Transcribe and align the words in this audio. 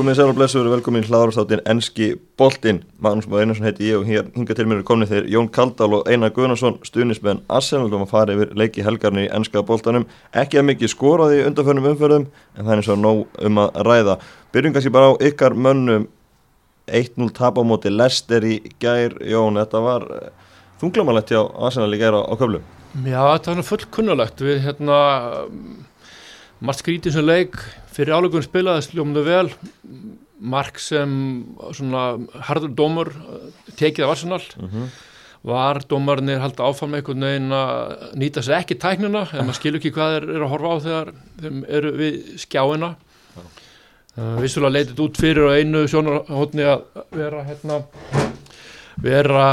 Komið 0.00 0.16
sæl 0.16 0.30
og 0.30 0.36
blessur 0.38 0.64
velkomin 0.64 1.04
hlaðarstáttin 1.04 1.60
Enski 1.68 2.06
Boltinn. 2.40 2.78
Magnús 3.04 3.26
Már 3.28 3.42
Einarsson 3.42 3.66
heiti 3.66 3.90
ég 3.90 3.98
og 3.98 4.06
hér 4.08 4.30
hinga 4.32 4.54
til 4.56 4.64
mér 4.64 4.78
er 4.80 4.84
komnið 4.88 5.10
þeir 5.10 5.26
Jón 5.28 5.48
Kaldal 5.52 5.98
og 5.98 6.06
Einar 6.08 6.30
Guðnarsson, 6.32 6.78
stuðnismenn 6.88 7.42
Arsenal 7.52 7.90
og 7.90 7.98
maður 7.98 8.08
farið 8.14 8.38
yfir 8.38 8.54
leiki 8.56 8.86
helgarni 8.86 9.26
í 9.26 9.28
Enska 9.36 9.60
Boltanum. 9.68 10.06
Ekki 10.32 10.56
að 10.56 10.64
mikið 10.70 10.92
skoraði 10.94 11.42
undanförnum 11.50 11.88
umförðum 11.90 12.24
en 12.30 12.70
það 12.70 12.72
er 12.78 12.88
og 12.94 13.02
nóg 13.02 13.20
um 13.50 13.60
að 13.60 13.76
ræða. 13.90 14.14
Byrjum 14.56 14.76
kannski 14.78 14.94
bara 14.94 15.10
á 15.12 15.20
ykkar 15.28 15.58
mönnum 15.68 16.08
1-0 16.88 17.28
tap 17.36 17.60
á 17.60 17.62
móti 17.68 17.92
Lester 17.92 18.48
í 18.48 18.56
gær. 18.80 19.18
Jón, 19.20 19.60
þetta 19.60 19.84
var 19.84 20.08
þunglamalegt 20.80 21.34
hjá 21.34 21.42
Arsenal 21.44 21.92
í 21.92 22.00
gær 22.00 22.16
á, 22.16 22.24
á 22.24 22.34
köflum. 22.40 22.64
Já, 23.04 23.20
þetta 23.36 23.60
var 23.60 23.68
fullkunnulegt. 23.74 24.40
Við 24.48 24.64
hérna, 24.64 25.04
margt 26.56 26.86
skrítið 26.86 27.18
sem 27.18 27.28
leik 27.28 27.60
fyrir 28.00 28.16
álegun 28.16 28.44
spilaði 28.46 28.86
sljómnu 28.88 29.22
vel. 29.26 29.46
Mark 30.40 30.80
sem 30.80 31.12
svona 31.76 32.04
hardur 32.48 32.72
dómur 32.72 33.12
tekið 33.76 34.06
af 34.06 34.16
Arsenal. 34.16 34.42
Mm 34.56 34.68
-hmm. 34.68 34.90
var 35.42 35.80
dómarnir 35.88 36.40
halda 36.40 36.64
áfram 36.68 36.94
einhvern 36.94 37.24
veginn 37.24 37.52
að 37.52 38.12
nýta 38.14 38.42
sér 38.44 38.60
ekki 38.60 38.76
tæknina 38.76 39.22
en 39.32 39.46
maður 39.46 39.56
skilur 39.56 39.80
ekki 39.80 39.92
hvað 39.96 40.12
þeir 40.12 40.26
eru 40.34 40.44
að 40.44 40.50
horfa 40.52 40.68
á 40.68 40.76
þegar 40.84 41.12
þeim 41.40 41.64
eru 41.68 41.92
við 41.96 42.14
skjáina. 42.42 42.90
Uh, 44.18 44.36
vissulega 44.42 44.74
leytið 44.74 45.00
út 45.00 45.16
fyrir 45.16 45.44
og 45.46 45.54
einu 45.56 45.86
sjónarhóttni 45.88 46.64
að 46.66 46.82
vera 47.10 47.44
hérna 47.44 47.76
vera 49.00 49.46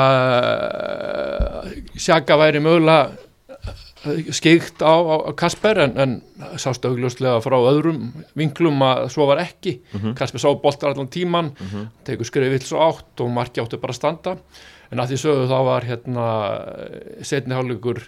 uh, 1.63 1.71
sjaka 1.95 2.35
væri 2.35 2.59
mögulega 2.59 3.26
skeikt 4.35 4.83
á, 4.83 4.95
á 4.95 5.31
Kasper 5.37 5.81
en, 5.85 5.97
en 5.97 6.15
sást 6.59 6.85
augljóslega 6.87 7.41
frá 7.43 7.57
öðrum 7.57 8.11
vinklum 8.37 8.81
að 8.85 9.07
svo 9.13 9.27
var 9.29 9.41
ekki 9.43 9.77
mm 9.79 9.99
-hmm. 9.99 10.15
Kasper 10.17 10.39
sá 10.39 10.49
boltar 10.61 10.91
allan 10.91 11.07
tíman 11.07 11.51
mm 11.51 11.67
-hmm. 11.67 11.87
tegur 12.03 12.25
skrifið 12.25 12.63
svo 12.63 12.79
átt 12.79 13.21
og 13.21 13.29
marki 13.29 13.61
áttu 13.61 13.77
bara 13.77 13.91
að 13.91 14.01
standa 14.01 14.37
en 14.91 14.99
að 14.99 15.09
því 15.09 15.17
sögðu 15.23 15.47
þá 15.47 15.59
var 15.65 15.83
hérna 15.83 16.25
setnihálugur 17.21 18.01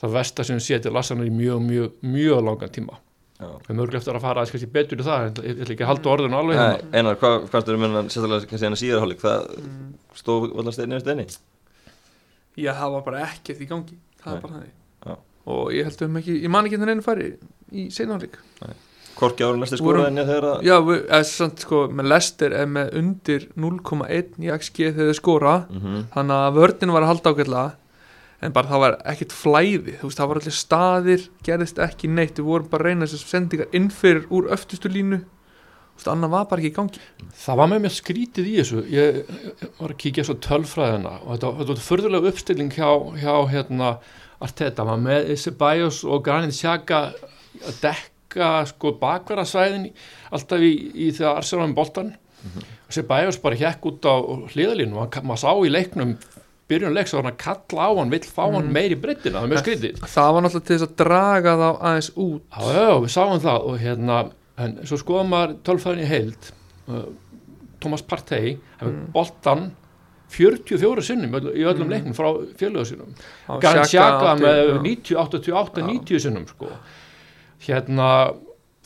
það 0.00 0.12
vest 0.12 0.40
að 0.40 0.44
sem 0.44 0.60
sé 0.60 0.78
til 0.78 0.92
Lassanar 0.92 1.26
í 1.26 1.30
mjög, 1.30 1.60
mjög, 1.60 1.90
mjög 2.02 2.44
langan 2.44 2.70
tíma 2.70 2.98
við 3.36 3.76
mögum 3.76 3.98
eftir 3.98 4.16
að 4.16 4.24
fara 4.24 4.42
aðeins 4.42 4.72
betur 4.72 5.00
í 5.00 5.04
það, 5.04 5.42
ég 5.44 5.58
ætla 5.60 5.74
ekki 5.74 5.84
að 5.84 5.90
halda 5.90 6.12
orðinu 6.14 6.38
alveg 6.38 6.56
hérna. 6.56 6.88
Einar, 6.96 7.18
hvað 7.20 7.48
fannst 7.52 7.68
þú 7.68 7.74
um 7.74 7.84
hennan 7.84 8.08
sérstaklega 8.08 8.48
kannski 8.48 8.66
hennar 8.66 8.80
síðarhálig, 8.80 9.18
það 9.20 9.42
mm. 9.60 9.90
stóð 10.14 10.46
allar 10.56 10.72
steinni 10.76 10.96
á 10.96 11.04
steinni? 11.04 11.26
Já, 12.56 12.72
það 12.72 12.94
var 12.96 13.04
bara 13.10 13.24
ekkert 13.26 13.60
í 13.60 13.68
gangi 13.68 13.98
það 14.22 14.30
Nei. 14.30 14.36
er 14.36 14.44
bara 14.46 14.54
það 14.54 15.24
og 15.46 15.70
ég 15.74 15.86
held 15.86 16.02
um 16.08 16.18
ekki, 16.20 16.40
ég 16.42 16.52
man 16.52 16.66
ekki 16.66 16.82
henni 16.82 17.04
færi 17.06 17.30
í 17.72 17.88
seinanleik 17.94 18.38
Korki 19.16 19.46
ára 19.46 19.56
Lester 19.56 19.80
skoraði 19.80 20.24
þegar 20.28 20.46
að 20.50 20.66
Já, 20.66 20.76
eða 20.76 21.22
sant 21.28 21.62
sko, 21.64 21.86
með 21.88 22.10
Lester 22.12 22.52
er 22.56 22.66
með 22.68 22.96
undir 23.00 23.46
0,1 23.56 24.36
í 24.44 24.50
XG 24.52 24.90
þegar 24.90 25.08
þau 25.08 25.18
skora. 25.20 25.54
Mm 25.70 25.80
-hmm. 25.82 26.02
þannig 26.14 26.42
að 26.46 26.58
vördin 26.60 26.92
var 26.92 27.06
að 27.06 27.12
halda 27.12 27.32
ákveðla 27.32 27.64
en 28.44 28.52
bara 28.52 28.68
það 28.68 28.82
var 28.82 28.98
ekkert 29.12 29.32
flæði. 29.32 29.94
Þú 29.96 30.10
veist, 30.10 30.20
það 30.20 30.28
var 30.28 30.40
allir 30.42 30.56
staðir, 30.56 31.24
gerðist 31.46 31.80
ekki 31.80 32.10
neitt. 32.12 32.36
Við 32.36 32.50
vorum 32.50 32.68
bara 32.68 32.84
að 32.84 32.86
reyna 32.90 33.08
þessar 33.08 33.32
sendingar 33.32 33.72
innfyrir 33.72 34.28
úr 34.28 34.50
öftustu 34.52 34.92
línu. 34.92 35.22
Þú 35.24 35.96
veist, 35.96 36.12
annað 36.12 36.34
var 36.36 36.44
bara 36.50 36.60
ekki 36.60 36.72
í 36.74 36.76
gangi. 36.76 37.00
Það 37.46 37.56
var 37.56 37.72
með 37.72 37.82
mér 37.86 37.96
skrítið 37.96 38.50
í 38.52 38.54
þessu. 38.60 38.84
Ég 38.92 39.22
var 39.80 39.96
að 39.96 40.00
kíkja 40.04 40.26
svo 40.28 40.36
tölfræðina 40.44 41.16
og 41.24 41.32
þetta, 41.32 41.54
þetta 41.56 41.72
var 41.72 41.84
förðulega 41.88 42.32
uppstilling 42.34 42.76
hjá, 42.76 42.90
hjá 43.16 43.34
hérna 43.48 43.96
Arteta 44.44 44.84
var 44.84 45.00
með 45.00 45.30
þessi 45.32 45.52
bæjós 45.60 46.02
og 46.04 46.24
Granit 46.24 46.54
Xhaka 46.56 47.02
að 47.66 47.82
dekka 47.82 48.50
sko 48.68 48.94
bakverðarsvæðin 49.00 49.90
alltaf 50.30 50.64
í, 50.64 50.72
í 50.92 51.10
þegar 51.16 51.42
Arsenal 51.42 51.68
um 51.70 51.76
boltan 51.76 52.10
mm 52.12 52.50
-hmm. 52.50 52.72
þessi 52.88 53.06
bæjós 53.12 53.40
bara 53.42 53.60
hjekk 53.62 53.86
út 53.92 54.08
á 54.08 54.14
hliðalínu 54.52 55.00
og 55.00 55.22
maður 55.22 55.42
sá 55.44 55.52
í 55.64 55.72
leiknum 55.72 56.16
byrjunleik 56.66 57.08
svo 57.08 57.20
hann 57.20 57.30
að 57.30 57.38
kalla 57.42 57.86
á 57.86 57.90
hann 57.94 58.10
vill 58.10 58.26
fá 58.26 58.42
hann 58.46 58.66
mm. 58.66 58.72
meir 58.74 58.94
í 58.94 58.98
breytina, 58.98 59.38
það 59.38 59.44
er 59.44 59.52
mjög 59.52 59.62
skritið 59.62 60.00
það 60.02 60.32
var 60.34 60.44
náttúrulega 60.44 60.66
til 60.66 60.76
þess 60.76 60.86
að 60.88 60.96
draga 61.02 61.54
þá 61.60 61.68
aðeins 61.70 62.10
út 62.16 62.42
já, 62.50 62.64
já, 62.74 62.88
við 63.04 63.12
sáum 63.14 63.42
það 63.44 63.68
og 63.70 63.78
hérna 63.84 64.18
en 64.64 64.76
svo 64.88 64.98
skoðum 65.00 65.32
maður 65.34 65.56
tölfæðin 65.68 66.02
í 66.02 66.10
heild 66.10 66.48
uh, 66.90 67.04
Thomas 67.82 68.02
Partey 68.02 68.56
mm. 68.80 69.02
boltan 69.14 69.68
44 70.36 71.06
sinnum 71.06 71.36
í 71.36 71.64
öllum 71.64 71.86
mm. 71.86 71.94
leiknum 71.94 72.16
frá 72.16 72.28
fjöluðu 72.60 72.90
sinnum 72.92 73.14
Garn 73.62 73.86
Sjaka 73.88 74.34
með 74.40 74.74
90, 74.84 75.16
88, 75.22 75.86
90 75.88 76.22
sinnum 76.26 76.46
sko. 76.50 76.70
hérna 77.66 78.10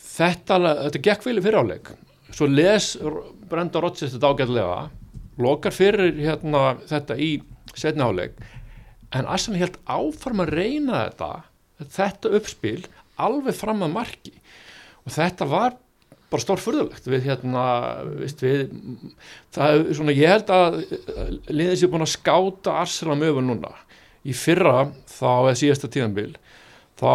þetta, 0.00 0.60
þetta 0.87 1.05
gekk 1.09 1.27
vel 1.27 1.37
í 1.41 1.44
fyriráleik 1.44 1.93
svo 2.31 2.49
les 2.50 2.94
Brenda 3.50 3.83
Rodgers 3.83 4.15
þetta 4.15 4.33
ágæðlega 4.33 4.81
lokar 5.41 5.75
fyrir 5.75 6.15
hérna, 6.21 6.77
þetta 6.87 7.16
í 7.19 7.33
setniháleik 7.75 8.39
en 9.16 9.27
Arsenal 9.27 9.62
helt 9.62 9.81
áfarm 9.91 10.44
að 10.44 10.55
reyna 10.55 11.06
þetta 11.09 11.33
þetta 11.89 12.33
uppspil 12.39 12.81
alveg 13.21 13.56
fram 13.56 13.84
að 13.84 13.94
marki. 13.94 14.34
Og 15.05 15.15
þetta 15.15 15.49
var 15.49 15.77
bara 16.30 16.44
stórfurðulegt. 16.44 17.06
Við 17.10 17.26
hérna 17.26 17.64
veist, 18.14 18.42
við, 18.44 18.70
það 19.54 19.76
er 19.76 19.98
svona 19.98 20.16
ég 20.16 20.34
held 20.34 20.52
að 20.54 20.80
liðið 21.50 21.76
sér 21.80 21.92
búin 21.92 22.06
að 22.06 22.14
skáta 22.14 22.78
Arsenal 22.82 23.18
mögur 23.20 23.46
núna. 23.46 23.72
Í 24.22 24.34
fyrra 24.36 24.91
þá 25.08 25.30
eða 25.30 25.58
síðasta 25.58 25.91
tíðanbíl 25.92 26.34
þá 27.00 27.12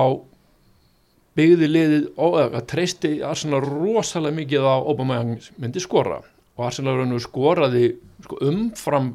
byggði 1.36 1.68
liðið 1.70 2.06
að 2.18 2.62
treysti 2.72 3.12
Arsenal 3.28 3.62
rosalega 3.64 4.40
mikið 4.40 4.68
á 4.68 4.76
Obama 4.80 5.20
myndi 5.60 5.84
skora. 5.84 6.22
Og 6.56 6.68
Arsenal 6.70 7.20
skoraði 7.20 7.98
sko, 8.24 8.40
umfram 8.48 9.14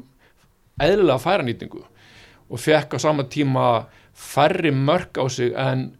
eðlilega 0.81 1.21
færanýtingu. 1.21 1.81
Og 2.51 2.61
fekk 2.61 2.95
á 2.95 2.97
sama 3.01 3.25
tíma 3.25 3.87
færri 4.13 4.71
mörg 4.75 5.17
á 5.17 5.25
sig 5.29 5.53
en 5.57 5.91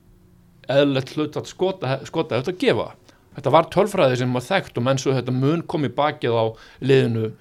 eðlilegt 0.70 1.16
hlut 1.16 1.38
að 1.40 1.50
skota, 1.50 1.98
skota 2.08 2.40
þetta 2.40 2.54
að 2.54 2.62
gefa 2.62 2.88
þetta 3.36 3.54
var 3.56 3.70
tölfræði 3.74 4.20
sem 4.22 4.36
var 4.36 4.46
þekkt 4.46 4.80
og 4.80 4.86
menn 4.88 5.00
svo 5.02 5.16
þetta 5.16 5.36
mun 5.36 5.64
kom 5.70 5.88
í 5.88 5.94
bakið 5.96 6.36
á 6.36 6.46
liðinu 6.84 7.32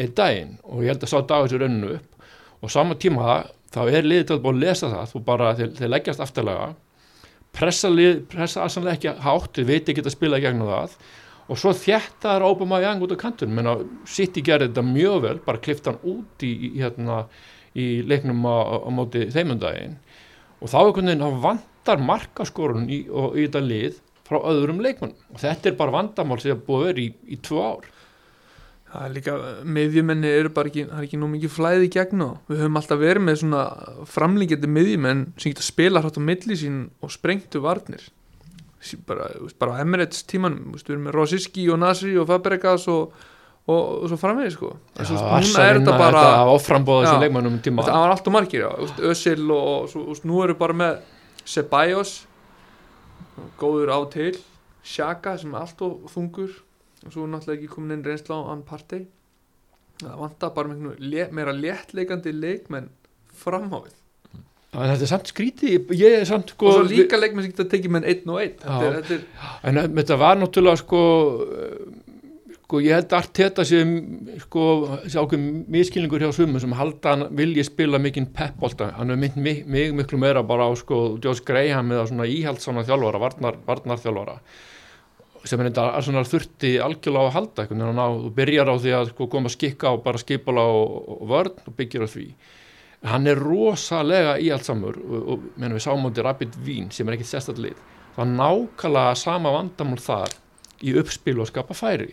einn 0.00 0.16
daginn 0.16 0.56
og 0.64 0.84
ég 0.84 0.92
held 0.92 1.04
að 1.04 1.12
sá 1.12 1.18
dagur 1.28 1.52
sér 1.52 1.66
önnu 1.68 1.92
upp. 1.98 2.32
Og 2.64 2.72
sama 2.72 2.96
tíma 3.00 3.42
þá 3.74 3.82
er 3.90 4.08
liðið 4.08 4.30
til 4.30 4.40
að 4.40 4.60
lesa 4.62 4.90
það 4.92 5.12
þú 5.12 5.22
bara, 5.26 5.52
þeir, 5.58 5.70
þeir 5.76 5.92
leggjast 5.92 6.24
aftalega 6.24 6.72
pressa 7.56 7.90
pressa 8.30 8.64
aðsannlega 8.64 8.96
ekki 8.98 9.14
hátt, 9.24 9.52
þið 9.56 9.70
veit 9.70 9.88
ekki 9.92 10.04
að 10.04 10.12
spila 10.12 10.40
í 10.40 10.44
gegnum 10.44 10.68
það. 10.68 10.96
Og 11.46 11.60
svo 11.62 11.70
þjættar 11.78 12.42
Óbama 12.42 12.80
Young 12.82 13.04
út 13.06 13.14
á 13.14 13.18
kantunum, 13.20 13.54
menna 13.54 13.76
City 14.08 14.42
gerði 14.44 14.72
þetta 14.72 14.82
mjög 14.82 15.20
vel, 15.22 15.36
bara 15.46 15.62
klifta 15.62 15.92
hann 15.92 16.00
út 16.02 16.42
í, 16.42 16.50
í, 16.50 16.70
hérna, 16.80 17.20
í 17.78 18.02
leiknum 18.08 18.42
á, 18.48 18.82
á 18.82 18.90
móti 18.90 19.28
þeimundaginn 19.32 19.98
og 20.60 20.70
þá 20.72 20.76
er 20.78 20.88
einhvern 20.88 21.10
veginn 21.10 21.26
að 21.26 21.38
vantar 21.44 22.02
markaskorun 22.02 22.88
í, 22.88 23.02
í 23.06 23.44
þetta 23.44 23.62
lið 23.64 24.00
frá 24.26 24.40
öðrum 24.50 24.80
leikmann 24.84 25.14
og 25.32 25.38
þetta 25.42 25.70
er 25.70 25.76
bara 25.78 25.94
vandamál 25.94 26.40
sem 26.42 26.58
búið 26.66 26.82
að 26.82 26.88
vera 26.90 27.02
í, 27.04 27.10
í 27.30 27.38
tvö 27.46 27.62
ár. 27.62 27.92
Það 28.86 29.04
er 29.04 29.14
líka, 29.16 29.32
miðjumenni 29.76 30.28
eru 30.30 30.50
bara 30.56 30.70
ekki, 30.70 30.84
það 30.88 31.00
er 31.00 31.06
ekki 31.08 31.18
nú 31.20 31.28
mikið 31.32 31.52
flæði 31.52 31.88
gegn 31.92 32.22
og 32.24 32.50
við 32.50 32.60
höfum 32.62 32.78
alltaf 32.80 33.00
verið 33.00 33.24
með 33.26 33.38
svona 33.42 33.62
framlíkjandi 34.12 34.70
miðjumenn 34.72 35.24
sem 35.34 35.50
getur 35.50 35.64
að 35.64 35.70
spila 35.72 36.02
hrátt 36.04 36.20
á 36.20 36.28
milli 36.28 36.58
sín 36.60 36.76
og 37.02 37.12
sprengtu 37.12 37.62
varnir. 37.64 38.04
Bara, 39.08 39.26
bara 39.58 39.74
á 39.74 39.82
Emirates 39.82 40.22
tímanum, 40.30 40.76
við 40.76 40.92
erum 40.94 41.08
með 41.08 41.16
Rosiski 41.16 41.64
og 41.74 41.80
Nasri 41.82 42.14
og 42.20 42.28
Fabregas 42.30 42.86
og, 42.92 43.16
og, 43.66 43.80
og 43.82 44.06
svo 44.12 44.20
framvegið 44.20 44.54
sko. 44.54 44.70
Já, 44.94 45.10
núna 45.10 45.66
er 45.66 45.80
þetta 45.80 45.98
bara 45.98 46.22
Það 47.90 48.04
var 48.04 48.14
alltaf 48.14 48.36
margir, 48.36 48.64
já, 48.68 48.94
Ösil 49.10 49.42
og, 49.50 49.98
og 49.98 50.24
nú 50.30 50.40
eru 50.46 50.56
bara 50.62 50.78
með 50.78 51.02
Ceballos 51.42 52.20
góður 53.60 53.92
á 53.92 54.00
til. 54.12 54.32
Sjaka 54.86 55.36
sem 55.40 55.54
er 55.54 55.64
allt 55.64 55.82
og 55.82 56.06
þungur. 56.12 56.54
Og 57.06 57.12
svo 57.12 57.26
er 57.26 57.32
náttúrulega 57.34 57.60
ekki 57.60 57.74
komin 57.74 57.98
inn 57.98 58.06
reynsla 58.06 58.40
á 58.40 58.50
ann 58.52 58.64
partei 58.66 59.04
það 60.02 60.16
vantar 60.20 60.52
bara 60.56 60.72
með 60.72 61.30
meira 61.34 61.54
léttleikandi 61.56 62.34
leikmenn 62.36 62.90
framhávið 63.44 63.94
Þetta 64.76 65.04
er 65.06 65.08
samt 65.08 65.30
skrítið. 65.30 65.92
Ég 65.96 66.14
er 66.18 66.26
samt 66.28 66.50
sko 66.52 66.66
og 66.68 66.74
svo 66.74 66.88
líka 66.90 67.16
leikmenn 67.16 67.46
sem 67.46 67.52
geta 67.54 67.64
tekið 67.70 67.92
með 67.94 68.08
einn 68.10 68.32
og 68.34 68.40
einn. 68.42 68.56
Þetta 68.60 68.88
er, 68.88 68.96
þetta 68.98 69.14
er, 69.14 69.22
en 69.70 69.78
þetta 69.96 70.18
var 70.20 70.36
náttúrulega 70.36 70.80
sko 70.82 71.00
sko 72.66 72.80
ég 72.82 72.96
held 72.98 73.12
allt 73.14 73.30
þetta 73.38 73.62
sem 73.62 73.90
sko 74.42 74.62
ákveð 75.06 75.42
miskilningur 75.70 76.24
hjá 76.24 76.32
sumum 76.34 76.58
sem 76.58 76.72
halda 76.74 77.12
hann 77.12 77.28
vilji 77.38 77.62
spila 77.64 78.00
mikinn 78.02 78.26
peppolta, 78.34 78.90
hann 78.96 79.14
er 79.14 79.20
mynd 79.22 79.36
mig, 79.38 79.60
mig 79.70 79.92
miklu 79.94 80.18
meira 80.18 80.42
bara 80.42 80.66
á 80.66 80.74
sko 80.74 81.14
Joss 81.22 81.44
Graham 81.46 81.94
eða 81.94 82.08
svona 82.10 82.26
íhaldsána 82.26 82.82
þjálfara, 82.88 83.22
varnar, 83.22 83.60
varnar 83.68 84.02
þjálfara 84.02 84.40
sem 85.46 85.62
er 85.62 85.68
þetta 85.70 86.02
svona 86.02 86.24
þurfti 86.26 86.72
algjörlega 86.82 87.22
á 87.22 87.28
að 87.28 87.36
halda 87.36 87.62
eitthvað 87.62 87.82
en 87.86 88.00
þú 88.24 88.30
byrjar 88.34 88.70
á 88.70 88.74
því 88.82 88.94
að 88.98 89.10
sko, 89.12 89.28
koma 89.30 89.50
að 89.50 89.54
skikka 89.54 89.92
og 89.94 90.02
bara 90.02 90.22
skipala 90.22 90.64
og, 90.74 90.96
og 91.14 91.28
vörn 91.30 91.60
og 91.62 91.76
byggja 91.78 92.02
á 92.02 92.08
því. 92.10 92.26
Hann 93.06 93.30
er 93.30 93.38
rosalega 93.38 94.32
íhaldsamur 94.42 94.98
og, 94.98 95.28
og 95.30 95.44
menn 95.54 95.76
við 95.76 95.84
sáum 95.84 96.02
á 96.02 96.08
þetta 96.08 96.26
Rapid 96.26 96.58
Vín 96.66 96.90
sem 96.90 97.06
er 97.06 97.14
ekkit 97.14 97.30
sérstaklega 97.30 97.76
lið. 97.76 97.84
Það 98.16 98.24
er 98.24 98.34
nákvæmlega 98.40 99.14
sama 99.22 99.54
vandamál 99.54 100.02
þar 100.02 100.34
í 100.84 100.94
uppspil 101.00 101.38
og 101.40 101.48
skapa 101.50 101.76
færi. 101.76 102.12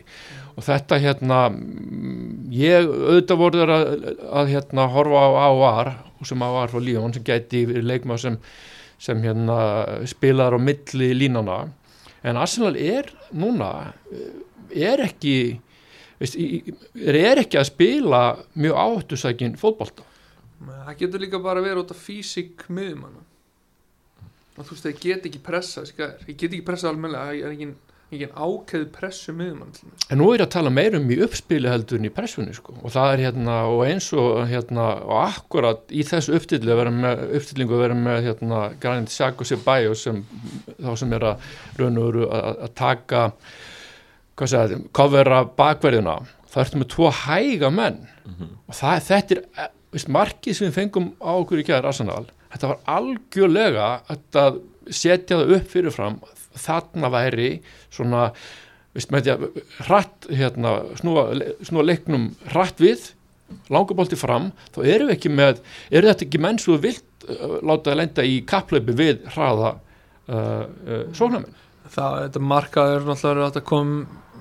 Og 0.55 0.63
þetta 0.65 0.99
hérna 1.03 1.39
mm, 1.49 2.51
ég 2.55 2.87
auðvitað 2.87 3.41
voru 3.41 3.61
þeir 3.63 3.73
að, 3.75 4.07
að 4.41 4.53
hérna 4.53 4.87
horfa 4.93 5.25
á 5.25 5.29
AOR 5.47 5.93
sem 6.23 6.45
AOR 6.45 6.71
frá 6.71 6.79
Líón 6.79 7.15
sem 7.15 7.25
gæti 7.27 7.65
verið 7.67 7.89
leikmað 7.89 8.23
sem, 8.23 8.39
sem 9.01 9.23
hérna 9.25 9.57
spilaðar 10.07 10.55
á 10.55 10.59
milli 10.63 11.11
línana 11.17 11.59
en 12.23 12.39
Arsenal 12.39 12.77
er 12.79 13.09
núna 13.35 13.91
er 14.71 15.03
ekki 15.03 15.35
veist, 16.21 16.39
er 16.95 17.41
ekki 17.41 17.59
að 17.59 17.69
spila 17.69 18.23
mjög 18.55 18.79
áhættusækin 18.85 19.59
fótbolta. 19.59 20.05
Það 20.63 20.97
getur 20.99 21.23
líka 21.23 21.39
bara 21.43 21.63
verið 21.63 21.83
út 21.83 21.93
af 21.93 21.99
físík 21.99 22.65
miðjumanna. 22.71 23.23
Og 24.53 24.67
þú 24.67 24.75
veist, 24.75 24.85
þeir 24.85 24.99
get 25.01 25.27
ekki 25.29 25.41
pressa 25.43 25.83
gæðir, 25.87 26.19
þeir 26.27 26.35
get 26.37 26.51
ekki 26.51 26.65
pressa 26.67 26.91
almennilega 26.91 27.31
það 27.31 27.39
er 27.41 27.55
engin, 27.55 27.73
engin 28.13 28.31
ákveð 28.33 28.85
pressu 28.93 29.33
til 29.33 29.49
dæmis. 29.49 29.81
En 30.11 30.19
nú 30.21 30.29
er 30.31 30.41
ég 30.41 30.45
að 30.45 30.53
tala 30.55 30.71
meir 30.73 30.97
um 30.97 31.09
í 31.11 31.17
uppspili 31.25 31.71
heldur 31.71 31.99
en 31.99 32.07
í 32.07 32.13
pressunni 32.13 32.55
sko. 32.55 32.75
Og 32.81 32.93
það 32.93 33.13
er 33.13 33.23
hérna 33.27 33.57
og 33.71 33.83
eins 33.87 34.09
og 34.13 34.43
hérna 34.49 34.87
og 35.03 35.19
akkurat 35.23 35.91
í 35.91 36.05
þessu 36.07 36.37
uppstilli 36.37 36.71
að 36.71 36.81
vera 36.81 36.93
með 36.95 37.23
uppstillingu 37.39 37.77
að 37.77 37.83
vera 37.85 37.99
með 37.99 38.21
hérna 38.29 38.61
Granit 38.83 39.13
Xhaka 39.13 39.43
og 39.43 39.49
Ceballos 39.49 40.05
sem 40.07 40.23
þá 40.77 40.91
sem 41.01 41.17
er 41.17 41.27
að 41.31 41.51
raun 41.81 42.01
og 42.01 42.09
veru 42.09 42.29
að, 42.29 42.49
að 42.67 42.75
taka 42.79 43.25
hvað 44.33 44.53
segja, 44.53 44.83
kofera 44.95 45.43
bakverðina. 45.57 46.19
Það 46.53 46.63
ertu 46.67 46.79
með 46.81 46.93
tvo 46.93 47.09
hæga 47.23 47.73
menn. 47.73 47.99
Og 48.69 48.77
það, 48.77 49.03
þetta 49.09 49.35
er 49.35 49.43
eh, 49.57 49.73
veist, 49.93 50.09
markið 50.09 50.57
sem 50.57 50.69
við 50.69 50.79
fengum 50.79 51.11
á 51.21 51.31
okkur 51.33 51.61
í 51.61 51.67
kæðar 51.67 51.89
Arsenal 51.91 52.25
þetta 52.53 52.69
var 52.69 52.81
algjörlega 52.99 53.89
að 54.13 54.61
setja 54.93 55.39
það 55.39 55.53
upp 55.57 55.69
fyrirfram 55.71 56.19
þarna 56.59 57.09
væri 57.13 57.49
svona 57.93 58.27
veist, 58.93 59.11
með 59.13 59.25
því 59.25 59.33
að 59.33 59.45
hratt 59.87 60.29
hérna, 60.29 60.73
snúa, 60.99 61.25
snúa 61.65 61.85
leiknum 61.85 62.31
hratt 62.53 62.81
við 62.83 63.11
langabolti 63.73 64.17
fram 64.17 64.51
þá 64.73 64.83
erum 64.85 65.09
við 65.09 65.15
ekki 65.17 65.31
með, 65.33 65.61
eru 65.93 66.09
þetta 66.09 66.27
ekki 66.27 66.41
menn 66.41 66.59
svo 66.61 66.77
vilt 66.81 67.27
uh, 67.27 67.59
láta 67.65 67.93
að 67.93 67.99
lenda 68.01 68.25
í 68.25 68.39
kapplaupi 68.49 68.95
við 68.97 69.25
hraða 69.35 69.75
uh, 69.75 70.35
uh, 70.35 71.03
sóknarmenn? 71.15 71.59
Það, 71.93 72.19
þetta 72.25 72.43
markaður 72.49 73.09
náttúrulega 73.09 73.61
að 73.61 73.67
kom 73.69 73.97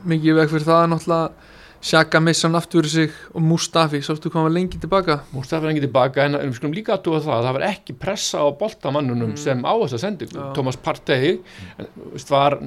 mikið 0.08 0.38
veg 0.40 0.52
fyrir 0.52 0.68
það 0.68 0.86
náttúrulega 0.92 1.50
Sjaka 1.82 2.20
missa 2.22 2.46
hann 2.46 2.54
aftur 2.54 2.86
sig 2.86 3.10
og 3.34 3.42
Mustafi, 3.42 3.98
sástu 4.06 4.30
hvað 4.30 4.44
var 4.46 4.52
lengi 4.54 4.78
tilbaka? 4.78 5.16
Mústafur 5.34 5.66
engið 5.72 5.88
tilbaka 5.88 6.28
en, 6.28 6.36
við 6.38 6.54
skulum 6.60 6.76
líka 6.76 6.94
aðtúa 6.94 7.18
það 7.24 7.32
að 7.40 7.46
það 7.48 7.56
var 7.58 7.64
ekki 7.72 7.96
pressa 7.98 8.38
á 8.38 8.46
boltamannunum 8.60 9.32
Mm. 9.32 9.38
sem 9.42 9.64
á 9.66 9.72
þessa 9.82 9.98
sendingu. 10.04 10.36
Já. 10.38 10.52
Thomas 10.54 10.76
Partey 10.78 11.40
en, 11.78 11.88
veist, 12.12 12.30
var, 12.30 12.58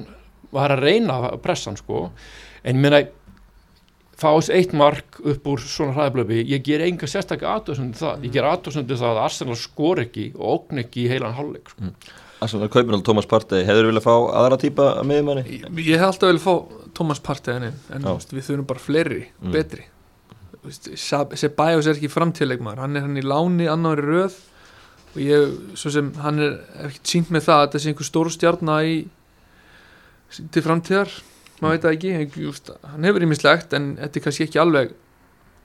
var 0.52 0.74
að 0.76 0.84
reyna 0.84 1.16
pressan 1.40 1.76
sko. 1.80 2.10
En 2.62 2.76
ég 2.76 2.82
meina 2.84 3.00
fá 4.16 4.30
þess 4.36 4.52
eitt 4.52 4.72
mark 4.76 5.18
upp 5.24 5.48
úr 5.48 5.60
svona 5.64 5.92
hraðablöfi, 5.96 6.42
ég 6.52 6.62
ger 6.64 6.80
enga 6.84 7.08
sérstaklega 7.08 7.56
aðtöðsöndu 7.58 7.96
það, 8.00 8.22
ég 8.28 8.32
ger 8.36 8.46
aðtöðsöndu 8.52 8.96
það 9.00 9.10
að 9.16 9.24
Arsenal 9.24 9.56
skor 9.60 10.00
ekki 10.04 10.30
og 10.36 10.46
ógn 10.54 10.80
ekki 10.84 11.04
í 11.06 11.10
heilan 11.12 11.34
hálfleik 11.36 11.68
sko. 11.72 11.90
Arsenal 12.44 12.68
kaupir 12.68 12.92
alveg 12.92 13.04
Thomas 13.08 13.26
Partey. 13.28 13.64
Hefur 13.64 13.88
viljað 13.88 14.04
fá 14.04 14.14
aðra 14.42 14.56
típa 14.60 14.86
að 15.00 15.06
miðjumanni? 15.08 15.44
Ég, 15.56 15.68
ég 15.88 16.00
hef 16.00 16.10
alltaf 16.12 16.28
vel 16.32 16.40
fá 16.40 16.54
Thomas 16.96 17.20
Partey 17.22 17.58
en, 17.60 17.68
en 17.92 18.06
veist, 18.08 18.32
við 18.32 18.46
þurfum 18.48 18.66
bara 18.72 18.82
fleiri, 18.82 19.22
Mm. 19.42 19.52
betri. 19.54 19.84
Ceballos 20.96 21.86
er 21.86 21.94
ekki 21.96 22.10
framtíðleikmaður 22.10 22.80
hann 22.82 22.96
er 22.98 23.04
hann 23.06 23.20
í 23.20 23.24
láni 23.24 23.68
annar 23.70 24.00
í 24.02 24.06
röð 24.06 24.34
og 25.14 25.20
ég, 25.22 25.52
svo 25.78 25.92
sem 25.94 26.08
hann 26.24 26.40
er 26.42 26.56
ekkert 26.88 27.12
sínt 27.12 27.30
með 27.32 27.46
það 27.46 27.60
að 27.60 27.66
þetta 27.68 27.82
sé 27.84 27.92
einhver 27.92 28.08
stór 28.08 28.30
stjarna 28.34 28.78
í 28.84 28.96
til 30.52 30.64
framtíðar 30.66 31.12
maður 31.62 31.76
veit 31.76 31.86
það 31.86 31.94
ekki, 31.96 32.42
just, 32.48 32.70
hann 32.90 33.06
hefur 33.06 33.24
ímislegt 33.24 33.76
en 33.78 33.92
þetta 34.00 34.18
er 34.20 34.24
kannski 34.26 34.46
ekki 34.48 34.60
alveg 34.60 34.90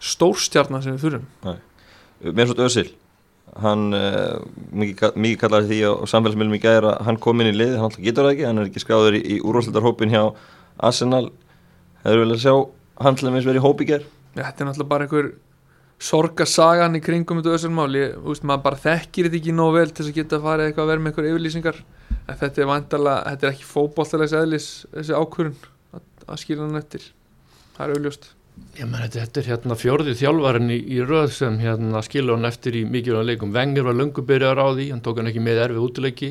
stór 0.01 0.37
stjarna 0.39 0.79
sem 0.81 0.95
við 0.95 1.03
þurfum. 1.07 1.57
Mér 2.37 2.47
svo 2.51 2.67
Özil 2.67 2.87
hann 3.61 3.89
uh, 3.97 4.37
mikið, 4.71 5.17
mikið 5.19 5.39
kallar 5.41 5.65
því 5.67 5.81
á, 5.83 5.91
samfélagsmiðlum 6.07 6.55
í 6.55 6.61
gæðir 6.63 6.85
að 6.93 7.01
hann 7.09 7.17
kom 7.19 7.41
inn 7.43 7.49
í 7.51 7.57
lið 7.57 7.73
hann 7.75 7.89
alltaf 7.89 8.05
getur 8.05 8.23
það 8.29 8.35
ekki, 8.37 8.45
hann 8.47 8.61
er 8.61 8.69
ekki 8.69 8.83
skráður 8.85 9.17
í, 9.17 9.21
í 9.27 9.39
úrvarsleitarhópin 9.43 10.13
hjá 10.13 10.21
Arsenal 10.81 11.29
hefur 12.03 12.23
viljað 12.23 12.43
sjá 12.43 12.53
hann 13.05 13.17
til 13.17 13.29
dæmis 13.29 13.47
verið 13.47 13.61
í 13.61 13.65
hóp 13.65 13.81
í 13.81 13.87
gær? 13.91 14.03
Já, 14.35 14.43
þetta 14.43 14.63
er 14.63 14.69
náttúrulega 14.69 14.91
bara 14.91 15.07
einhver 15.07 15.31
sorgasagan 16.01 16.97
í 16.97 17.01
kringum 17.05 17.41
þetta 17.41 17.53
veist, 17.53 18.45
maður 18.47 18.65
bara 18.65 18.81
þekkir 18.81 19.29
þetta 19.29 19.39
ekki 19.41 19.55
nóg 19.55 19.73
vel 19.77 19.87
til 19.91 20.01
þess 20.01 20.11
að 20.11 20.19
geta 20.19 20.39
að 20.39 20.45
fara 20.47 20.67
eitthvað 20.67 20.85
að 20.85 20.91
vera 20.91 21.03
með 21.03 21.11
einhver 21.11 21.29
yfirlýsingar. 21.31 21.81
En 22.25 22.37
þetta 22.41 22.61
er 22.61 22.69
vantarlega, 22.71 23.23
þetta 23.29 23.47
er 23.47 23.53
ekki 23.53 23.67
fótballtalegs 23.69 24.37
eðlis 24.41 24.69
þessi 24.95 25.17
ákvörun 25.17 25.57
að, 25.93 26.05
að 26.27 26.41
skýra 26.41 26.65
hann 26.65 26.81
eftir. 26.81 27.09
Það 27.75 27.83
er 27.85 27.97
auðljóst 27.97 28.31
Ég 28.77 28.87
menn 28.87 29.03
þetta, 29.03 29.25
þetta 29.25 29.41
er 29.41 29.47
hérna 29.51 29.75
fjórði 29.79 30.13
þjálfarinn 30.19 30.71
í, 30.71 30.77
í 30.95 30.99
röð 31.03 31.31
sem 31.35 31.57
hérna 31.59 32.01
skilur 32.05 32.37
hann 32.37 32.47
eftir 32.47 32.77
í 32.79 32.83
mikilvægum 32.87 33.27
leikum. 33.27 33.53
Wenger 33.55 33.87
var 33.87 33.97
löngubyrjar 33.99 34.61
á 34.63 34.67
því, 34.71 34.85
hann 34.93 35.03
tók 35.03 35.19
hann 35.19 35.31
ekki 35.31 35.43
með 35.43 35.63
erfið 35.65 35.85
útileiki. 35.85 36.29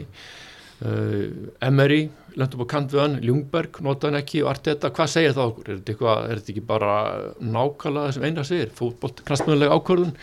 Uh, 0.81 1.51
Emery, 1.61 2.07
lent 2.41 2.55
upp 2.57 2.65
á 2.65 2.73
kant 2.73 2.95
við 2.95 3.03
hann, 3.03 3.19
Ljungberg 3.21 3.83
nota 3.85 4.09
hann 4.09 4.17
ekki 4.21 4.41
og 4.45 4.55
allt 4.55 4.71
þetta, 4.71 4.93
hvað 4.97 5.13
segir 5.13 5.35
það 5.37 5.51
okkur? 5.51 5.67
Er 5.69 5.83
þetta, 5.83 6.15
er 6.23 6.41
þetta 6.41 6.53
ekki 6.55 6.65
bara 6.71 6.95
nákvæmlega 7.41 8.07
það 8.07 8.17
sem 8.17 8.25
eina 8.25 8.45
segir, 8.49 8.73
fótbolt, 8.79 9.21
knastmjöðulega 9.29 9.77
ákvörðun? 9.77 10.15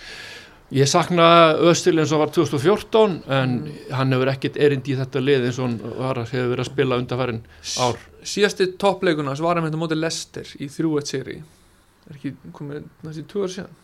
Ég 0.76 0.90
sakna 0.92 1.26
Östil 1.64 1.94
eins 1.96 2.12
og 2.12 2.20
var 2.26 2.32
2014 2.36 3.22
en 3.32 3.54
hann 3.96 4.12
hefur 4.12 4.32
ekkert 4.34 4.58
erind 4.60 4.90
í 4.92 4.98
þetta 5.00 5.22
lið 5.24 5.46
eins 5.48 5.60
og 5.62 5.70
hann 5.70 5.78
var, 5.96 6.20
hefur 6.26 6.50
verið 6.52 6.64
að 6.66 6.72
spila 6.74 6.98
undarfærin 7.00 7.40
ár. 7.80 8.02
síðasti 8.28 8.68
toppleikuna 8.82 9.36
sem 9.38 9.48
var 9.48 9.62
hann 9.62 9.70
með 9.70 9.78
móti 9.80 9.96
Lester 9.96 10.50
í 10.60 10.68
3-1 10.68 11.08
seri 11.14 11.38
er 11.38 12.18
ekki 12.18 12.34
komið 12.58 12.90
næstu 13.06 13.24
tvö 13.32 13.46
ár 13.46 13.54
síðan 13.54 13.78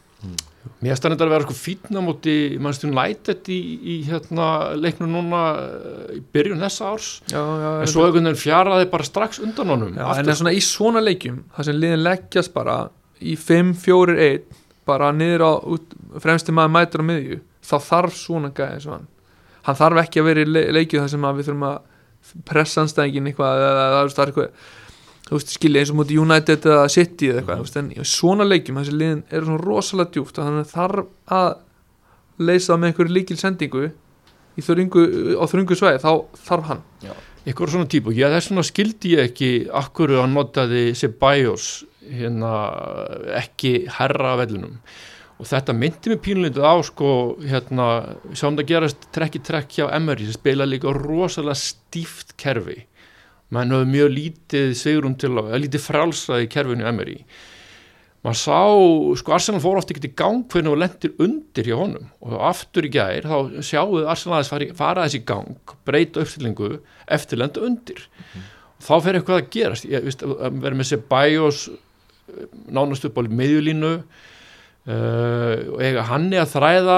Mér 0.84 0.98
stannir 1.00 1.18
þetta 1.18 1.28
að 1.28 1.34
vera 1.34 1.46
sko 1.48 1.56
fínna 1.56 2.02
móti 2.04 2.34
mannstun 2.64 2.92
United 2.94 3.48
í, 3.52 3.60
í 3.84 3.96
hérna 4.08 4.48
leiknum 4.80 5.12
núna 5.12 5.42
eh, 5.60 6.18
í 6.18 6.22
byrjun 6.36 6.64
þessa 6.64 6.90
árs. 6.92 7.08
Já, 7.32 7.40
já, 7.40 7.70
en 7.84 7.92
svo 7.92 8.06
einhvern 8.06 8.30
veginn 8.30 8.40
fjaraði 8.40 8.90
bara 8.92 9.08
strax 9.08 9.40
undan 9.44 9.74
honum. 9.74 9.96
Já, 9.96 10.06
en 10.20 10.32
svona 10.40 10.56
í 10.56 10.62
svona 10.64 11.04
leikjum 11.04 11.42
það 11.56 11.70
sem 11.70 11.80
liðin 11.80 12.04
leggjast 12.04 12.54
bara 12.56 12.78
í 13.24 13.36
5-4-1 13.40 14.62
bara 14.88 15.12
niður 15.16 15.46
á 15.48 15.52
út, 15.76 15.98
fremsti 16.24 16.56
maður 16.56 16.76
mætur 16.76 17.04
á 17.04 17.10
miðju 17.12 17.40
þá 17.64 17.76
þarf 17.88 18.20
svona 18.20 18.52
gæði 18.56 18.84
og 18.84 18.96
hann. 18.98 19.10
Þarf 19.64 20.04
ekki 20.04 20.24
að 20.24 20.30
vera 20.30 20.44
í 20.44 20.52
le 20.52 20.64
leikju 20.80 21.04
þar 21.04 21.12
sem 21.14 21.28
við 21.30 21.50
þurfum 21.50 21.68
að 21.70 21.78
pressa 22.48 22.84
anstæðingin 22.84 23.30
eitthvað 23.32 23.62
eða, 23.64 23.86
það 23.94 24.24
er 24.24 24.32
eitthvað 24.32 24.72
þú 25.28 25.38
veist 25.38 25.54
skilja 25.56 25.84
eins 25.84 25.92
og 25.94 26.00
múti 26.00 26.18
United 26.20 26.66
eða 26.68 26.88
City 26.92 27.30
eða 27.32 27.42
eitthvað, 27.42 27.60
þú 27.60 27.68
veist, 27.68 27.78
en 27.80 28.10
svona 28.14 28.48
leikjum 28.48 28.80
þessi 28.82 28.96
liðin 28.96 29.22
eru 29.32 29.50
svona 29.50 29.64
rosalega 29.64 30.16
djúpt 30.16 30.40
og 30.40 30.50
þannig 30.50 30.72
þarf 30.74 31.38
að 31.38 31.52
leysa 32.44 32.74
það 32.74 32.82
með 32.82 32.92
einhverju 32.92 33.16
líkil 33.18 33.40
sendingu 33.40 33.86
í 34.54 34.66
þröngu, 34.66 35.06
á 35.40 35.46
þröngu 35.50 35.78
svæði 35.80 36.04
þá 36.04 36.12
þarf 36.48 36.68
hann. 36.72 36.84
Ykkur 37.50 37.72
svona 37.74 37.90
típu, 37.92 38.14
já 38.16 38.30
þess 38.32 38.52
vegna 38.52 38.68
skildi 38.68 39.16
ég 39.18 39.32
ekki 39.32 39.50
akkur 39.76 40.14
hann 40.22 40.36
notaði 40.36 40.94
Ceballos 40.96 41.72
hérna 42.04 42.54
ekki 43.40 43.74
herra 43.98 44.36
af 44.36 44.44
vellunum 44.44 44.78
og 45.42 45.50
þetta 45.50 45.76
myndi 45.76 46.12
mig 46.12 46.22
pínlindið 46.24 46.64
á 46.64 46.76
sko 46.86 47.10
hérna, 47.42 47.88
sjáum 48.32 48.58
það 48.60 48.70
gerast 48.70 49.08
trekk 49.16 49.40
í 49.40 49.44
trekk 49.44 49.78
hjá 49.80 49.86
Emery 49.96 50.28
sem 50.28 50.38
spila 50.38 50.68
líka 50.68 50.94
rosalega 50.96 51.58
stíft 51.60 52.36
kerfi 52.40 52.84
menn 53.54 53.74
höfðu 53.74 53.90
mjög 53.94 54.14
lítið 54.18 54.70
sigrum 54.80 55.18
til 55.20 55.34
að, 55.38 55.52
lítið 55.64 55.86
frálsaði 55.88 56.48
í 56.48 56.54
kerfinu 56.54 56.88
Emery 56.90 57.20
maður 58.24 58.40
sá, 58.40 58.60
sko 59.20 59.36
Arsenal 59.36 59.62
fór 59.64 59.80
ofta 59.82 59.94
ekki 59.94 60.08
í 60.08 60.16
gang 60.16 60.44
hvernig 60.52 60.72
það 60.72 60.82
lendir 60.82 61.16
undir 61.26 61.68
hjá 61.68 61.76
honum. 61.76 62.10
Og 62.24 62.36
aftur 62.48 62.88
í 62.88 62.92
gær 62.94 63.28
þá 63.28 63.64
sjáuðu 63.68 64.06
Arsenal 64.08 64.38
aðeins 64.38 64.52
fara, 64.54 64.68
fara 64.80 65.08
þessi 65.08 65.24
gang 65.28 65.74
breyta 65.88 66.24
uppstillingu 66.24 66.78
eftir 67.12 67.42
lenda 67.42 67.64
undir. 67.68 68.06
Og 68.80 68.86
þá 68.88 68.94
fer 69.04 69.20
eitthvað 69.20 69.42
að 69.42 69.50
gerast. 69.58 69.88
Ég 69.92 70.08
veist, 70.08 70.24
vera 70.24 70.80
með 70.80 70.90
sér 70.94 71.04
bæjós 71.12 71.66
nánast 72.72 73.10
upp 73.10 73.20
á 73.20 73.22
meðjulínu 73.28 73.94
uh, 74.90 75.80
eiga 75.80 76.08
hann 76.10 76.28
er 76.34 76.44
að 76.44 76.56
þræða 76.56 76.98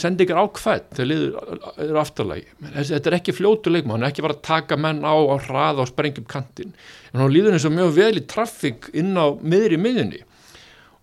sendingar 0.00 0.40
á 0.40 0.44
hvert 0.48 0.88
þegar 0.96 1.10
liður 1.10 1.60
eru 1.86 2.00
afturlægi 2.00 2.48
þetta 2.78 3.10
er 3.10 3.18
ekki 3.18 3.36
fljótu 3.36 3.72
leikma, 3.72 3.96
hann 3.96 4.06
er 4.06 4.12
ekki 4.12 4.24
bara 4.24 4.36
að 4.38 4.46
taka 4.46 4.78
menn 4.80 5.04
á 5.04 5.14
á 5.14 5.36
hraða 5.46 5.84
og 5.84 5.90
sprengja 5.90 6.22
upp 6.22 6.30
kantinn. 6.30 6.74
En 7.12 7.22
hann 7.22 7.32
líður 7.32 7.56
eins 7.56 7.66
og 7.68 7.74
mjög 7.74 7.94
vel 7.96 8.12
í 8.20 8.26
traffík 8.30 8.90
inn 8.96 9.14
á 9.18 9.26
miðri 9.40 9.78
miðjunni. 9.80 10.22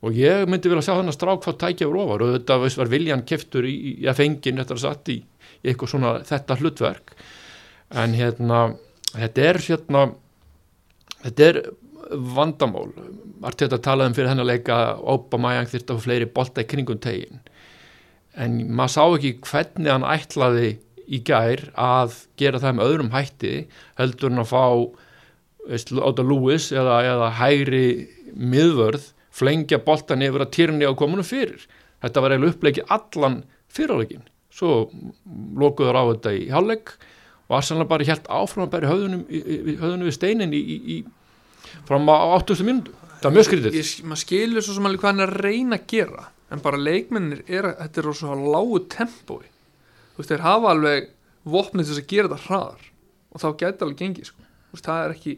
Og 0.05 0.13
ég 0.17 0.45
myndi 0.49 0.69
vilja 0.69 0.85
sjá 0.85 0.93
þannig 0.93 1.15
að 1.15 1.17
strák 1.17 1.47
þá 1.47 1.51
tækja 1.63 1.89
úr 1.89 1.99
ofar. 2.03 2.23
Og 2.23 2.35
þetta 2.35 2.59
veist, 2.61 2.79
var 2.79 2.91
viljan 2.91 3.25
keftur 3.27 3.65
í, 3.65 3.73
í 4.03 4.07
að 4.07 4.19
fengin 4.21 4.61
þetta 4.61 4.75
er 4.75 4.83
satt 4.83 5.11
í 5.13 5.17
eitthvað 5.65 5.93
svona 5.93 6.13
þetta 6.27 6.59
hlutverk. 6.61 7.15
En 7.97 8.13
hérna 8.17 8.61
þetta 9.15 9.47
er 9.49 9.61
hérna 9.65 10.05
þetta 11.23 11.49
er 11.49 11.61
vandamál. 12.11 12.89
Arteta 13.45 13.77
talaði 13.83 14.11
um 14.11 14.17
fyrir 14.17 14.31
hennar 14.31 14.47
leika 14.49 14.77
Obama-Jang 15.01 15.69
þyrfti 15.71 15.93
að 15.93 15.99
fá 15.99 16.05
fleiri 16.07 16.29
bolta 16.37 16.63
í 16.63 16.69
kringum 16.69 16.99
tegin. 17.03 17.41
En 18.37 18.59
maður 18.77 18.93
sá 18.95 19.03
ekki 19.17 19.31
hvernig 19.47 19.91
hann 19.91 20.05
ætlaði 20.07 20.71
í 21.07 21.21
gær 21.25 21.63
að 21.79 22.15
gera 22.39 22.59
það 22.61 22.77
með 22.77 22.89
öðrum 22.91 23.13
hætti 23.15 23.53
heldur 23.99 24.33
hann 24.33 24.43
að 24.43 24.51
fá 24.53 24.63
Óta 26.07 26.23
Lewis 26.23 26.69
eða, 26.71 27.01
eða 27.03 27.29
hægri 27.41 27.85
miðvörð 28.39 29.09
flengja 29.35 29.79
boltan 29.83 30.23
yfir 30.23 30.45
að 30.45 30.53
týrni 30.55 30.87
á 30.87 30.95
komunu 30.97 31.25
fyrir. 31.27 31.65
Þetta 32.03 32.23
var 32.23 32.33
eiginlega 32.35 32.55
uppleikið 32.55 32.93
allan 32.93 33.41
fyrirleikin 33.73 34.23
svo 34.57 34.87
lokuður 35.59 35.99
á 35.99 36.03
þetta 36.13 36.33
í 36.33 36.47
hálfleik 36.53 36.93
og 37.47 37.57
Arsenal 37.59 37.85
bara 37.89 38.07
helt 38.07 38.25
áfram 38.31 38.65
að 38.65 38.71
bæri 38.73 38.87
í- 38.89 39.75
höfðunum 39.77 40.07
við 40.07 40.15
steinin 40.15 40.55
í, 40.55 40.61
í, 40.61 40.77
í, 40.95 40.97
fram 41.87 42.09
á 42.09 42.15
80. 42.37 42.65
minútu 42.67 42.95
það 43.17 43.27
var 43.27 43.37
mjög 43.37 43.47
skrítið 43.49 43.77
maður 44.07 44.23
skilur 44.23 44.65
svo 44.65 44.77
sem 44.77 44.89
alveg 44.89 45.03
hvað 45.03 45.13
hann 45.13 45.25
er 45.25 45.33
að 45.33 45.45
reyna 45.47 45.79
að 45.79 45.87
gera 45.93 46.27
en 46.53 46.63
bara 46.63 46.79
leikmennir 46.79 47.43
er 47.47 47.71
að 47.71 47.79
þetta 47.83 48.01
er 48.01 48.09
á 48.09 48.13
svo 48.19 48.37
lágu 48.37 48.79
tempói 48.91 49.47
þú 49.47 50.21
veist, 50.21 50.31
þeir 50.31 50.45
hafa 50.45 50.71
alveg 50.73 51.09
vopnið 51.47 51.89
þess 51.89 52.03
að 52.03 52.09
gera 52.13 52.31
þetta 52.31 52.47
hraðar 52.47 52.87
og 53.27 53.43
þá 53.43 53.47
gæti 53.61 53.85
alveg 53.85 54.01
gengið 54.01 54.29
sko. 54.31 54.45
Veist, 54.73 54.87
það 54.87 55.03
er 55.03 55.15
ekki 55.15 55.33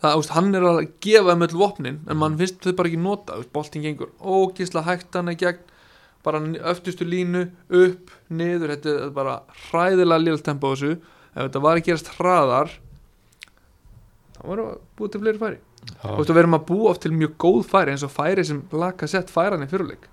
það, 0.00 0.16
veist, 0.20 0.34
hann 0.36 0.50
er 0.54 0.66
að 0.70 0.80
gefa 1.04 1.32
þeim 1.32 1.46
öll 1.46 1.58
vopnin 1.60 2.00
en 2.08 2.20
mann 2.20 2.38
finnst 2.40 2.64
þau 2.64 2.76
bara 2.78 2.90
ekki 2.90 3.02
nota 3.04 3.40
boltin 3.54 3.84
gengur 3.84 4.14
ógisla 4.20 4.84
hægt 4.86 5.18
hann 5.18 5.32
í 5.32 5.38
gegn 5.40 5.62
bara 6.24 6.40
öftustu 6.70 7.04
línu 7.04 7.42
upp, 7.68 8.12
niður, 8.32 8.72
þetta 8.72 8.94
er 9.08 9.10
bara 9.12 9.34
hræðilega 9.66 10.22
liðal 10.22 10.44
tempo 10.46 10.70
á 10.70 10.72
þessu 10.72 10.94
ef 10.94 11.40
þetta 11.42 11.64
var 11.66 11.80
að 11.80 11.88
gerast 11.88 12.12
hraðar 12.16 12.72
varum 14.48 14.68
við 14.68 14.74
að 14.74 14.80
búið 14.98 15.12
til 15.14 15.22
fleiri 15.24 15.42
færi. 15.42 15.60
Þú 16.00 16.16
veist, 16.18 16.32
við 16.32 16.40
erum 16.42 16.58
að 16.58 16.66
búa 16.70 16.90
oft 16.90 17.04
til 17.04 17.12
mjög 17.12 17.36
góð 17.44 17.60
færi 17.68 17.94
eins 17.94 18.06
og 18.06 18.12
færi 18.14 18.44
sem 18.48 18.62
laka 18.72 19.08
sett 19.10 19.32
færan 19.32 19.64
í 19.64 19.68
fyrirleik. 19.70 20.08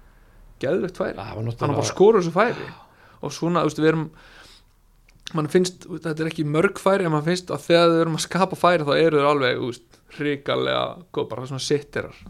Geðvegt 0.61 0.99
færi, 0.99 1.15
var 1.17 1.31
hann 1.37 1.47
var 1.51 1.57
bara 1.61 1.79
að 1.81 1.89
skora 1.89 2.21
þessu 2.21 2.35
færi. 2.35 2.67
Og 3.21 3.33
svona, 3.33 3.63
þú 3.63 3.71
veist, 3.71 3.81
við 3.81 3.91
erum 3.93 4.05
mann 5.37 5.49
finnst, 5.51 5.87
þú 5.87 6.01
þetta 6.03 6.25
er 6.25 6.29
ekki 6.33 6.45
mörg 6.57 6.81
færi 6.81 7.07
en 7.07 7.15
mann 7.15 7.25
finnst 7.25 7.53
að 7.53 7.65
þegar 7.69 7.93
við 7.93 8.03
erum 8.03 8.19
að 8.19 8.25
skapa 8.25 8.59
færi 8.59 8.87
þá 8.87 8.93
eru 8.97 9.21
þeir 9.21 9.31
alveg, 9.31 9.57
þú 9.61 9.71
veist, 9.71 9.99
hrikalega 10.17 10.85
góð, 11.15 11.27
bara 11.31 11.49
svona 11.49 11.63
sittirar 11.63 12.21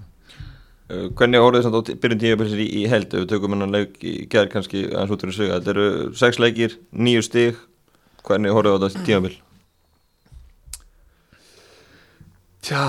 Uh, 0.92 1.08
Hvernig 1.16 1.40
horfðu 1.40 1.62
þess 1.62 1.72
að 1.72 2.00
byrjun 2.04 2.20
tímabilsir 2.20 2.60
í, 2.60 2.66
í 2.82 2.88
held? 2.92 3.14
Ef 3.14 3.24
við 3.24 3.30
tökum 3.32 3.54
hennan 3.56 3.72
leik 3.72 3.94
í 4.04 4.26
gerð 4.32 4.50
kannski 4.56 4.82
aðeins 4.90 5.14
út 5.16 5.24
fyrir 5.24 5.38
sig 5.38 5.52
þetta 5.54 5.72
eru 5.72 5.86
sex 6.20 6.42
leikir, 6.42 6.76
nýju 6.92 7.24
stig. 7.24 7.62
Hvernig 8.28 8.52
horfðu 8.58 8.90
þetta 8.90 9.06
tímabil 9.08 9.38
Tja, 12.62 12.82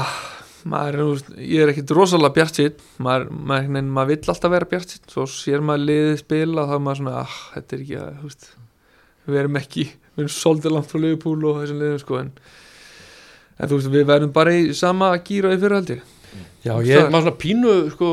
maður, 0.69 1.23
ég 1.41 1.63
er 1.65 1.71
ekkit 1.73 1.93
rosalega 1.97 2.37
bjart 2.37 2.59
sitt 2.59 2.83
maður, 3.03 3.31
maður, 3.33 3.87
maður 3.89 4.11
vill 4.13 4.33
alltaf 4.35 4.53
vera 4.53 4.69
bjart 4.69 4.93
sitt 4.93 5.15
svo 5.15 5.25
sér 5.31 5.63
maður 5.65 5.87
liðið 5.89 6.19
spila 6.21 6.67
þá 6.69 6.75
er 6.77 6.83
maður 6.85 7.01
svona, 7.01 7.23
ah, 7.23 7.39
þetta 7.55 7.77
er 7.77 7.85
ekki 7.85 8.01
að, 8.01 8.11
þú 8.19 8.29
veist 8.29 8.51
við 9.25 9.39
erum 9.43 9.61
ekki, 9.63 9.87
við 10.13 10.25
erum 10.25 10.35
svolítið 10.37 10.77
langt 10.77 10.91
frá 10.91 11.01
Liverpool 11.01 11.49
og 11.49 11.63
þessum 11.63 11.81
liðum 11.81 12.03
sko 12.03 12.19
en, 12.21 12.31
en 13.57 13.71
þú 13.71 13.79
veist, 13.79 13.93
við 13.95 14.07
verðum 14.13 14.35
bara 14.37 14.55
í 14.59 14.69
sama 14.77 15.13
gýra 15.25 15.55
í 15.55 15.63
fyrirhaldi 15.63 15.99
Já, 16.63 16.77
ég 16.87 16.95
er 16.97 17.09
maður 17.11 17.31
svona 17.31 17.41
pínu 17.43 17.77
sko, 17.93 18.11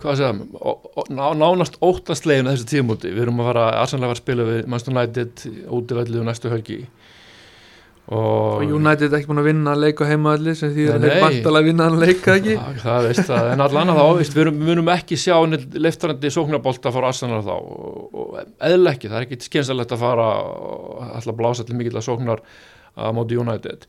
hvað 0.00 0.12
að 0.12 0.20
segja 0.20 1.12
ná, 1.12 1.24
nánast 1.38 1.76
óttastlegin 1.84 2.48
að 2.48 2.56
þessu 2.56 2.70
tímúti, 2.72 3.12
við 3.12 3.26
erum 3.26 3.44
að 3.44 3.52
fara 3.52 3.68
var 3.84 4.10
að 4.10 4.20
spila 4.22 4.48
við 4.48 4.64
Manchester 4.64 4.96
United 4.96 5.44
útivælið 5.76 6.22
og 6.22 6.28
næstu 6.30 6.52
helgi 6.52 6.80
og, 8.06 8.62
og 8.62 8.72
United 8.76 9.10
er 9.10 9.18
ekki 9.18 9.28
búin 9.32 9.40
að 9.42 9.48
vinna 9.48 9.72
að 9.74 9.82
leika 9.82 10.06
heimaðalli 10.06 10.52
sem 10.54 10.70
því 10.76 10.84
að 10.92 11.00
Nei, 11.00 11.06
þeir 11.06 11.14
nei. 11.16 11.22
vantalega 11.24 11.58
að 11.58 11.68
vinna 11.70 11.88
að 11.90 11.96
leika 12.04 12.36
ekki? 12.38 12.54
Já, 12.54 12.80
það 12.84 13.08
veist 13.08 13.22
það, 13.26 13.50
en 13.50 13.64
allan 13.64 13.92
að 13.92 13.98
þá 13.98 14.06
veist, 14.20 14.36
við 14.36 14.72
erum 14.76 14.90
ekki 14.94 15.18
sjá 15.18 15.34
leiftarandi 15.86 16.32
sóknarbolta 16.36 16.92
fór 16.94 17.08
Arsenal 17.08 17.42
þá. 17.42 17.52
Og, 17.56 18.38
eðl 18.70 18.92
ekki, 18.92 19.10
það 19.10 19.18
er 19.18 19.26
ekki 19.26 19.40
skynsalegt 19.48 19.96
að 19.96 20.04
fara 20.04 20.28
alltaf 21.16 21.38
blása 21.42 21.66
til 21.66 21.78
mikill 21.80 21.98
að 21.98 22.06
sóknar 22.06 22.44
á 22.94 23.10
móti 23.16 23.40
United. 23.42 23.88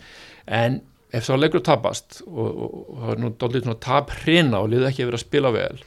En 0.50 0.82
ef 1.14 1.30
svo 1.30 1.38
leikur 1.38 1.62
tapast 1.64 2.24
og, 2.26 2.66
það 2.98 3.14
er 3.14 3.22
nú 3.22 3.34
dálítið 3.38 3.68
svona 3.68 3.84
tap 3.86 4.18
hrina 4.24 4.64
og 4.64 4.74
liði 4.74 4.90
ekki 4.90 5.06
að 5.06 5.12
vera 5.12 5.22
að 5.22 5.28
spila 5.28 5.54
vel 5.56 5.78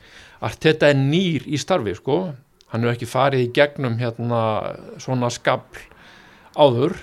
Arteta 0.40 0.88
er 0.88 0.96
nýr 0.96 1.44
í 1.44 1.58
starfi 1.60 1.92
sko. 1.98 2.22
Hann 2.70 2.86
hefur 2.86 2.94
ekki 2.94 3.08
farið 3.10 3.42
í 3.44 3.50
gegnum 3.58 3.98
hérna 4.00 4.40
svona 5.02 5.28
skabl 5.34 5.82
áður 6.56 6.96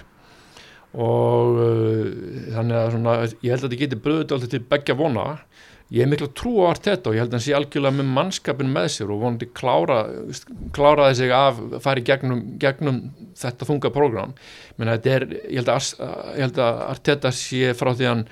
og 0.96 1.60
uh, 1.60 2.06
þannig 2.56 2.78
að 2.80 2.92
svona, 2.96 3.16
ég 3.44 3.52
held 3.52 3.60
að 3.60 3.66
þetta 3.68 3.82
geti 3.82 4.00
bröðut 4.04 4.36
alltaf 4.36 4.54
til 4.54 4.64
begja 4.72 4.98
vona. 4.98 5.28
Ég 5.94 6.04
er 6.04 6.10
miklu 6.12 6.28
að 6.28 6.36
trú 6.36 6.54
á 6.68 6.74
Arteta 6.74 7.08
og 7.08 7.16
ég 7.16 7.24
held 7.24 7.32
að 7.32 7.38
hann 7.38 7.44
sé 7.46 7.54
algjörlega 7.56 7.96
með 7.96 8.08
mannskapin 8.18 8.72
með 8.74 8.88
sér 8.92 9.12
og 9.14 9.22
vonandi 9.22 9.48
klára, 9.56 10.02
kláraði 10.76 11.20
sig 11.22 11.32
af 11.32 11.62
fari 11.84 12.04
gegnum, 12.08 12.42
gegnum 12.60 12.98
þetta 13.40 13.68
þunga 13.70 13.92
prógram. 13.96 14.34
Menn 14.76 14.92
þetta 14.92 15.14
er, 15.16 15.28
ég 15.48 15.62
held 15.62 15.72
að, 15.72 15.92
ég 16.36 16.44
held 16.44 16.64
að 16.66 16.82
Arteta 16.90 17.32
sé 17.36 17.72
frá 17.78 17.94
því 17.94 18.10
hann 18.10 18.26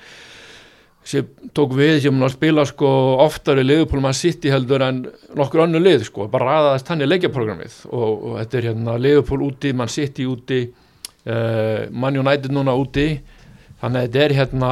sé 1.06 1.22
tók 1.54 1.72
við 1.78 2.00
sem 2.02 2.16
hann 2.16 2.26
að 2.26 2.34
spila 2.34 2.64
sko 2.66 2.88
oftar 3.22 3.60
í 3.62 3.64
liðupólum 3.66 4.08
að 4.10 4.18
sitt 4.18 4.44
í 4.44 4.52
heldur 4.52 4.82
en 4.84 5.04
nokkur 5.38 5.64
önnu 5.66 5.80
lið 5.80 6.08
sko, 6.08 6.26
bara 6.32 6.50
ræðast 6.50 6.90
hann 6.90 7.04
í 7.04 7.08
leikjaprogrammið 7.08 7.76
og, 7.88 8.10
og 8.10 8.34
þetta 8.40 8.58
er 8.58 8.68
hérna 8.72 8.96
liðupól 9.00 9.44
úti, 9.46 9.72
mann 9.76 9.92
sitt 9.92 10.18
í 10.20 10.26
úti 10.28 10.64
uh, 11.26 11.86
Man 11.90 12.18
United 12.18 12.54
núna 12.54 12.74
úti. 12.78 13.20
Þannig 13.80 14.00
að 14.00 14.06
þetta 14.06 14.24
er 14.24 14.34
hérna 14.38 14.70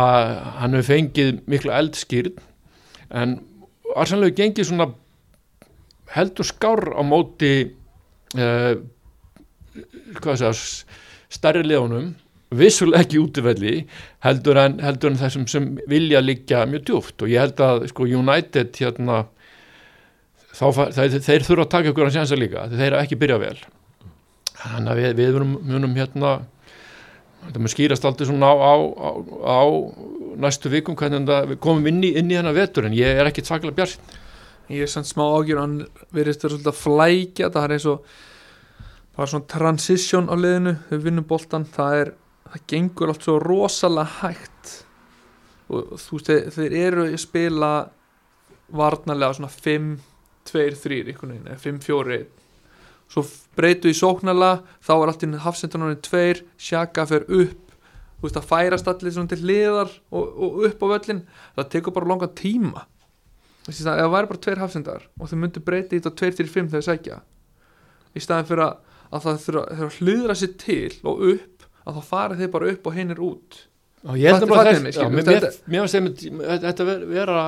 hann 0.63 0.77
hefur 0.79 0.91
fengið 0.95 1.41
miklu 1.51 1.73
eldskýrn 1.77 2.39
en 3.15 3.39
Arsenal 3.95 4.25
hefur 4.25 4.39
gengið 4.39 4.71
svona 4.71 4.89
heldur 6.15 6.49
skár 6.49 6.89
á 6.97 7.03
móti 7.05 7.53
uh, 8.39 8.75
hvað 10.21 10.41
segja 10.41 10.55
stærri 11.35 11.65
liðunum. 11.67 12.15
Vissulega 12.55 13.03
ekki 13.03 13.19
útivelli 13.19 13.77
heldur 14.23 14.59
en, 14.63 14.77
heldur 14.85 15.11
en 15.11 15.19
þessum 15.19 15.47
sem 15.51 15.73
vilja 15.91 16.21
liggja 16.23 16.65
mjög 16.71 16.85
djúft 16.87 17.25
og 17.25 17.33
ég 17.33 17.43
held 17.43 17.63
að 17.65 17.87
sko 17.91 18.07
United 18.07 18.77
hérna 18.79 19.25
þá, 20.55 20.67
þeir, 20.95 21.17
þeir 21.19 21.47
þurfa 21.49 21.65
að 21.65 21.73
taka 21.73 21.91
ykkur 21.91 22.09
að 22.09 22.15
sjansa 22.19 22.39
líka 22.39 22.69
þeir 22.71 22.87
eru 22.93 23.01
ekki 23.01 23.19
byrja 23.19 23.41
vel 23.43 23.57
þannig 24.65 24.93
að 24.93 25.01
við, 25.01 25.15
við 25.21 25.39
munum, 25.39 25.55
munum 25.71 25.97
hérna 25.99 26.35
þetta 27.45 27.63
mun 27.63 27.75
skýrast 27.75 28.09
aldrei 28.09 28.29
svona 28.29 28.51
á, 28.51 28.55
á, 28.57 28.75
á, 28.75 29.11
á 29.45 29.63
næstu 30.45 30.73
vikum 30.73 30.97
hvernig 30.99 31.29
við 31.53 31.61
komum 31.63 31.89
inn 31.91 32.03
í, 32.03 32.15
inn 32.19 32.33
í 32.33 32.39
hennar 32.39 32.57
vetur 32.57 32.89
en 32.89 32.97
ég 32.97 33.21
er 33.21 33.29
ekki 33.29 33.45
tvaklega 33.45 33.77
bjart 33.83 34.15
ég 34.73 34.87
er 34.87 34.91
samt 34.91 35.11
smá 35.11 35.27
ágjur 35.27 35.61
hann 35.61 35.81
svolítið 36.15 36.71
að 36.71 36.81
flækja 36.81 37.53
það 37.53 37.67
er 37.67 37.77
eins 37.77 37.89
og 37.93 38.15
bara 39.15 39.31
svona 39.31 39.51
transition 39.51 40.31
á 40.33 40.35
liðinu 40.35 40.79
þau 40.89 41.03
vinnum 41.05 41.29
boltan 41.29 41.69
það 41.69 41.99
er 42.01 42.15
það 42.55 42.65
gengur 42.71 43.11
allt 43.11 43.27
svo 43.27 43.37
rosalega 43.43 44.21
hægt. 44.21 44.73
Og 45.73 45.95
þú 45.99 46.19
veist 46.19 46.31
þeir, 46.31 46.51
þeir 46.55 46.77
eru 46.79 47.07
að 47.09 47.21
spila 47.23 47.71
varnarlega 48.75 49.39
svona 49.39 49.53
5 49.53 49.93
2, 50.45 50.65
svo 53.15 53.23
breytu 53.55 53.91
í 53.91 53.97
sóknarlega 53.97 54.65
þá 54.83 54.95
er 54.97 55.13
allt 55.13 55.27
inn 55.27 55.37
hafsendanónin 55.45 56.01
2 56.03 56.43
sjaka 56.59 57.07
fer 57.07 57.27
upp. 57.29 57.61
Þú 58.19 58.27
veist 58.27 58.41
að 58.41 58.49
færast 58.49 58.89
allir 58.91 59.29
til 59.31 59.41
hliðar 59.43 59.93
og, 60.11 60.25
og 60.25 60.65
upp 60.69 60.83
á 60.83 60.87
völlin 60.95 61.23
það 61.55 61.71
tekur 61.75 61.95
bara 61.95 62.11
langan 62.11 62.35
tíma. 62.35 62.87
Þú 63.65 63.71
veist, 63.71 63.85
það, 63.85 64.01
ef 64.01 64.03
það 64.03 64.15
væri 64.15 64.31
bara 64.33 64.43
tveir 64.47 64.63
hafsendar 64.63 65.07
og 65.19 65.31
þau 65.31 65.39
myndu 65.41 65.63
breyti 65.65 66.01
þetta 66.01 66.17
2-4-5 66.21 66.73
þegar 66.73 66.83
þau 66.83 66.89
sækja. 66.89 67.21
Í 68.15 68.23
staðin 68.25 68.49
fyrir 68.49 68.65
að, 68.65 68.75
að 69.11 69.27
það 69.27 69.39
þurfa 69.45 69.65
að 69.87 70.01
hlýðra 70.01 70.39
sér 70.41 70.57
til 70.65 70.97
og 71.05 71.23
upp 71.35 71.69
að 71.85 72.01
þá 72.01 72.11
fara 72.11 72.39
þeir 72.41 72.53
bara 72.57 72.73
upp 72.73 72.89
og 72.89 72.99
hinn 72.99 73.15
er 73.15 73.23
út 73.23 73.61
Já, 74.05 74.17
ég 74.21 74.27
held 74.29 74.45
að 74.45 74.51
mér, 75.73 75.87
finnst 75.89 76.25
þetta 76.61 76.85
ver, 76.85 77.05
vera 77.09 77.43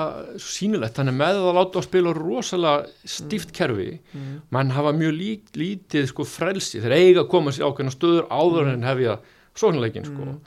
hann 0.96 1.10
er 1.10 1.16
með 1.18 1.40
að 1.42 1.56
láta 1.58 1.80
að 1.82 1.84
spila 1.84 2.14
rosalega 2.16 3.10
stíft 3.12 3.50
kerfi 3.56 3.90
mm. 3.98 4.30
mann 4.56 4.72
hafa 4.72 4.94
mjög 4.96 5.12
lí, 5.18 5.32
lítið 5.52 6.06
sko 6.08 6.24
frelsi, 6.24 6.80
þeir 6.80 6.94
eiga 6.96 7.24
að 7.26 7.32
koma 7.34 7.52
sér 7.52 7.68
ákveðna 7.68 7.92
stöður 7.92 8.30
áður 8.32 8.70
en 8.70 8.86
hefja 8.88 9.18
sóknarleikin 9.56 10.08
sko. 10.08 10.30
Mm. 10.30 10.38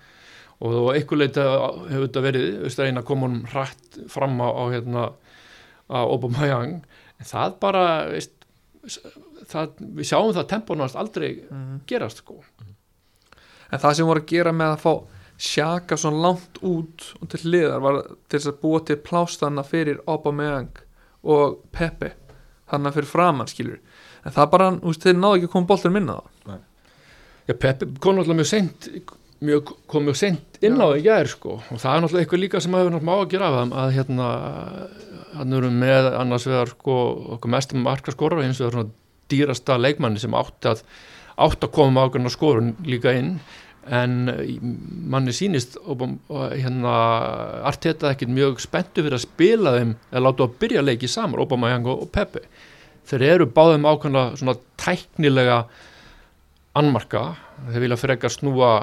og 0.65 0.89
eitthvað 0.95 1.21
leita 1.21 1.45
hefur 1.91 2.07
þetta 2.07 2.25
verið, 2.25 2.49
veist 2.65 2.81
að 2.81 2.89
eina 2.89 3.05
honum 3.11 3.37
hrætt 3.53 4.01
fram 4.09 4.41
á, 4.41 4.49
á 4.49 4.63
hérna 4.73 5.05
á 5.93 5.99
Aubameyang, 6.09 6.73
en 7.21 7.31
það 7.35 7.55
bara 7.61 7.85
veist, 8.09 8.33
það, 9.45 9.77
við 9.93 10.09
sjáum 10.09 10.33
það 10.33 10.49
temponast 10.55 10.97
aldrei 10.97 11.29
Mm. 11.45 11.79
gerast 11.85 12.25
sko. 12.25 12.41
en 13.69 13.77
það 13.79 13.93
sem 13.93 14.09
voru 14.09 14.25
að 14.25 14.29
gera 14.33 14.51
með 14.51 14.73
að 14.73 14.83
fá 14.87 14.93
sjaka 15.39 15.97
svona 15.97 16.23
langt 16.27 16.59
út 16.65 17.05
og 17.19 17.29
til 17.31 17.45
hliðar 17.45 17.83
var 17.83 17.99
til 18.27 18.39
þess 18.39 18.51
að 18.51 18.57
búa 18.63 18.81
til 18.85 18.97
plástanna 19.03 19.63
fyrir 19.63 20.01
Aubameyang 20.07 20.81
og 21.23 21.61
Pepe 21.75 22.13
þannig 22.69 22.91
að 22.91 22.97
fyrir 22.99 23.11
framann 23.13 23.51
skilur 23.51 23.79
en 24.25 24.35
það 24.35 24.49
bara, 24.51 24.71
þú 24.75 24.91
veist, 24.91 25.05
þeir 25.05 25.21
náðu 25.21 25.39
ekki 25.39 25.47
að 25.47 25.53
koma 25.53 25.69
boltur 25.69 25.93
minna 25.95 26.17
það. 26.19 26.59
Já, 27.47 27.53
Peppi 27.55 27.87
kom 28.03 28.17
náttúrulega 28.17 28.41
mjög 28.41 28.49
seint 28.51 28.89
mjög, 29.39 29.71
kom 29.89 30.05
mjög 30.05 30.17
seint 30.19 30.59
inn 30.59 30.75
á 30.75 30.85
það 30.85 30.97
í 30.99 31.05
gær 31.07 31.31
sko. 31.31 31.55
og 31.59 31.79
það 31.79 31.93
er 31.93 32.03
náttúrulega 32.03 32.25
eitthvað 32.25 32.43
líka 32.43 32.63
sem 32.63 32.75
hefur 32.75 32.91
náttúrulega 32.93 33.09
má 33.09 33.15
að 33.23 33.31
gera 33.31 33.49
af 33.49 33.57
þeim 33.59 33.73
að 33.83 33.93
hérna 33.95 34.27
hann 35.39 35.55
eru 35.59 35.71
með 35.71 36.09
annars 36.19 36.49
vegar 36.49 36.73
sko, 36.73 36.97
okkur 37.37 37.53
mestum 37.55 37.85
marka 37.85 38.13
skora 38.13 38.43
eins 38.43 38.59
og 38.59 38.65
það 38.65 38.69
er 38.69 38.77
svona 38.77 38.91
dýrasta 39.29 39.79
leikmanni 39.79 40.19
sem 40.21 40.35
átti 40.35 40.73
að 40.73 40.83
átt 41.39 41.63
að 41.63 41.73
koma 41.77 41.95
með 41.95 42.09
ákveðna 42.09 42.33
skorun 42.33 42.71
líka 42.83 43.13
inn 43.15 43.37
en 43.89 44.29
eh, 44.29 44.55
manni 45.09 45.33
sýnist 45.33 45.77
og, 45.81 46.03
og 46.29 46.53
hérna 46.53 46.95
Arteta 47.69 48.13
ekkert 48.13 48.33
mjög 48.33 48.61
spenntu 48.63 49.03
fyrir 49.03 49.17
að 49.17 49.25
spila 49.25 49.75
þeim 49.77 49.93
eða 50.11 50.23
láta 50.25 50.45
að 50.45 50.57
byrja 50.61 50.83
að 50.83 50.89
leiki 50.91 51.09
saman 51.09 51.41
Aubameyang 51.41 51.87
og, 51.89 52.03
og 52.05 52.11
Pepe. 52.13 52.43
Þeir 53.09 53.25
eru 53.31 53.47
báðum 53.49 53.87
ákveðna 53.89 54.25
svona 54.37 54.57
tæknilega 54.77 55.63
annmarka. 56.77 57.23
Þeir 57.71 57.85
vilja 57.85 57.99
frekar 57.99 58.33
snúa 58.33 58.73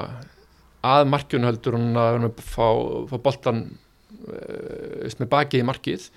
að 0.87 1.07
markjunu 1.13 1.47
heldur 1.47 1.77
en 1.79 1.95
að 1.99 2.27
fá, 2.43 2.67
fá 3.07 3.15
boltan 3.23 3.63
uh, 4.27 5.07
með 5.07 5.31
bakið 5.31 5.63
í 5.63 5.67
markið. 5.67 6.09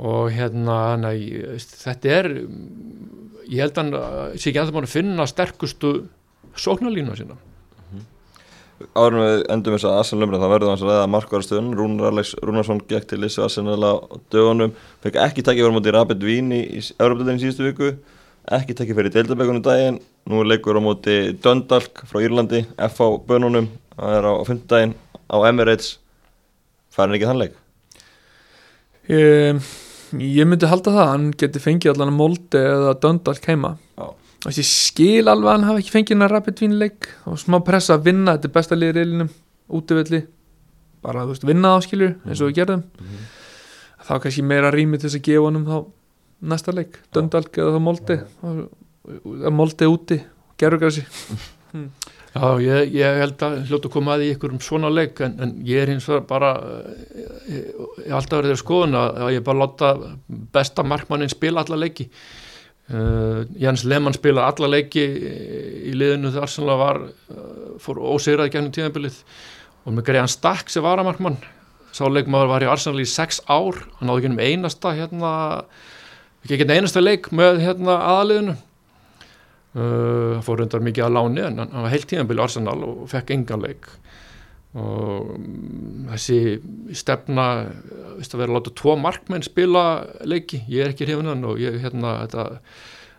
Og 0.00 0.30
hérna 0.32 0.78
nei, 0.96 1.44
þetta 1.60 2.16
er 2.16 2.30
ég 3.50 3.60
held 3.60 3.76
að 3.76 3.82
hann 3.82 4.40
sé 4.40 4.48
ekki 4.48 4.62
að 4.62 4.72
það 4.72 4.90
finna 4.94 5.28
sterkustu 5.28 5.92
sóknarlínu 6.56 7.18
sína 7.18 7.36
Árum 8.96 9.20
við 9.20 9.42
endum 9.52 9.76
þess 9.76 9.88
að 9.90 9.98
Arsenal 9.98 10.26
umræð 10.26 10.44
þá 10.44 10.52
verðum 10.54 10.70
við 10.70 10.84
að 10.84 10.90
ræða 10.90 11.10
markvæðarstöðun 11.14 11.74
Rúnar 11.76 12.14
Alex 12.14 12.32
Rúnarsson 12.40 12.80
gekk 12.88 13.10
til 13.10 13.20
Lissi 13.20 13.42
Arsenal 13.44 13.76
á 13.84 13.92
dögunum 14.32 14.72
fekk 15.04 15.20
ekki 15.26 15.44
takkið 15.44 15.66
verið 15.66 15.76
mútið 15.76 15.96
Rapid 15.98 16.24
Vín 16.24 16.48
í, 16.56 16.62
Európa-döðin 16.96 17.42
síðustu 17.42 17.66
viku 17.68 17.90
ekki 18.56 18.78
takkið 18.78 19.00
fyrir 19.02 19.14
Deildabækunum 19.18 19.66
daginn 19.66 20.00
nú 20.30 20.40
leikur 20.48 20.80
á 20.80 20.82
múti 20.82 21.18
Döndalk 21.44 22.02
frá 22.08 22.22
Írlandi 22.24 22.64
F 22.88 23.04
á 23.04 23.08
bönunum 23.28 23.68
það 24.00 24.16
er 24.16 24.28
á 24.30 24.34
fymtdægin 24.48 24.96
á 25.30 25.36
Emirates. 25.48 25.98
Færin 26.90 27.14
ekki 27.14 27.28
þann 27.28 27.42
leik? 27.44 27.54
Ég, 29.10 30.46
myndi 30.46 30.70
halda 30.70 30.94
það 30.94 31.10
hann 31.12 31.28
geti 31.38 31.62
fengið 31.62 31.94
allan 31.94 32.12
að 32.12 32.18
Molde 32.18 32.62
eða 32.72 32.96
Döndalk 33.02 33.46
heima. 33.46 33.76
Og 34.40 34.56
ég 34.56 34.66
skil 34.66 35.28
alveg 35.28 35.50
að 35.50 35.56
hann 35.56 35.68
hafi 35.68 35.82
ekki 35.82 35.94
fengið 35.94 36.14
hennar 36.16 36.32
Rapid 36.32 36.62
Vínleik 36.64 37.08
og 37.28 37.38
smá 37.40 37.58
pressa 37.64 37.98
að 37.98 38.06
vinna, 38.08 38.36
þetta 38.36 38.48
er 38.48 38.54
besta 38.56 38.78
liðið 38.78 38.98
reilinum 38.98 39.30
útivilli, 39.80 40.22
bara 41.04 41.26
veist 41.28 41.46
vinna 41.46 41.74
á 41.76 41.78
skilur 41.84 42.16
eins 42.24 42.40
og 42.40 42.50
við 42.50 42.60
gerðum. 42.60 42.84
Þá 44.08 44.14
kannski 44.24 44.44
meira 44.46 44.72
rými 44.72 44.98
til 44.98 45.08
þess 45.08 45.20
að 45.20 45.26
gefa 45.28 45.46
honum 45.46 45.66
þá 45.68 45.76
næsta 46.50 46.74
leik, 46.74 46.96
Döndalk 47.12 47.60
eða 47.60 47.76
þá 47.76 47.82
Molde. 47.84 48.18
Eða 49.10 49.52
Molde 49.54 49.90
úti 49.90 50.20
gerðugrassi 50.60 51.04
Já, 52.30 52.60
ég, 52.62 52.92
ég 52.94 53.16
held 53.24 53.40
að 53.42 53.56
hljóta 53.66 53.88
að 53.88 53.94
koma 53.96 54.12
að 54.14 54.22
í 54.22 54.26
einhverjum 54.30 54.60
svona 54.62 54.90
leik 54.92 55.18
en, 55.26 55.32
en 55.42 55.54
ég 55.66 55.82
er 55.82 55.90
hins 55.90 56.04
vegar 56.06 56.28
bara 56.28 56.50
ég, 57.50 57.64
ég 58.04 58.04
hef 58.04 58.18
alltaf 58.20 58.38
verið 58.38 58.54
að 58.54 58.60
skoðuna 58.60 59.00
að 59.24 59.32
ég 59.34 59.42
bara 59.48 59.62
láta 59.64 59.88
besta 60.54 60.84
markmannin 60.86 61.32
spila 61.32 61.64
alla 61.64 61.80
leiki 61.80 62.06
uh, 62.90 63.44
Jens 63.60 63.84
Lehmann 63.88 64.16
spila 64.16 64.48
alla 64.50 64.70
leiki 64.74 65.04
í 65.90 65.94
liðinu 65.96 66.32
þegar 66.32 66.46
Arsenal 66.46 66.78
var 66.80 67.00
uh, 67.06 67.44
fór 67.82 68.02
ósegrað 68.12 68.52
gennum 68.54 68.74
tíðanbilið 68.76 69.22
og 69.84 69.96
með 69.96 70.06
Grejan 70.10 70.30
Stakk 70.30 70.72
sem 70.72 70.84
var 70.84 71.00
að 71.00 71.10
markmann 71.10 71.38
sá 71.96 72.04
leikmaður 72.06 72.52
var 72.52 72.64
í 72.64 72.70
Arsenal 72.70 73.02
í 73.02 73.08
sex 73.08 73.40
ár. 73.50 73.80
Hann 73.98 74.10
náði 74.10 74.20
ekki 74.22 74.30
um 74.30 74.42
einasta 74.44 74.92
hérna, 74.94 75.30
ekki 76.44 76.60
einn 76.60 76.74
einasta 76.76 77.02
leik 77.02 77.32
með 77.34 77.64
hérna, 77.64 77.96
aðaliðinu 78.14 78.58
Uh, 79.70 80.40
fór 80.42 80.58
reyndar 80.58 80.80
mikið 80.82 81.04
að 81.06 81.12
láni 81.14 81.42
en 81.46 81.60
hann 81.60 81.84
var 81.84 81.92
heilt 81.92 82.08
tíðanbili 82.10 82.42
Arsenal 82.42 82.80
og 82.82 83.04
fekk 83.06 83.28
engan 83.36 83.60
leik 83.62 83.84
og 84.78 85.32
um, 85.34 86.06
þessi 86.12 86.60
stefna 86.94 87.46
að 88.20 88.36
vera 88.38 88.52
að 88.52 88.54
láta 88.54 88.72
tvo 88.78 88.94
markmenn 89.00 89.42
spila 89.42 89.84
leiki, 90.28 90.62
ég 90.70 90.84
er 90.84 90.92
ekki 90.92 91.08
hrifinan 91.08 91.42
og 91.48 91.58
ég 91.58 91.80
hérna 91.82 92.20
þetta, 92.20 92.44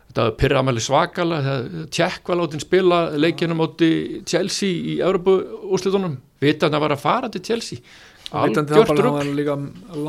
þetta 0.08 0.26
pyrra 0.40 0.62
aðmæli 0.62 0.84
svakalega 0.84 1.42
þegar 1.44 1.90
tjekk 1.98 2.32
var 2.32 2.40
látin 2.40 2.64
spila 2.64 3.02
leikinu 3.18 3.58
móti 3.58 3.90
Chelsea 4.28 4.72
í 4.94 4.96
Európu 5.04 5.36
úrslitunum, 5.68 6.16
vita 6.40 6.70
hann 6.70 6.78
að 6.78 6.86
vera 6.86 6.98
að 6.98 7.04
fara 7.04 7.32
til 7.32 7.44
Chelsea. 7.50 7.84
Vitandi 8.32 8.72
það 8.72 8.88
bara 8.88 8.96
að 8.96 9.04
hann 9.10 9.18
var 9.18 9.30
líka 9.36 9.58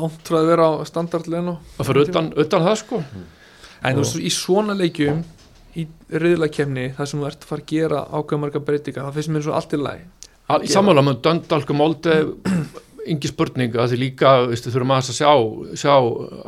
langt 0.00 0.28
frá 0.30 0.40
að 0.40 0.50
vera 0.54 0.70
á 0.72 0.72
standardleginu 0.88 1.58
að 1.60 1.88
fyrir 1.90 2.08
utan, 2.08 2.32
utan 2.40 2.68
það 2.70 2.80
sko. 2.80 3.04
En 3.84 3.98
þú 3.98 4.06
veist, 4.06 4.16
í 4.16 4.32
svona 4.32 4.78
leikjum 4.78 5.20
í 5.76 5.84
riðlakefni 6.08 6.94
þar 6.96 7.10
sem 7.10 7.20
þú 7.20 7.28
ert 7.28 7.42
að 7.44 7.50
fara 7.50 7.64
að 7.66 7.72
gera 7.74 8.04
ákveðmarga 8.14 8.62
breytinga, 8.64 9.02
það 9.04 9.18
finnst 9.18 9.34
mér 9.34 9.44
svo 9.44 9.58
allt 9.58 9.74
í 9.76 9.80
læg 9.82 10.04
Í 10.44 10.68
sammála 10.68 11.00
með 11.06 11.20
Döndalku 11.24 11.72
Molde 11.76 12.16
yngi 13.08 13.30
spurning 13.32 13.76
að 13.80 13.94
þið 13.94 14.02
líka 14.02 14.32
veistu, 14.50 14.72
þurfum 14.74 14.92
að 14.96 15.10
sjá, 15.16 15.30
sjá 15.80 15.94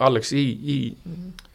Alex 0.08 0.32
í, 0.36 0.44
í 0.60 0.76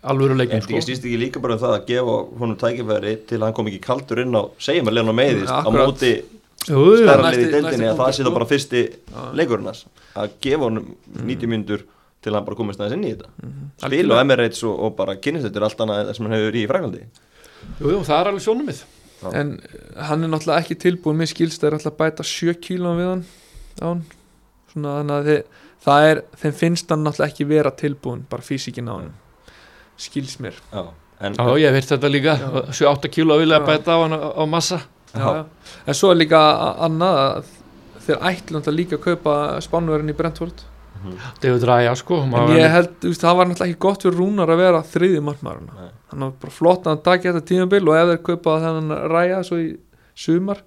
alvöru 0.10 0.38
leikum 0.39 0.58
En 0.58 0.75
ég 0.77 0.86
stýst 0.86 1.06
ekki 1.06 1.19
líka 1.21 1.41
bara 1.43 1.58
um 1.58 1.62
það 1.62 1.75
að 1.77 1.88
gefa 1.91 2.15
honum 2.41 2.58
tækifæri 2.62 3.15
til 3.30 3.38
að 3.39 3.45
hann 3.47 3.58
kom 3.60 3.69
ekki 3.69 3.82
kaldur 3.86 4.23
inn 4.23 4.34
á 4.34 4.41
segjum 4.62 4.89
að 4.89 4.97
Leon 4.97 5.13
og 5.13 5.17
meiðist 5.19 5.51
Ja, 5.51 5.60
á 5.62 5.69
akkurat. 5.69 5.91
móti 5.91 6.13
liði 6.71 7.45
í 7.45 7.51
deildinni 7.56 7.89
að 7.89 7.99
það 8.01 8.12
sé 8.13 8.21
það 8.21 8.27
sko. 8.27 8.34
bara 8.38 8.49
fyrsti 8.49 8.82
leikurinn 9.38 9.69
að 9.71 10.36
gefa 10.45 10.65
honum 10.67 10.89
90 11.21 11.49
mínútur 11.54 11.86
til 12.21 12.30
að 12.34 12.38
hann 12.38 12.47
bara 12.49 12.58
komist 12.60 12.82
aðeins 12.82 12.97
inn 12.99 13.06
í 13.06 13.13
þetta. 13.15 13.30
Spil 13.82 13.88
Algjörlega. 13.88 14.13
og 14.17 14.21
Emirates 14.25 14.63
og, 14.69 14.73
og 14.86 14.91
bara 14.97 15.15
kynist 15.17 15.47
þetta 15.47 15.58
er 15.62 15.65
allt 15.65 15.80
annað 15.86 16.12
sem 16.17 16.27
hann 16.27 16.36
hefur 16.38 16.58
í 16.58 16.65
Fraklandi 16.69 17.01
jú, 17.01 17.88
jú, 17.95 18.01
það 18.06 18.17
er 18.19 18.30
alveg 18.32 18.45
sjónumið 18.45 18.84
En 19.30 19.52
uh, 19.60 20.06
hann 20.08 20.24
er 20.26 20.32
náttúrulega 20.32 20.64
ekki 20.64 20.78
tilbúin 20.82 21.20
með 21.20 21.34
skilst, 21.36 21.62
það 21.62 21.68
er 21.70 21.76
alltaf 21.78 21.94
að 21.94 22.00
bæta 22.02 22.26
7 22.26 22.56
kílum 22.64 22.98
við 22.98 23.10
hann 23.12 23.24
á 23.82 23.86
hann 23.92 24.02
Svona 24.72 24.96
þannig 25.02 25.16
að 25.18 25.28
þið, 25.30 25.60
það 25.86 26.08
er, 26.10 26.22
þeim 26.42 26.56
finnst 26.62 26.94
hann 26.94 27.04
náttúrulega 27.06 27.34
ekki 27.34 27.48
vera 27.50 27.74
tilbúin, 27.82 28.26
bara 28.32 28.46
físikin 28.46 28.90
á 28.90 28.94
hann 28.96 29.12
skils 30.02 30.38
mér 30.42 30.58
Já, 30.72 30.84
en 31.22 31.38
Já, 31.38 31.52
ég 31.62 31.78
heyrt 31.78 31.94
þetta 31.94 32.12
líka, 32.12 32.36
Já. 32.42 32.50
7-8 32.96 33.12
kíló 33.14 33.38
vilja 33.42 33.62
Já. 33.62 33.66
bæta 33.68 33.94
á 33.94 34.00
hann 34.02 34.18
á, 34.18 34.30
á 34.42 34.44
massa 34.50 34.82
já, 35.14 35.22
já. 35.22 35.44
En 35.86 35.98
svo 35.98 36.14
er 36.16 36.22
líka 36.24 36.42
annað 36.88 37.22
að 37.22 37.52
þeir 38.08 38.22
ætlu 38.32 38.58
náttúrulega 38.58 38.80
líka 38.80 38.98
að 38.98 39.06
kaupa 39.06 39.36
spánverðin 39.62 40.14
í 40.14 40.18
Brentford 40.18 40.66
David 41.42 41.64
Raya 41.70 41.94
sko 42.00 42.20
En 42.26 42.52
ég 42.56 42.72
held, 42.72 42.92
þú 43.02 43.12
veist, 43.12 43.24
það 43.24 43.38
var 43.40 43.50
náttúrulega 43.50 43.72
ekki 43.72 43.82
gott 43.86 44.06
fyrir 44.06 44.20
Rúnar 44.20 44.52
að 44.54 44.62
vera 44.62 44.82
þriði 44.92 45.24
markmaðurinn 45.28 45.72
Nei. 45.78 45.90
Hann 46.12 46.26
var 46.26 46.36
bara 46.44 46.56
flott 46.58 46.86
að 46.86 46.94
hann 46.94 47.06
taki 47.08 47.30
þetta 47.30 47.48
tímabil 47.52 47.82
og 47.88 47.98
ef 47.98 48.12
þeir 48.12 48.22
kaupa 48.30 48.58
þennan 48.66 48.96
ræja 49.14 49.42
svo 49.48 49.60
í 49.62 49.68
sumar 50.18 50.64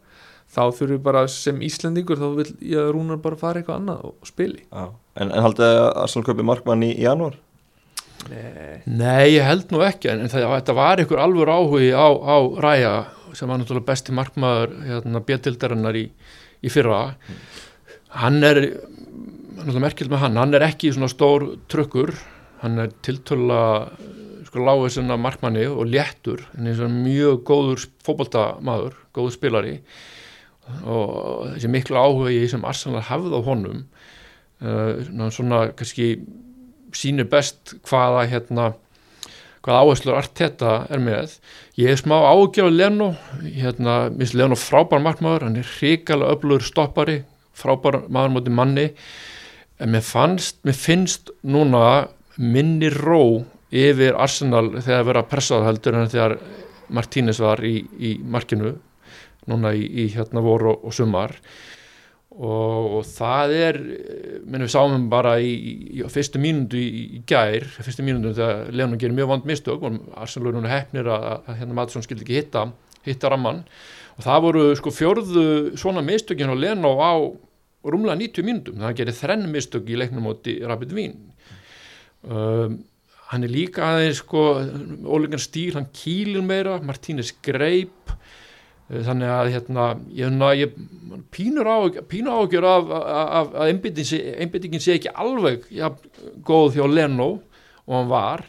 þá 0.55 0.61
þurfum 0.71 0.93
við 0.95 1.03
bara 1.07 1.25
sem 1.31 1.63
Íslendingur 1.67 2.21
þá 2.21 2.29
vil 2.39 2.51
ég 2.61 2.79
að 2.83 2.93
Rúnar 2.95 3.23
bara 3.25 3.41
fara 3.41 3.61
eitthvað 3.61 3.81
annað 3.83 4.05
og 4.11 4.29
spili 4.29 4.63
Já. 4.65 4.87
En, 5.15 5.31
en 5.31 5.45
haldið 5.47 5.67
að 5.71 5.91
Arsenal 6.05 6.29
kaupi 6.29 6.47
markmann 6.47 6.87
í, 6.87 6.93
í 6.95 7.07
janúar? 7.07 7.37
Nei, 8.31 8.81
Nei, 8.89 9.35
ég 9.35 9.45
held 9.45 9.73
nú 9.75 9.83
ekki 9.85 10.09
en 10.13 10.25
það, 10.33 10.47
þetta 10.57 10.77
var 10.79 11.03
ykkur 11.03 11.21
alvör 11.21 11.53
áhugi 11.53 11.91
á, 11.93 12.09
á 12.09 12.37
Ræja 12.65 12.95
sem 13.35 13.51
var 13.51 13.59
náttúrulega 13.61 13.89
besti 13.91 14.15
markmaður 14.15 14.75
hérna, 14.87 15.23
bjöldildarinnar 15.27 15.99
í, 15.99 16.05
í 16.65 16.73
fyrra 16.73 17.01
hann 18.23 18.39
er 18.47 18.61
náttúrulega 19.55 19.85
merkild 19.85 20.13
með 20.13 20.23
hann, 20.25 20.39
hann 20.41 20.57
er 20.57 20.67
ekki 20.67 20.93
svona 20.95 21.09
stór 21.11 21.47
trökkur, 21.71 22.13
hann 22.63 22.81
er 22.83 22.93
tiltöla 23.07 23.61
sko 24.49 24.63
lágur 24.63 24.93
sinna 24.93 25.17
markmanni 25.19 25.65
og 25.71 25.89
léttur, 25.91 26.45
en 26.59 26.69
eins 26.71 26.83
og 26.83 26.93
mjög 26.93 27.43
góður 27.49 27.87
fótboltamaður, 28.07 28.97
góður 29.17 29.35
spilari. 29.35 29.75
Og 30.89 31.51
þessi 31.55 31.71
miklu 31.71 32.01
áhugi 32.01 32.47
sem 32.49 32.65
Arsenal 32.65 33.03
hafði 33.05 33.37
á 33.37 33.41
honum 33.45 33.83
uh, 34.65 35.29
svona 35.35 35.67
kannski 35.77 36.15
sýnir 36.95 37.29
best 37.29 37.75
hvaða 37.85 38.25
hérna 38.31 38.71
hvaða 39.65 39.83
áherslur 39.83 40.17
Arteta 40.19 40.73
er 40.93 41.01
með. 41.01 41.39
Ég 41.81 41.93
er 41.93 42.01
smá 42.01 42.17
ágjörð 42.21 42.75
Leno. 42.77 43.13
Hérna, 43.43 44.11
minnst 44.13 44.37
Leno 44.37 44.57
frábær 44.61 45.01
markmaður. 45.05 45.47
Hann 45.49 45.61
er 45.61 45.71
hrikalega 45.79 46.37
öflugur 46.37 46.65
stoppari 46.65 47.23
frábær 47.57 48.03
maður 48.13 48.35
móti 48.35 48.53
manni 48.53 48.89
en 49.85 49.93
mér 49.93 50.05
fannst, 50.05 50.63
mér 50.65 50.77
finnst 50.79 51.31
núna 51.45 52.09
minni 52.41 52.89
ró 52.93 53.45
yfir 53.75 54.17
Arsenal 54.17 54.71
þegar 54.79 55.09
vera 55.11 55.25
pressað 55.29 55.69
heldur 55.69 55.99
en 55.99 56.11
þegar 56.11 56.39
Martínez 56.95 57.41
var 57.43 57.61
í, 57.65 57.79
í 58.01 58.17
markinu 58.21 58.75
núna 59.51 59.75
í, 59.77 59.85
í 59.85 60.09
hérna 60.15 60.43
voru 60.45 60.73
og, 60.73 60.85
og 60.89 60.95
sumar. 60.97 61.35
Og, 62.35 62.99
og 62.99 63.03
það 63.07 63.53
er 63.55 63.77
minn 64.43 64.65
við 64.65 64.73
sáum 64.73 65.05
bara 65.13 65.37
í, 65.39 65.53
í, 66.01 66.07
fyrstu 66.11 66.41
mínundu 66.43 66.81
í, 66.81 67.21
gær 67.29 67.67
fyrstu 67.77 68.03
mínundu 68.07 68.33
þegar 68.35 68.73
Leonon 68.75 68.99
gerir 68.99 69.15
mjög 69.15 69.31
vand 69.31 69.47
mistök 69.47 69.85
og 69.87 70.01
Arsenal 70.19 70.51
er 70.51 70.57
núna 70.59 70.73
hefnir 70.73 71.11
að, 71.15 71.29
að 71.45 71.61
hérna 71.61 71.79
Madsson 71.79 72.07
skildi 72.07 72.27
ekki 72.27 72.41
hitta 72.41 72.65
hitta 73.07 73.31
ramman 73.31 73.63
og 74.17 74.27
það 74.27 74.43
voru 74.49 74.65
sko 74.81 74.93
fjörðu 74.95 75.47
svona 75.79 76.03
mistökin 76.03 76.51
á 76.51 76.57
Leno 76.59 76.97
á 76.99 77.15
rúmlega 77.85 78.19
90 78.21 78.49
mínútum 78.49 78.83
það 78.83 78.99
gerir 79.01 79.19
þrenn 79.19 79.47
mistök 79.53 79.89
í 79.91 80.01
leiknum 80.01 80.29
átti 80.33 80.59
Rapid 80.65 80.95
Vín 80.97 81.17
um, 82.29 82.79
hann 83.31 83.47
er 83.47 83.53
líka 83.53 83.85
aðeins 83.89 84.21
sko 84.23 84.45
ólegan 85.09 85.43
stýr, 85.43 85.79
hann 85.79 85.91
kýlir 85.95 86.45
meira 86.45 86.79
Martínez 86.85 87.33
greip 87.45 88.15
þannig 88.89 89.31
að 89.33 89.51
hérna 89.55 89.87
ég, 90.13 90.35
ég 90.61 90.75
pínur 91.33 91.69
ágjör 91.71 92.67
af, 92.69 92.91
að 92.93 93.63
einbyttingin 93.65 94.83
sé 94.83 94.99
ekki 94.99 95.15
alveg 95.15 95.65
ja, 95.73 95.89
góð 96.45 96.77
hjá 96.77 96.85
Leno 96.91 97.31
og 97.85 97.95
hann 97.97 98.11
var. 98.13 98.45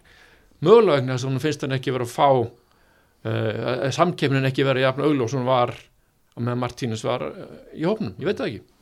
Mögulega 0.63 0.99
vegna 0.99 1.15
þess 1.15 1.25
að 1.25 1.31
hann 1.31 1.43
finnst 1.43 1.65
hann 1.65 1.77
ekki 1.77 1.95
verið 1.95 2.11
að 2.11 2.15
fá 2.15 2.29
uh, 2.43 3.89
samkefnin 3.95 4.47
ekki 4.51 4.67
verið 4.67 4.89
jafn 4.89 5.07
augljós 5.07 5.33
sem 5.33 5.43
hann 5.43 5.51
var 5.53 5.75
og 6.35 6.43
með 6.43 6.57
Martínez 6.59 7.03
var 7.07 7.23
eh, 7.29 7.51
í 7.79 7.85
hópnum, 7.87 8.15
ég 8.19 8.27
veit 8.27 8.39
það 8.39 8.49
ekki 8.49 8.74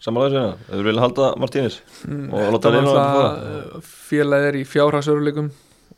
Samanlega 0.00 0.30
sér 0.32 0.44
það, 0.46 0.60
þau 0.80 0.84
vilja 0.88 1.02
halda 1.04 1.30
Martínis 1.42 1.80
Mm, 2.08 2.28
Og 2.32 2.52
láta 2.54 2.70
var 2.70 2.76
Leno 2.78 2.92
alltaf 2.94 3.16
fara. 3.16 3.56
uh, 3.76 3.88
félagið 4.10 4.46
er 4.50 4.56
í 4.60 4.62
fjárhagsöruleikum 4.68 5.50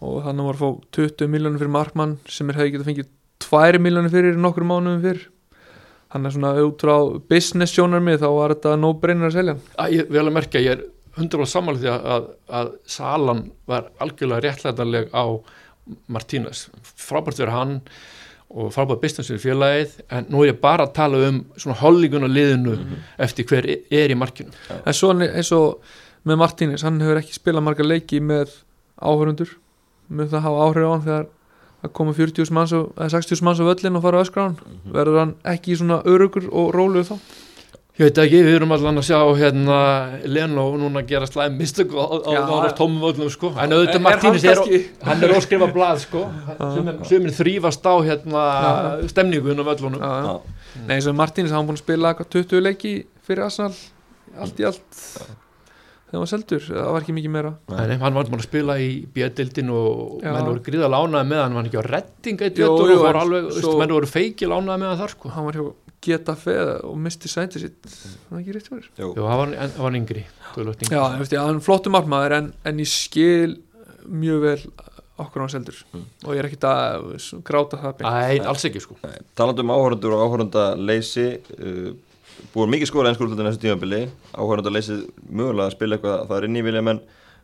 og 0.02 0.16
þannig 0.26 0.48
var 0.48 0.56
að 0.58 0.62
fá 0.64 0.96
20 0.98 1.28
miljónir 1.30 1.60
fyrir 1.62 1.70
markmann 1.76 2.16
sem 2.26 2.50
er 2.50 2.58
hefði 2.58 2.72
getað 2.74 2.88
fengið 2.90 3.10
2 3.46 3.78
miljónir 3.84 4.10
fyrir 4.14 4.40
nokkur 4.42 4.66
mánuðum 4.66 5.04
fyrir 5.04 5.28
hann 6.12 6.26
er 6.28 6.34
svona 6.34 6.50
út 6.66 6.82
frá 6.82 6.96
business 7.30 7.72
sjónarmið 7.76 8.18
þá 8.24 8.28
var 8.34 8.52
þetta 8.56 8.74
no 8.82 8.90
brainer 9.00 9.30
að 9.30 9.36
selja. 9.38 9.54
Að 9.80 9.94
ég 9.96 10.10
vel 10.12 10.26
að 10.26 10.34
merkja, 10.36 10.60
ég 10.60 10.74
er 10.74 10.82
100% 11.16 11.48
sammála 11.54 11.80
því 11.80 11.88
að, 11.92 12.04
að, 12.16 12.26
að 12.58 12.72
Salan 12.92 13.40
var 13.70 13.86
algjörlega 14.02 14.42
réttlætanleg 14.44 15.08
á 15.14 15.24
Martínez, 16.12 16.66
frábært 16.82 17.38
fyrir 17.40 17.54
hann 17.54 17.72
og 17.80 18.11
frábært 18.74 19.00
business 19.00 19.30
fyrir 19.30 19.42
félagið 19.46 19.92
en 20.12 20.26
nú 20.32 20.42
er 20.44 20.52
ég 20.52 20.60
bara 20.60 20.84
að 20.86 20.92
tala 20.98 21.20
um 21.28 21.38
svona 21.56 21.78
holdingun 21.80 22.26
á 22.26 22.30
liðinu 22.30 22.74
eftir 23.18 23.46
hver 23.48 23.68
er 23.90 24.12
í 24.12 24.16
markinu. 24.18 24.52
En 24.84 24.92
svo 24.96 25.10
er- 25.14 25.32
eins 25.38 25.52
og 25.56 25.78
með 26.26 26.38
Martínez, 26.38 26.82
hann 26.86 27.00
hefur 27.00 27.18
ekki 27.22 27.34
spilað 27.38 27.64
marga 27.66 27.82
leiki 27.86 28.20
með 28.22 28.52
áhörundur 29.02 29.54
með 30.12 30.28
það 30.34 30.44
hafa 30.46 30.66
áhrif 30.66 30.84
á 30.86 30.92
hann 30.92 31.06
þegar 31.06 31.26
að 31.82 31.92
koma 31.98 32.12
40 32.14 32.50
manns 32.54 32.72
og, 32.78 32.92
eða 32.94 33.10
60 33.16 33.42
manns 33.42 33.58
á 33.58 33.64
völlin 33.66 33.96
og 33.98 34.02
fara 34.04 34.20
á 34.20 34.22
öskra 34.22 34.42
á 34.42 34.46
hann 34.46 34.58
verður 34.94 35.18
hann 35.18 35.32
ekki 35.54 35.74
svona 35.80 36.02
örugur 36.06 36.46
og 36.52 36.70
róluð 36.76 37.08
þá 37.10 37.16
Ég 37.92 38.06
veit 38.08 38.18
ekki, 38.22 38.38
við 38.40 38.54
erum 38.56 38.70
allan 38.72 38.96
að 39.02 39.04
sjá 39.04 39.18
hérna 39.36 39.78
Leno 40.24 40.62
núna 40.80 41.02
að 41.02 41.10
gera 41.10 41.26
slæm 41.28 41.58
mistök 41.60 41.90
á, 41.92 42.00
á, 42.00 42.40
á, 42.40 42.72
tómum 42.72 43.02
völlum 43.04 43.28
sko. 43.28 43.50
En 43.52 43.68
Er- 43.68 43.76
auðvitað 43.76 43.98
er 43.98 44.00
hann 44.00 44.14
er, 44.16 44.22
kannski- 44.24 44.86
hann 45.04 45.22
er 45.26 45.34
óskrifa 45.36 45.68
blað 45.74 46.00
sko. 46.06 46.22
Sumir, 46.72 46.96
sumir 47.04 47.34
þrýfast 47.36 47.84
á 47.84 47.94
hérna 48.00 48.46
stemningun 49.12 49.60
á 49.60 49.64
völlunum. 49.68 50.00
Já, 50.00 50.08
já. 50.08 50.24
Já. 50.24 50.86
Nei, 50.88 50.94
eins 50.96 51.06
og 51.06 51.14
Martínez, 51.20 51.52
hann 51.52 51.66
búin 51.68 51.76
að 51.76 51.84
spila 51.84 52.14
eitthvað 52.14 52.30
20 52.32 52.60
leiki 52.64 52.94
fyrir 53.28 53.44
Arsenal. 53.44 53.76
Allt 54.40 54.56
í 54.56 54.64
allt. 54.64 54.88
Þegar 56.08 56.16
hann 56.16 56.24
var 56.24 56.32
seldur, 56.32 56.60
það 56.64 56.92
var 56.96 57.00
ekki 57.04 57.12
mikið 57.12 57.30
meira. 57.36 57.52
Nei, 57.68 57.86
nei, 57.88 57.96
hann 57.98 58.14
var 58.14 58.24
bara 58.24 58.40
að 58.40 58.48
spila 58.48 58.78
í 58.80 59.06
bjöldildin 59.12 59.68
og 59.68 60.22
Já. 60.24 60.32
menn 60.32 60.48
voru 60.48 60.64
gríða 60.64 60.88
lánaði 60.88 61.28
með 61.28 61.40
hann, 61.44 61.52
hann 61.52 61.60
var 61.60 61.68
ekki 61.68 61.80
á 61.80 61.84
redding 61.92 62.40
eitt 62.40 62.58
og 62.64 63.78
menn 63.78 63.92
voru 63.92 64.08
feiki 64.08 64.48
lánaði 64.48 64.80
með 64.80 64.88
hann 64.88 65.00
þar 65.04 65.12
sko. 65.12 65.28
Hann 65.28 65.44
var 65.44 65.52
hjá 65.60 65.72
geta 66.02 66.34
feð 66.38 66.70
og 66.88 66.96
misti 66.98 67.30
sætið 67.30 67.66
sitt. 67.66 67.90
Það 67.90 68.30
var 68.34 68.40
ekki 68.42 68.54
rétt 68.56 68.70
fyrir 68.72 68.88
Jú. 68.98 69.10
Hann 69.22 69.42
var, 69.42 69.74
var 69.78 69.98
yngri, 69.98 70.24
Já, 70.90 71.02
ég, 71.20 71.36
hann 71.38 71.58
er 71.60 71.64
flottur 71.64 71.94
markmaður 71.94 72.36
en, 72.38 72.48
en 72.68 72.82
ég 72.82 72.90
skil 72.90 73.58
mjög 74.10 74.40
vel 74.42 74.58
okkur 75.22 75.44
hann 75.44 75.52
seldur 75.52 75.78
Mm. 75.92 76.04
og 76.24 76.32
ég 76.34 76.40
er 76.40 76.48
ekkit 76.48 76.64
að 76.66 77.42
gráta 77.46 77.78
það. 77.78 78.00
Æ, 78.02 78.40
alls 78.48 78.64
ekki 78.66 78.80
sko. 78.82 78.96
Nei, 79.04 79.18
Talandi 79.38 79.62
um 79.62 79.70
áhörundur 79.74 80.14
og 80.16 80.22
áhörunda 80.26 80.64
leysi 80.80 81.26
uh, 81.60 81.92
búið 82.54 82.72
mikið 82.74 82.90
skora 82.90 83.12
ennskurúldin 83.12 83.46
þessu 83.46 83.60
tímabili. 83.62 84.06
Áhörunda 84.34 84.72
leysið 84.72 85.04
mögulega 85.28 85.68
að 85.68 85.76
spila 85.76 85.98
eitthvað 85.98 86.24
það 86.30 86.38
er 86.40 86.48
inn 86.48 86.56
í 86.58 86.64
vilja 86.66 86.82
menn 86.88 87.02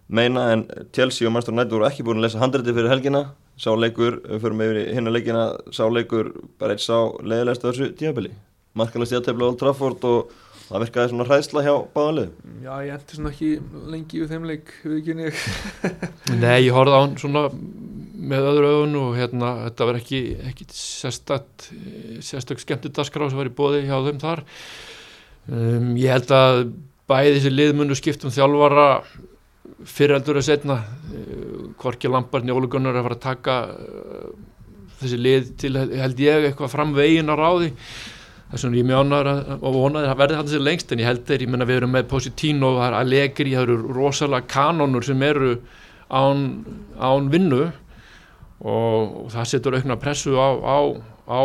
meina 0.09 0.47
en 0.55 0.65
Chelsea 0.97 1.29
og 1.29 1.35
Manchester 1.37 1.55
United 1.55 1.77
voru 1.77 1.87
ekki 1.91 2.07
búin 2.07 2.19
að 2.23 2.27
lesa 2.27 2.41
handrætti 2.43 2.75
fyrir 2.75 2.91
helgina. 2.91 3.23
Sá 3.59 3.73
leikur, 3.77 4.21
við 4.25 4.43
förum 4.45 4.61
yfir 4.65 4.77
í 4.81 4.85
hinna 4.97 5.11
leikina 5.13 5.45
sá 5.75 5.85
leikur 5.91 6.33
bara 6.59 6.73
eitt 6.77 6.83
sá 6.85 6.95
leiðilegst 7.21 7.65
á 7.67 7.69
þessu 7.69 7.89
tímabili 7.99 8.31
markalist 8.79 9.17
játefli 9.17 9.45
á 9.45 9.49
Old 9.49 9.61
Trafford 9.61 10.07
og 10.09 10.33
það 10.69 10.85
virkaði 10.85 11.13
svona 11.13 11.29
hræðsla 11.29 11.65
hjá 11.67 11.75
báðanlið 11.97 12.33
Já, 12.65 12.73
ég 12.85 12.95
endi 12.97 13.19
svona 13.19 13.35
ekki 13.35 13.53
lengi 13.95 14.23
við 14.23 14.35
þeim 14.35 14.49
leik 14.49 14.75
við 14.85 14.99
ekki 14.99 15.19
ég 15.23 15.45
Nei, 16.43 16.59
ég 16.67 16.75
horfði 16.77 16.99
á 16.99 17.03
hann 17.03 17.17
svona 17.21 17.47
með 18.29 18.49
öðru 18.51 18.73
ögun 18.73 18.99
og 18.99 19.17
hérna, 19.19 19.53
þetta 19.69 19.89
var 19.89 19.99
ekki, 20.01 20.21
ekki 20.51 20.67
sérstakt 20.75 21.69
sérstök 22.25 22.63
skemmtu 22.63 22.91
dagskrá 22.95 23.29
sem 23.31 23.39
var 23.39 23.51
í 23.51 23.55
bóði 23.55 23.85
hjá 23.87 23.97
þeim 24.09 24.21
þar. 24.23 24.45
Um, 25.49 25.95
ég 26.01 26.13
held 26.13 26.35
að 26.35 26.63
bæði 27.09 27.39
þessi 27.39 27.55
liðmunnu 27.55 27.97
skiptum 27.99 28.35
þjálfara 28.35 28.89
fyrreldur 29.89 30.41
að 30.41 30.49
setna 30.51 30.81
uh, 30.83 31.71
Korki 31.81 32.11
Lamparni 32.11 32.53
og 32.53 32.63
Óli 32.63 32.73
Gunnar 32.75 32.99
að 32.99 33.09
fara 33.09 33.19
að 33.19 33.25
taka 33.25 33.57
uh, 33.73 34.29
þessi 34.99 35.23
lið 35.23 35.51
til 35.63 35.75
held 35.79 36.23
ég 36.25 36.51
eitthvað 36.51 36.75
fram 36.75 36.95
veginn 36.97 37.31
á 37.31 37.35
ráði 37.39 37.73
þess 38.53 38.65
vegna 38.65 38.79
ég 38.79 38.87
að- 38.89 39.59
og 39.63 39.75
vonaði 39.75 40.07
að 40.07 40.13
það 40.13 40.21
verði 40.23 40.37
hann 40.37 40.47
þessi 40.47 40.63
lengst 40.65 40.93
en 40.93 40.99
ég 40.99 41.05
held 41.05 41.25
þeir, 41.27 41.43
ég 41.43 41.49
menna 41.49 41.65
við 41.69 41.77
erum 41.77 41.93
með 41.93 42.09
Positino, 42.09 42.71
það 42.79 42.87
er 42.89 42.97
Allegri, 42.99 43.53
það 43.53 43.63
eru 43.63 43.77
rosalega 43.95 44.47
kanonur 44.47 45.05
sem 45.05 45.23
eru 45.23 45.59
án, 46.11 46.65
án 46.99 47.29
vinnu 47.31 47.73
og, 48.61 49.25
og 49.25 49.31
það 49.31 49.51
setur 49.53 49.77
aukna 49.77 49.99
pressu 50.01 50.35
á, 50.35 50.49
á, 50.65 50.79
á 51.29 51.41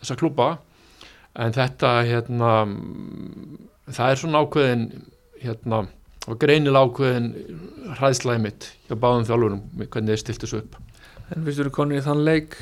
þessa 0.00 0.16
klúpa 0.16 0.58
en 1.34 1.52
þetta 1.52 1.90
hérna 2.06 2.52
það 3.90 4.10
er 4.10 4.20
svona 4.20 4.44
ákveðin 4.44 4.86
hérna 5.42 5.86
og 6.30 6.38
greinilega 6.40 6.86
ákveðin 6.88 7.28
hræðslæði 7.98 8.44
mitt 8.46 8.68
hjá 8.88 8.94
báðum 8.96 9.26
þjálfurum 9.28 9.64
hvernig 9.82 10.14
þeir 10.14 10.22
stilt 10.22 10.44
þessu 10.44 10.60
upp. 10.62 10.78
En 11.34 11.44
við 11.44 11.60
erum 11.64 11.74
konið 11.74 12.00
í 12.00 12.04
þann 12.04 12.22
leik? 12.24 12.56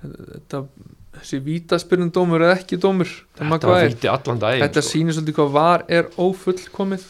Þetta 0.00 0.62
þessi 1.20 1.38
vítaspyrnum 1.44 2.10
dómur 2.14 2.44
eða 2.46 2.56
ekki 2.58 2.78
dómur 2.80 3.10
það 3.36 3.52
þetta 3.52 3.70
var 3.70 3.86
víti 3.88 4.10
allan 4.12 4.40
daginn 4.42 4.64
Þetta 4.64 4.82
sko. 4.82 4.90
sýnir 4.92 5.16
svolítið 5.16 5.38
hvað 5.38 5.52
var 5.56 5.84
er 5.98 6.10
ófullkomið. 6.18 7.06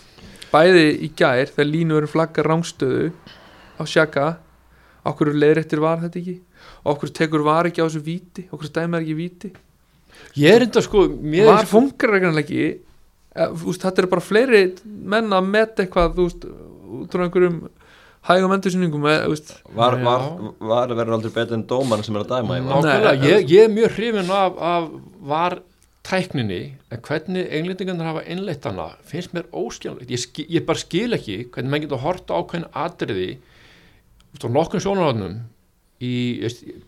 Bæði 0.48 0.84
í 1.04 1.08
gær 1.18 1.52
þegar 1.52 1.70
línu 1.70 1.96
eru 1.98 2.10
flagga 2.10 2.44
rángstöðu 2.46 3.10
á 3.78 3.82
sjaka 3.84 4.26
okkur 5.08 5.32
leiðrættir 5.36 5.82
var 5.84 6.02
þetta 6.04 6.20
ekki? 6.22 6.36
Okkur 6.88 7.12
tekur 7.14 7.44
var 7.46 7.68
ekki 7.68 7.84
á 7.84 7.86
þessu 7.88 8.04
víti? 8.04 8.46
Okkur 8.52 8.72
dæmið 8.74 9.02
ekki 9.02 9.16
víti? 9.18 9.52
Ég 10.38 10.56
er 10.56 10.66
enda 10.66 10.82
sko 10.82 11.04
mér 11.08 11.50
var 11.50 11.62
er 11.62 11.68
sko, 11.68 11.74
funkar 11.76 12.16
ekki. 12.42 12.68
Eh, 13.38 13.48
þetta 13.68 14.02
eru 14.02 14.10
bara 14.10 14.24
fleiri 14.24 14.62
menn 14.84 15.30
að 15.36 15.50
meta 15.52 15.84
eitthvað 15.84 16.16
þú 16.16 16.26
veist, 16.26 16.48
út 16.98 17.12
frá 17.14 17.26
einhverjum 17.26 17.58
hægum 18.28 18.52
endursyningum 18.56 19.06
var, 19.06 19.96
var, 20.04 20.26
var 20.60 20.92
verður 20.92 21.16
aldrei 21.16 21.32
betur 21.32 21.56
en 21.56 21.66
dómarinn 21.68 22.06
sem 22.06 22.18
er 22.18 22.26
að 22.26 22.34
dæma 22.34 22.58
Nei, 22.84 23.14
ég, 23.24 23.48
ég 23.48 23.64
er 23.64 23.72
mjög 23.72 23.96
hrifin 23.96 24.32
af, 24.34 24.58
af 24.72 24.88
var 25.30 25.58
tækninni 26.08 26.62
en 26.92 27.04
hvernig 27.04 27.46
englendingarnir 27.58 28.08
hafa 28.08 28.24
innleitt 28.32 28.64
hana 28.68 28.90
finnst 29.08 29.34
mér 29.36 29.48
óskiljanlegt. 29.52 30.12
Ég, 30.12 30.42
ég 30.48 30.66
bara 30.68 30.80
skil 30.80 31.16
ekki 31.16 31.38
hvernig 31.52 31.72
maður 31.72 31.86
getur 31.86 32.02
horta 32.04 32.36
á 32.36 32.40
hvernig 32.40 32.82
atriði 32.84 33.30
á 34.38 34.46
nokkrum 34.48 34.84
sjónarhóðnum 34.84 35.38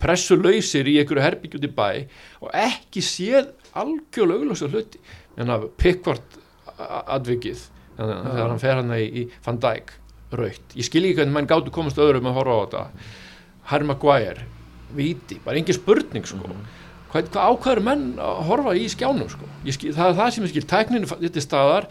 pressulausir 0.01 0.87
í 0.87 0.97
einhverju 1.01 1.25
herbyggjum 1.25 1.67
í 1.67 1.71
bæ 1.75 1.89
og 2.39 2.53
ekki 2.55 3.03
séð 3.03 3.51
algjörlega 3.77 4.39
augljósa 4.39 4.69
hluti. 4.71 5.01
En 5.39 5.51
að 5.51 5.67
Pickford 5.79 6.39
advikið 6.77 7.65
þannig 7.97 8.15
að 8.15 8.29
þegar 8.29 8.49
hann 8.49 8.63
fer 8.63 8.79
hann 8.79 8.93
í, 8.95 9.03
í 9.05 9.25
Van 9.45 9.59
Dijk 9.61 9.93
raukt, 10.37 10.75
ég 10.77 10.87
skil 10.87 11.03
ekki 11.05 11.19
hvernig 11.19 11.35
mann 11.35 11.49
gáttu 11.49 11.73
komast 11.73 11.99
öðrum 12.01 12.29
að 12.29 12.37
horfa 12.39 12.55
á 12.55 12.61
þetta. 12.61 13.09
Harry 13.71 13.87
Maguire, 13.87 14.45
viti, 14.95 15.39
bara 15.43 15.59
engin 15.59 15.77
spurning 15.77 16.27
sko. 16.27 16.55
Hvað, 17.11 17.31
hvað 17.33 17.51
ákvæður 17.51 17.83
menn 17.87 18.05
að 18.23 18.41
horfa 18.47 18.75
í 18.79 18.87
skjánum 18.91 19.31
sko? 19.31 19.47
skil, 19.75 19.93
það 19.95 20.11
er 20.13 20.19
það 20.19 20.33
sem 20.35 20.45
ég 20.45 20.53
skil, 20.53 20.67
tæknin 20.71 21.07
þetta 21.11 21.43
staðar 21.43 21.89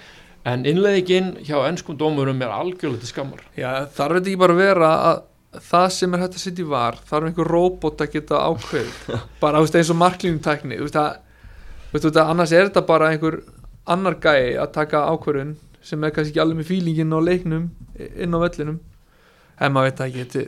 en 0.49 0.65
innleðingin 0.69 1.35
hjá 1.45 1.59
ennskum 1.67 1.99
dómurum 2.01 2.41
er 2.41 2.55
algjörlega 2.55 3.05
til 3.05 3.13
skammar. 3.13 3.43
Já, 3.59 3.85
þarf 3.93 4.17
þetta 4.17 4.31
ekki 4.31 4.41
bara 4.41 4.57
að 4.57 4.63
vera 4.65 4.93
að 5.11 5.27
það 5.71 5.87
sem 5.95 6.15
er 6.15 6.23
hægt 6.23 6.37
að 6.37 6.45
setja 6.45 6.63
í 6.63 6.69
var 6.71 6.99
þarf 7.09 7.27
einhver 7.27 7.49
róbot 7.51 8.03
að 8.05 8.13
geta 8.15 8.43
ákveð 8.47 8.91
bara 9.43 9.63
veist, 9.63 9.75
eins 9.75 9.91
og 9.91 9.99
að, 11.01 11.17
veist, 11.91 12.07
að 12.07 12.21
annars 12.23 12.55
er 12.55 12.69
þetta 12.69 12.85
bara 12.87 13.11
einhver 13.11 13.41
annar 13.91 14.19
gæi 14.23 14.55
að 14.61 14.71
taka 14.77 15.09
ákvörðun 15.11 15.57
sem 15.83 16.05
er 16.05 16.15
kannski 16.15 16.35
ekki 16.35 16.43
alveg 16.45 16.61
með 16.61 16.71
fílingin 16.71 17.17
á 17.17 17.21
leiknum 17.25 17.69
inn 17.97 18.37
á 18.37 18.39
vellinum. 18.43 18.81
En 19.61 19.75
maður 19.75 19.91
veit 19.91 20.01
það 20.01 20.09
ekki 20.11 20.25
þetta, 20.25 20.45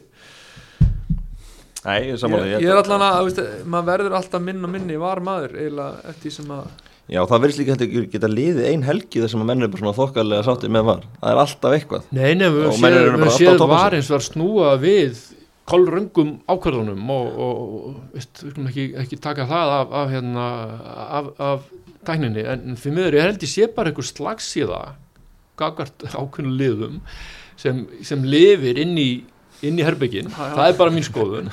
Nei, 1.83 1.99
ég 2.07 2.15
er 2.15 2.21
samanlega 2.23 2.61
ég, 2.61 2.63
ég 2.63 2.71
er 2.71 2.79
allan 2.79 3.03
að, 3.03 3.39
maður 3.67 3.87
verður 3.89 4.15
alltaf 4.15 4.43
minn 4.45 4.63
og 4.63 4.71
minni 4.71 4.99
var 5.03 5.19
maður 5.25 5.57
eiginlega 5.59 6.13
eftir 6.13 6.29
því 6.29 6.35
sem 6.37 6.53
að 6.55 6.67
Já, 7.11 7.19
það 7.27 7.41
verðist 7.43 7.59
líka 7.59 7.75
hægt 7.75 8.13
geta 8.13 8.29
liðið 8.31 8.67
ein 8.71 8.85
helgi 8.87 9.21
þar 9.21 9.31
sem 9.33 9.43
að 9.43 9.49
menn 9.51 9.67
er 9.67 9.71
bara 9.73 9.83
svona 9.83 9.97
þokkarlega 9.97 10.45
sáttið 10.47 10.73
með 10.73 10.85
var. 10.87 11.01
Það 11.19 11.33
er 11.33 11.41
alltaf 11.43 11.75
eitthvað. 11.77 12.05
Nei, 12.15 12.29
nei, 12.39 12.47
við 12.55 12.69
Og 12.69 12.77
séð, 12.79 12.99
alltaf 13.03 13.35
séð 13.35 13.51
að 13.51 13.59
sig. 13.59 13.73
var 13.73 13.97
eins 13.99 14.11
og 14.13 14.17
að 14.17 14.25
snúa 14.29 14.69
við 14.81 15.25
kolröngum 15.73 16.31
ákvörðunum 16.47 17.11
og, 17.17 17.43
og, 17.47 17.59
og 17.91 17.99
veist, 18.15 18.31
við 18.39 18.55
skulum 18.55 18.71
ekki, 18.71 18.87
ekki 19.03 19.19
taka 19.27 19.49
það 19.51 19.75
af, 19.81 19.97
af, 19.99 20.15
hérna, 20.15 20.47
af, 21.19 21.29
af 21.51 21.67
tækninni. 22.07 22.47
En 22.55 22.79
fyrir 22.81 22.97
miður 23.01 23.19
ég 23.19 23.27
held 23.27 23.47
ég 23.49 23.53
sé 23.53 23.69
bara 23.75 23.91
einhver 23.91 24.09
slagsíða 24.09 24.81
gagart 25.61 26.05
ákveðnu 26.13 26.53
liðum 26.59 27.01
sem, 27.61 27.85
sem 28.03 28.25
lifir 28.25 28.79
inn 28.83 28.97
í, 28.99 29.09
inn 29.63 29.79
í 29.79 29.85
herbyggin, 29.87 30.31
Já, 30.33 30.39
já. 30.49 30.55
það 30.59 30.69
er 30.73 30.79
bara 30.81 30.95
mín 30.95 31.05
skoðun. 31.07 31.51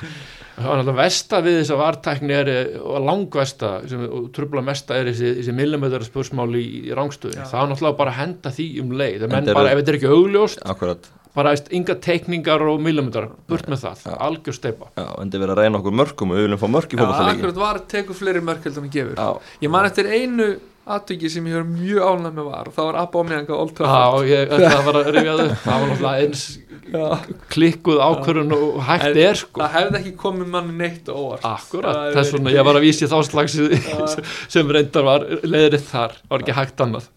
Það 0.60 0.66
var 0.68 0.80
náttúrulega 0.82 1.00
versta 1.00 1.38
við 1.46 1.54
þess 1.62 1.72
að 1.72 1.78
vartækni 1.80 2.34
er 2.36 2.50
og 2.84 2.98
langversta 3.08 3.68
sem, 3.88 4.02
og 4.12 4.26
trubla 4.36 4.64
mesta 4.66 4.98
er 5.00 5.08
þessi, 5.08 5.30
þessi 5.38 5.54
millimetrar 5.56 6.04
spursmál 6.04 6.50
í, 6.60 6.64
í 6.90 6.96
rángstöðu 6.98 7.38
Já. 7.38 7.46
það 7.48 7.62
er 7.62 7.70
náttúrulega 7.72 8.00
bara 8.02 8.12
að 8.12 8.18
henda 8.20 8.52
því 8.58 8.66
um 8.84 8.92
leið. 9.00 9.16
Það 9.24 9.32
menn 9.38 9.48
bara, 9.56 9.72
ef 9.72 9.80
þetta 9.80 9.94
er 9.94 9.98
ekki 10.02 10.10
augljóst 10.18 10.66
Akkurat, 10.74 11.08
bara 11.40 11.54
inga 11.80 11.96
teikningar 12.04 12.66
og 12.74 12.82
millimetrar 12.84 13.30
burt 13.48 13.70
með 13.72 13.86
það, 13.86 14.04
Já. 14.10 14.18
algjör 14.28 14.58
steipa 14.60 14.90
Já, 15.00 15.08
en 15.24 15.32
þið 15.32 15.46
verið 15.46 15.54
að 15.56 15.62
reyna 15.64 15.80
okkur 15.80 15.96
mörkum 16.02 16.34
og 16.36 16.42
við 16.42 16.48
viljum 16.50 16.62
fá 16.66 16.68
mörk 16.76 16.92
í 16.92 16.98
Já, 16.98 17.04
fólkvallaleiki 17.06 17.40
akkurat 17.40 17.62
var 17.64 17.82
tekur 17.96 18.20
fleiri 18.20 18.44
mörk 18.50 18.68
heldur 18.68 18.84
en 18.90 18.92
gefur. 18.98 19.16
Já, 19.16 19.56
Ég 19.64 19.72
man 19.78 19.88
eftir 19.88 20.12
einu 20.12 20.50
atviki 20.96 21.30
sem 21.34 21.46
ég 21.50 21.56
hefur 21.58 21.70
mjög 21.70 22.08
ánæg 22.10 22.34
með 22.40 22.48
var 22.50 22.70
og 22.72 22.76
það 22.78 22.88
var 22.90 22.98
Abba 23.04 23.20
Omeyanga 23.24 23.56
Old 23.60 23.72
Já, 23.74 23.78
Trafford 23.80 24.30
ég 24.30 24.54
ætla 24.58 24.72
að 24.74 24.84
fara 24.90 25.04
að 25.04 25.10
rifja 25.16 25.36
þau 25.40 25.48
það 25.66 25.80
var 25.84 25.88
náttúrulega 25.94 26.26
eins 26.26 26.44
Já. 26.90 27.06
klikkuð 27.54 28.00
ákvörðun 28.02 28.54
og 28.58 28.80
hægt 28.88 29.06
En 29.12 29.18
er 29.22 29.38
sko. 29.38 29.62
Það 29.62 29.74
hefði 29.78 30.00
ekki 30.00 30.14
komið 30.24 30.48
manni 30.56 30.74
neitt 30.80 31.06
á 31.06 31.14
óvart. 31.14 31.44
Akkurat, 31.46 32.00
Það 32.00 32.16
þess 32.18 32.32
er- 32.32 32.38
vegna 32.40 32.54
ég 32.56 32.66
var 32.66 32.80
að 32.80 32.86
vísi 32.88 33.10
þá 33.12 33.18
slags 33.28 33.58
Já. 33.60 34.24
sem 34.56 34.72
reyndar 34.74 35.06
var 35.06 35.26
leiðrið 35.46 35.84
þar, 35.92 36.16
var 36.32 36.42
ekki 36.46 36.56
hægt 36.58 36.82
annað. 36.88 37.10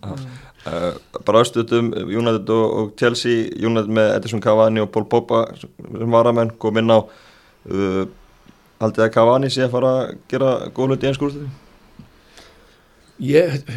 Uh, 0.62 0.92
bara 1.26 1.40
östutum 1.42 1.88
United 2.04 2.52
og, 2.54 2.66
og 2.82 2.92
Chelsea 3.00 3.48
United 3.64 3.88
með 3.96 4.12
Edison 4.18 4.44
Cavani 4.44 4.84
og 4.84 4.92
Paul 4.94 5.08
Pogba 5.10 5.40
sem 5.56 6.12
varamenn 6.12 6.52
kom 6.62 6.76
inn 6.78 6.92
á 6.92 7.00
uh, 7.02 8.04
haldið 8.84 9.06
að 9.08 9.10
Cavani 9.16 9.50
sé 9.50 9.64
að 9.64 9.72
fara 9.74 9.90
að 10.04 10.12
gera 10.30 10.52
góð 10.76 10.92
hlut 10.92 11.02
í 11.02 11.10
einskúrstöðu 11.10 11.48
Ég, 11.48 11.61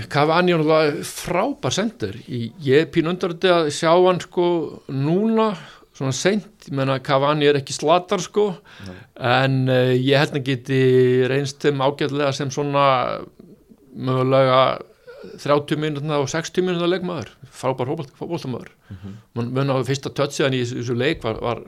Cavani 0.10 0.56
er 0.56 0.62
náttúrulega 0.62 1.06
frábær 1.06 1.74
sendur 1.76 2.16
ég 2.26 2.82
er 2.82 2.88
pín 2.90 3.12
þetta 3.12 3.60
að 3.60 3.72
sjá 3.78 3.92
hann 3.94 4.22
sko 4.24 4.46
núna 4.90 5.52
svona 5.96 6.16
seint, 6.16 6.68
ég 6.68 6.76
menna 6.76 6.98
Cavani 7.04 7.48
er 7.48 7.60
ekki 7.60 7.76
slatar 7.76 8.24
sko. 8.24 8.50
En 9.16 9.62
uh, 9.72 9.94
ég 9.96 10.20
held 10.20 10.36
að 10.36 10.50
geti 10.50 10.80
reynst 11.32 11.64
þeim 11.64 11.84
ágætlega 11.86 12.34
sem 12.36 12.52
svona 12.52 12.88
mögulega 13.96 14.60
30 15.42 15.80
minútna 15.82 16.20
og 16.22 16.28
60 16.32 16.66
minútna 16.66 16.90
leikmaður. 16.92 17.32
Frábær 17.56 17.94
fótboltamaður. 18.20 18.74
Mm 18.90 18.98
-hmm. 18.98 19.14
mann 19.34 19.54
mun 19.54 19.72
á 19.72 19.76
fyrsta 19.88 20.12
tötsiðan 20.12 20.58
í 20.58 20.66
þessu, 20.66 20.98
leik 20.98 21.24
var, 21.24 21.40
var 21.42 21.64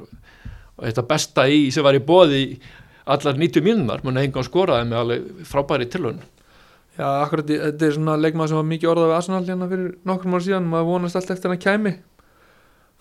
þetta 0.84 1.08
besta 1.08 1.48
í 1.48 1.72
sem 1.72 1.84
var 1.84 1.96
í 1.96 2.04
bóði 2.04 2.60
allar 3.06 3.38
90 3.38 3.64
mínúnar, 3.64 4.04
mann 4.04 4.18
engan 4.18 4.44
skoraði 4.44 4.90
með 4.90 4.98
alveg 5.00 5.24
frábæri 5.48 5.88
tilhörn 5.88 6.20
Já, 6.98 7.06
akkurat, 7.22 7.46
þetta 7.48 7.86
er 7.86 7.94
svona 7.94 8.18
leikmaður 8.18 8.50
sem 8.52 8.58
var 8.58 8.70
mikið 8.72 8.90
orðað 8.90 9.10
við 9.12 9.18
Arsenal 9.20 9.42
hérna 9.46 9.68
fyrir 9.70 9.90
nokkrum 10.10 10.34
ára 10.34 10.46
síðan 10.48 10.70
maður 10.72 10.88
vonast 10.90 11.20
allt 11.20 11.34
eftir 11.34 11.52
hann 11.52 11.58
að 11.60 11.66
kæmi. 11.66 11.92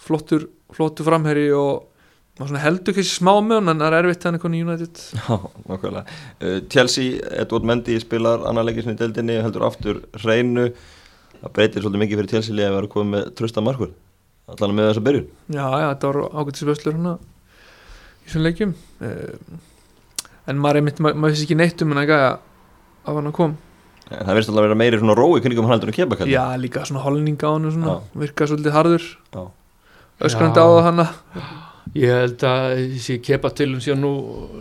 Flottur, 0.07 0.43
flottur 0.77 1.07
framherri 1.09 1.47
og 1.57 1.87
maður 2.37 2.51
svona 2.51 2.65
heldur 2.67 2.97
kannski 2.99 3.17
smá 3.17 3.33
með 3.41 3.57
hann 3.57 3.73
en 3.73 3.81
það 3.81 3.89
er 3.89 3.97
erfitt 4.03 4.27
hann 4.29 4.37
eitthvað 4.37 4.57
í 4.59 4.65
United. 4.67 4.97
Já, 5.17 5.35
nákvæmlega. 5.71 6.19
Uh, 6.43 6.59
Chelsea, 6.73 7.07
Edward 7.41 7.65
Mendy 7.71 7.97
spilar 8.03 8.45
annar 8.51 8.69
leikisni 8.69 8.93
í 8.93 9.01
deildinni 9.01 9.39
heldur 9.41 9.65
aftur 9.71 10.03
hreinu. 10.21 10.67
Það 11.41 11.55
breytir 11.57 11.81
svolítið 11.85 12.03
mikið 12.05 12.21
fyrir 12.21 12.33
Chelsea 12.35 12.57
liði 12.57 12.69
að 12.69 12.77
vera 12.77 12.93
komið 12.93 13.11
með 13.15 13.23
trösta 13.41 13.65
markur 13.65 13.93
allan 14.47 14.77
með 14.77 14.87
þess 14.89 15.01
að 15.01 15.07
byrju 15.09 15.23
Já, 15.51 15.67
já, 15.67 15.87
þetta 15.89 16.11
var 16.13 16.19
ágættisvöslur 16.39 16.95
hérna 16.95 17.15
í 18.27 18.29
svona 18.31 18.47
leikjum. 18.47 18.73
Eh, 19.07 19.35
en 20.51 20.61
maður 20.63 20.79
einmitt, 20.81 21.01
maður, 21.03 21.19
maður 21.23 21.35
hann 24.07 24.19
hann 24.19 24.27
það 24.29 24.37
verðist 24.37 24.51
alltaf 24.53 24.63
að 24.63 24.67
vera 24.69 24.79
meiri 24.81 24.99
svona 25.01 25.17
rói 25.19 25.43
kringum 25.45 25.67
hann 25.67 25.77
heldur 25.77 25.93
en 25.93 25.97
kepa 25.97 26.29
Já, 26.31 26.43
líka 26.61 26.85
svona 26.87 27.05
holning 27.05 27.39
á 27.43 27.51
hann 27.51 27.71
svona, 27.75 28.01
virka 28.15 28.47
svolítið 28.47 28.77
harður. 28.77 29.07
Já. 29.35 29.43
öskrandi 30.29 30.63
á 30.63 30.69
það 30.71 30.83
hana. 30.87 31.07
Ég 31.97 32.11
held 32.13 32.43
að 32.45 32.73
þessi 32.95 33.21
kepa 33.25 33.51
til 33.57 33.71
hún 33.73 33.83
sé 33.83 33.95
nú 33.97 34.13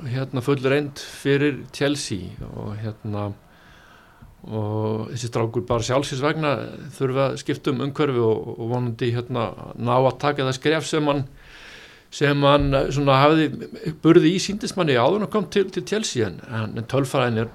hérna 0.07 0.43
full 0.45 0.61
reynd 0.61 1.01
fyrir 1.01 1.63
Chelsea 1.73 2.31
og 2.53 2.75
hérna 2.81 3.31
og 4.45 5.09
þessi 5.09 5.29
strákur 5.31 5.65
bara 5.65 5.85
sjálfsins 5.85 6.21
vegna 6.21 6.51
þurfa 6.93 7.31
að 7.31 7.39
skipta 7.41 7.73
um 7.73 7.81
umhverfi 7.87 8.21
og, 8.21 8.51
og 8.59 8.69
vonandi 8.69 9.09
hérna 9.15 9.47
ná 9.73 9.95
að 9.95 10.19
taka 10.21 10.45
það 10.45 10.57
skref 10.59 10.89
sem 10.89 11.09
hann 11.09 11.23
sem 12.15 12.45
hann 12.45 12.69
eh, 12.73 12.89
svona 12.93 13.19
hafði 13.23 13.95
burði 14.03 14.35
í 14.35 14.41
síndismanni 14.43 14.97
áður 14.99 15.17
en 15.19 15.25
hann 15.25 15.33
kom 15.33 15.47
til, 15.51 15.65
til 15.73 15.85
Chelsea 15.89 16.29
en, 16.29 16.37
en, 16.45 16.85
tölfræðin 16.91 17.41
er 17.43 17.49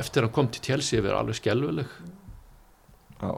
eftir 0.00 0.26
að 0.26 0.34
kom 0.36 0.50
til 0.52 0.62
Chelsea 0.64 1.02
verið 1.02 1.18
alveg 1.20 1.38
skelvileg 1.38 1.96
Já, 3.22 3.32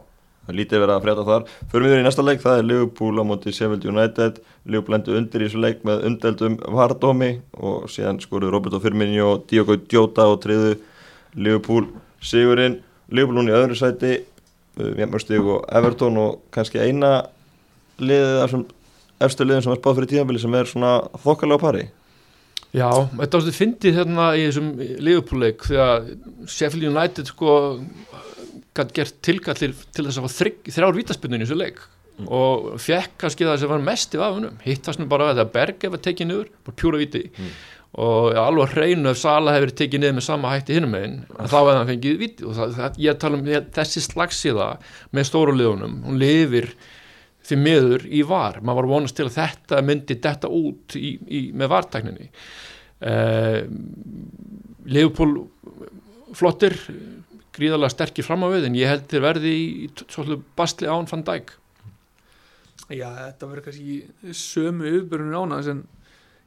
það 0.44 0.52
er 0.52 0.58
lítið 0.58 0.82
verið 0.82 0.94
að 0.94 1.02
frétta 1.04 1.24
þar. 1.28 1.42
Förum 1.72 1.90
við 1.90 1.98
í 1.98 2.04
næsta 2.06 2.24
leik, 2.24 2.40
það 2.40 2.58
er 2.58 2.68
Liverpool 2.70 3.20
á 3.20 3.24
móti 3.28 3.52
Sheffield 3.52 3.84
United. 3.90 4.38
Liverpool 4.64 4.96
endur 4.96 5.18
undir 5.18 5.44
í 5.44 5.48
þessu 5.48 5.60
leik 5.60 5.82
með 5.84 6.06
undeldum 6.08 6.56
vardómi 6.78 7.30
og 7.60 7.90
síðan 7.92 8.20
skoruðu 8.22 8.54
Roberto 8.54 8.80
Firmino 8.80 9.26
og 9.34 9.44
Diogo 9.50 9.76
Jota 9.92 10.24
og 10.32 10.40
triðu 10.44 10.78
Liverpool 11.36 11.90
sigurinn. 12.24 12.78
Liverpool 13.12 13.42
hún 13.42 13.52
í 13.52 13.56
öðru 13.58 13.76
sæti 13.76 14.14
Vjammarstíg 14.74 15.44
og 15.44 15.68
Everton 15.70 16.16
og 16.18 16.40
kannski 16.54 16.80
eina 16.80 17.26
liðið 18.00 18.40
af 18.40 18.48
þessum 18.48 18.64
efstu 19.22 19.46
liðin 19.46 19.66
sem 19.66 19.74
er 19.74 19.78
spáð 19.78 20.00
fyrir 20.00 20.10
tíðanbili 20.14 20.40
sem 20.42 20.56
er 20.58 20.70
svona 20.70 20.94
þokkalega 21.22 21.62
pari 21.62 21.84
Já, 22.74 22.88
þetta 23.20 23.38
þetta 23.38 23.54
fyndið 23.54 23.98
hérna 24.00 24.28
í 24.34 24.44
þessum 24.48 24.70
Liverpool-leik 25.06 25.66
þegar 25.68 26.08
Sheffield 26.50 26.88
United 26.90 27.28
sko 27.30 27.52
gæti 28.74 28.96
gert 28.98 29.18
tilkallir 29.22 29.74
til 29.94 30.06
þess 30.08 30.18
að 30.18 30.26
fá 30.26 30.38
þrjár 30.74 30.96
vítaspinnun 30.98 31.44
í 31.44 31.46
þessu 31.46 31.58
leik. 31.60 31.82
Mm. 32.14 32.28
og 32.30 32.66
fekk 32.78 33.16
kannski 33.18 33.42
það 33.42 33.56
sem 33.58 33.70
var 33.72 33.80
mest 33.82 34.12
í 34.14 34.18
vafunum. 34.20 34.58
Hittast 34.62 35.00
nú 35.02 35.06
bara 35.10 35.32
að 35.32 35.40
það 35.40 35.48
Berge 35.56 35.88
var 35.90 35.98
tekið 36.04 36.28
niður 36.30 36.50
bara 36.66 36.76
pjúra 36.78 37.00
víti. 37.00 37.22
Mm. 37.34 37.48
og 38.04 38.34
alveg 38.38 38.72
hreinu 38.74 39.10
ef 39.10 39.18
Sala 39.18 39.52
hefur 39.54 39.70
tekið 39.78 40.00
niður 40.02 40.14
með 40.20 40.24
sama 40.26 40.52
hætti 40.52 40.74
hinnum 40.76 40.90
megin 40.94 41.16
þá 41.30 41.56
hefði 41.58 41.74
hann 41.78 41.90
fengið 41.90 42.16
víti. 42.22 42.46
Og 42.46 42.54
það, 42.58 42.72
það, 42.78 43.00
ég 43.06 43.18
tala 43.22 43.38
um 43.40 43.44
ég- 43.50 43.68
þessi 43.74 44.02
slagsíða 44.06 44.68
með 45.14 45.26
stóru 45.30 45.54
liðunum 45.58 45.96
hún 46.06 46.18
lifir 46.22 46.70
því 47.44 47.58
miður 47.60 48.06
í 48.08 48.22
var. 48.26 48.60
Maður 48.60 48.80
var 48.80 48.90
vonast 48.92 49.18
til 49.18 49.26
að 49.28 49.36
þetta 49.38 49.82
myndi 49.84 50.18
detta 50.24 50.50
út 50.50 50.96
í, 50.98 51.14
í, 51.28 51.42
með 51.56 51.72
vartækninni. 51.74 52.30
Uh, 53.04 53.64
Leopold 54.88 55.42
flottir 56.34 56.76
gríðarlega 57.54 57.92
sterkir 57.92 58.26
fram 58.26 58.46
á 58.46 58.48
við 58.54 58.68
en 58.68 58.78
ég 58.78 58.90
held 58.90 59.04
þeir 59.10 59.24
verði 59.24 59.52
í, 59.54 59.66
svolítið 60.08 60.46
bastli 60.58 60.88
án 60.90 61.06
fann 61.10 61.22
dæk 61.26 61.52
Já, 62.90 63.06
þetta 63.06 63.48
verður 63.50 63.66
kannski 63.68 64.32
sömu 64.36 64.88
yfirbörunum 64.88 65.44
ána 65.44 65.60
en 65.70 65.84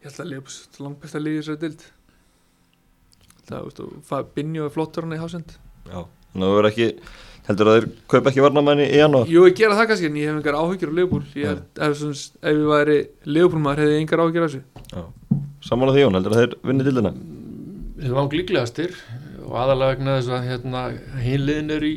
ég 0.02 0.10
held 0.10 0.24
að 0.24 0.32
Leopold 0.34 0.82
langt 0.84 1.00
best 1.04 1.20
að 1.20 1.26
liði 1.28 1.44
þessari 1.44 1.62
dild 1.64 1.86
það, 3.48 3.64
veistu, 3.68 3.88
það 4.08 4.30
Binjo 4.36 4.68
er 4.68 4.74
flottur 4.74 5.08
hann 5.08 5.16
í 5.16 5.22
hásend. 5.22 5.56
Já, 5.88 6.04
þannig 6.04 6.36
að 6.36 6.44
það 6.44 6.56
verður 6.58 6.70
ekki 6.72 6.88
heldur 7.48 7.70
að 7.72 7.78
þeir 7.78 7.88
kaupa 8.12 8.32
ekki 8.32 8.44
varnamenni 8.44 8.88
í 8.92 9.00
janúar? 9.00 9.30
Jú, 9.32 9.46
ég 9.48 9.56
gera 9.58 9.78
það 9.78 9.90
kannski 9.92 10.10
en 10.10 10.20
ég 10.20 10.30
hef 10.30 10.38
engar 10.40 10.58
áhyggjur 10.60 10.92
af 10.92 10.98
Leopold 10.98 11.38
ég 11.40 11.48
held, 11.52 11.64
ef, 11.88 11.98
svona, 12.02 12.22
ef 12.42 12.58
ég 12.58 12.70
væri 12.72 12.98
Leopold 13.38 13.64
maður 13.64 13.84
hefði 13.84 13.96
ég 13.96 14.04
engar 14.04 14.24
áhyggjur 14.24 14.46
af 14.48 14.54
þessu. 14.54 15.06
Samála 15.68 15.96
því 15.96 16.04
Jón, 16.04 16.18
heldur 16.20 16.36
að 16.36 16.42
þeir 16.44 16.56
vinni 16.70 16.88
dildina? 16.88 17.14
Þeir 17.98 18.16
var 18.18 18.38
líklegastir 18.38 18.98
og 19.48 19.60
aðalega 19.64 19.96
vegna 19.96 20.18
þess 20.18 20.34
að 20.36 20.50
hérna, 20.52 20.82
hinliðin 21.24 21.76
er 21.78 21.88
í, 21.88 21.94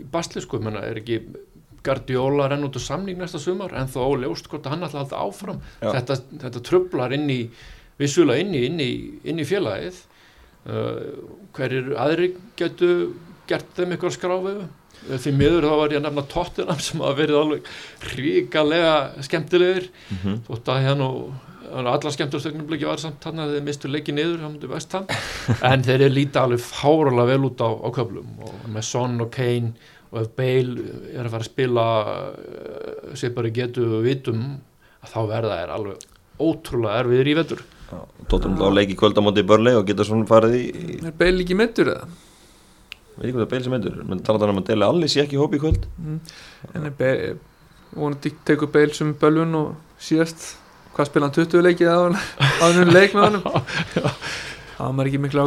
í 0.00 0.06
bastli 0.14 0.42
sko, 0.44 0.60
menna, 0.64 0.82
er 0.88 1.02
ekki 1.02 1.20
Guardiola 1.84 2.48
renn 2.48 2.64
út 2.64 2.78
úr 2.78 2.82
samning 2.82 3.18
næsta 3.20 3.38
sumar? 3.42 3.74
En 3.76 3.90
þó 3.92 4.00
óljóst 4.06 4.48
hvort 4.48 4.66
hann 4.72 4.86
að 4.86 4.96
halda 4.96 5.20
áfram. 5.20 5.60
Þetta, 5.82 6.16
þetta 6.46 6.62
trublar 6.64 7.12
inn 7.12 7.28
í 7.28 7.42
vissulega 8.00 8.40
inn 8.40 8.54
í, 8.56 8.62
inn 8.70 8.80
í, 8.80 8.90
inn 9.28 9.42
í 9.42 9.44
félagið. 9.48 9.98
Uh, 10.64 11.28
hverjir 11.52 11.92
aðri 12.00 12.30
getu 12.56 12.88
gert 13.50 13.68
þeim 13.76 13.92
eitthvað 13.92 14.14
skráfið 14.16 14.62
því 15.08 15.32
miður 15.38 15.68
þá 15.68 15.74
var 15.80 15.94
ég 15.94 16.00
að 16.00 16.06
nefna 16.08 16.26
Tottenham 16.34 16.84
sem 16.84 17.02
hafa 17.04 17.18
verið 17.18 17.40
alveg 17.40 17.72
ríkalega 18.14 18.94
skemmtilegir 19.26 19.90
mm 19.90 20.22
-hmm. 20.22 20.38
þótt 20.48 20.70
að 20.74 20.86
hérna 20.88 21.10
allar 21.74 22.12
skemmtur 22.12 22.40
stögnumbliki 22.42 22.86
var 22.86 23.00
samt 23.02 23.24
þarna 23.24 23.48
þeir 23.50 23.64
mistu 23.66 23.88
leikið 23.88 24.14
niður 24.14 24.44
en 25.70 25.82
þeir 25.82 26.00
eru 26.00 26.14
líta 26.14 26.44
alveg 26.44 26.60
fáralega 26.60 27.26
vel 27.32 27.48
út 27.48 27.60
á, 27.60 27.70
á 27.70 27.88
köflum 27.94 28.38
og 28.44 28.68
með 28.68 28.82
Son 28.82 29.20
og 29.20 29.30
Kane 29.34 29.72
og 30.12 30.20
ef 30.22 30.28
Bale 30.38 30.84
er 31.14 31.26
að 31.26 31.32
fara 31.34 31.42
að 31.42 31.50
spila 31.50 31.86
uh, 32.04 33.14
sér 33.18 33.34
bara 33.34 33.50
getu 33.54 33.86
og 33.98 34.04
vitum 34.06 34.44
að 35.02 35.14
þá 35.14 35.20
verða 35.32 35.62
er 35.62 35.72
alveg 35.74 36.04
ótrúlega 36.38 37.00
erfiðir 37.02 37.32
í 37.32 37.38
vetur 37.40 37.64
Tóttum 38.30 38.56
á 38.58 38.70
leiki 38.74 38.96
kvöld 38.98 39.18
á 39.18 39.22
móti 39.22 39.42
í 39.44 39.48
Börli 39.48 39.74
og 39.78 39.86
geta 39.86 40.06
svona 40.06 40.26
farið 40.26 40.54
í, 40.58 41.00
Er 41.02 41.14
Bale 41.18 41.44
ekki 41.44 41.58
meittur 41.58 41.92
eða? 41.92 42.08
Veit 43.16 43.24
ekki 43.28 43.34
hvað 43.36 43.44
það 43.44 43.52
beil 43.54 43.64
sem 43.64 43.76
heitur 43.76 43.96
menn 44.02 44.22
tala 44.26 44.42
þannig 44.42 44.56
um 44.56 44.62
að 44.62 44.68
Dele 44.70 44.90
Alli 44.90 45.10
sé 45.10 45.22
ekki 45.24 45.38
í 45.38 45.40
hópi 45.40 45.58
í 45.58 45.62
kvöld. 45.62 45.88
Mm. 46.02 46.20
En 46.72 46.88
er 46.88 46.94
Bale 46.98 47.32
vonandi 47.94 48.34
tekur 48.48 48.72
Bale 48.74 48.94
sem 48.96 49.14
bölvun 49.20 49.58
og 49.58 49.98
síðast 50.02 50.46
hvað 50.94 51.10
spila 51.10 51.28
hann 51.28 51.36
20 51.36 51.66
leikið 51.68 51.90
á 51.90 51.98
hann 51.98 52.18
á 52.18 52.64
hann 52.64 52.94
leik 52.94 53.16
með 53.16 53.28
honum? 53.28 53.44
Það 54.74 54.96
var 54.98 55.08
ekki 55.08 55.20
miklu 55.22 55.44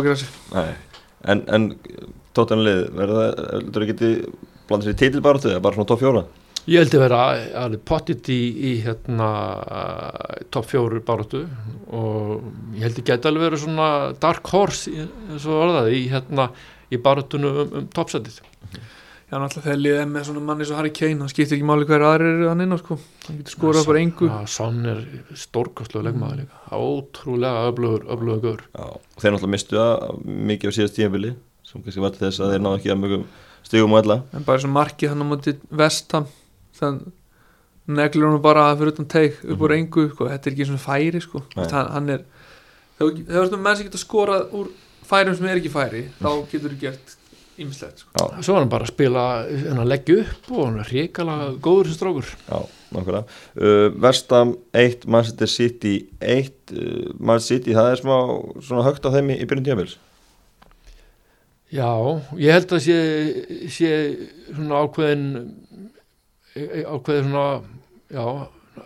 Nei. 0.55 0.69
en, 1.27 1.41
en 1.51 1.63
Tóttum 2.37 2.61
lið 2.63 2.83
verður 2.95 3.39
það, 3.97 4.27
blandið 4.67 4.87
sér 4.87 4.93
í 4.93 4.99
titilbaratu 5.01 5.49
eða 5.51 5.63
bara 5.63 5.77
svona 5.77 5.89
top 5.89 6.03
fjóra? 6.03 6.21
Ég 6.67 6.83
held 6.83 6.95
að 6.97 7.03
vera 7.05 7.19
alveg 7.63 7.83
pottit 7.87 8.29
í, 8.33 8.39
í 8.69 8.71
hérna 8.83 9.27
top 10.51 10.67
fjóru 10.67 10.99
baráttu 11.07 11.45
og 11.95 12.49
ég 12.75 12.83
held 12.83 12.99
að 12.99 13.07
geta 13.07 13.31
alveg 13.31 13.45
verið 13.45 13.61
svona 13.63 13.91
dark 14.19 14.51
horse 14.51 14.91
eins 14.91 15.45
og 15.47 15.61
orðaði 15.61 16.01
í 16.01 16.01
hérna 16.11 16.49
í 16.93 16.99
baráttunum 17.03 17.57
um, 17.63 17.73
um 17.81 17.87
topsætið 17.93 18.41
Já, 19.27 19.35
náttúrulega 19.43 19.63
þegar 19.65 19.79
liðið 19.83 19.97
er 19.99 20.05
með 20.07 20.23
svona 20.23 20.41
manni 20.47 20.65
svo 20.69 20.75
Harry 20.77 20.91
Kane, 20.95 21.17
það 21.19 21.31
skiptir 21.33 21.57
ekki 21.57 21.65
máli 21.67 21.83
hverju 21.89 22.05
aðrir 22.07 22.29
eru 22.37 22.45
hann 22.47 22.61
inn 22.63 22.71
á 22.71 22.79
sko, 22.79 22.95
hann 23.25 23.39
getur 23.41 23.55
skorað 23.57 23.87
bara 23.89 23.99
engu. 23.99 24.29
Já, 24.31 24.37
Son 24.47 24.77
er 24.87 25.01
stórkostlega 25.35 26.05
leikmaður 26.07 26.37
líka. 26.45 26.61
Ótrúlega 26.77 27.65
öflugur, 27.67 28.05
öflugur 28.15 28.39
gaur. 28.45 28.63
Já, 28.71 28.85
og 28.87 29.19
þeir 29.19 29.35
náttúrulega 29.35 29.51
mistu 29.57 29.75
það 29.81 30.23
mikið 30.53 30.71
á 30.71 30.75
síðast 30.77 30.95
tíðanbili 30.95 31.33
sem 31.67 31.83
kannski 31.83 32.05
til 32.07 32.23
þess 32.23 32.39
að 32.45 32.53
þeir 32.55 32.63
náðu 32.63 32.79
ekki 32.79 32.93
að 32.95 33.01
mjögum 33.03 33.27
stigum 33.67 33.97
og 33.97 33.99
alla. 34.05 34.17
En 34.31 34.47
bara 34.47 34.63
og 34.63 34.73
markið 34.77 35.11
hann 35.11 35.27
á 35.27 35.31
móti 35.33 35.55
vestam 35.83 36.31
þann 36.79 37.03
neglur 37.99 38.31
hann 38.31 38.41
bara 38.47 38.69
fyrir 38.79 38.95
utan 38.95 39.11
teik 39.11 39.43
upp 39.43 39.59
úr 39.59 39.75
Mhm. 39.75 39.83
engu 39.83 40.07
sko, 40.15 40.31
þetta 40.31 40.47
er 40.47 40.55
ekki 40.55 40.71
svona 40.71 40.85
færi 40.87 41.19
sko. 41.21 41.43
Nei. 41.51 41.67
hann, 41.67 41.91
hann 41.91 42.09
er 42.15 42.23
þegar 42.97 43.51
þú 43.51 43.59
menn 43.59 43.75
sem 43.75 43.85
geta 43.91 43.99
skorað 43.99 44.53
úr 44.55 44.71
færum 45.07 45.37
sem 45.37 45.47
er 45.47 45.61
ekki 45.61 45.73
færi 45.73 46.03
þá 46.19 46.29
getur 46.51 46.73
þú 46.73 46.79
gert 46.81 47.15
ýmislegt 47.57 48.03
sko. 48.03 48.11
Já, 48.13 48.41
Svo 48.45 48.55
var 48.55 48.63
hann 48.63 48.71
bara 48.71 48.85
að 48.85 48.93
spila 48.93 49.21
að 49.47 49.85
leggja 49.89 50.17
upp 50.23 50.49
og 50.53 50.65
hann 50.65 50.81
er 50.83 50.91
ríkala 50.93 51.37
góður 51.63 51.89
sem 51.89 51.97
strókur 51.97 52.27
já, 52.29 52.57
nákvæmlega. 52.93 53.37
Uh, 53.57 53.87
Vestam 54.05 54.57
1, 54.77 55.07
Manchester 55.09 55.49
City 55.49 55.95
1, 56.21 56.51
uh, 56.73 57.07
Manchester 57.17 57.57
City 57.57 57.77
það 57.77 57.93
er 57.93 58.03
smá 58.03 58.17
svona 58.61 58.85
högt 58.85 59.07
á 59.07 59.13
þeim 59.15 59.33
í, 59.33 59.39
í 59.41 59.49
byrjun 59.49 59.69
tíðanbils 59.69 59.97
Já, 61.67 61.89
ég 62.39 62.53
held 62.55 62.77
að 62.77 62.85
sé, 62.85 62.99
sé 63.75 63.89
svona 64.53 64.85
ákveðin 64.85 65.25
ákveðin 66.87 67.27
svona 67.27 67.47
já, 68.13 68.23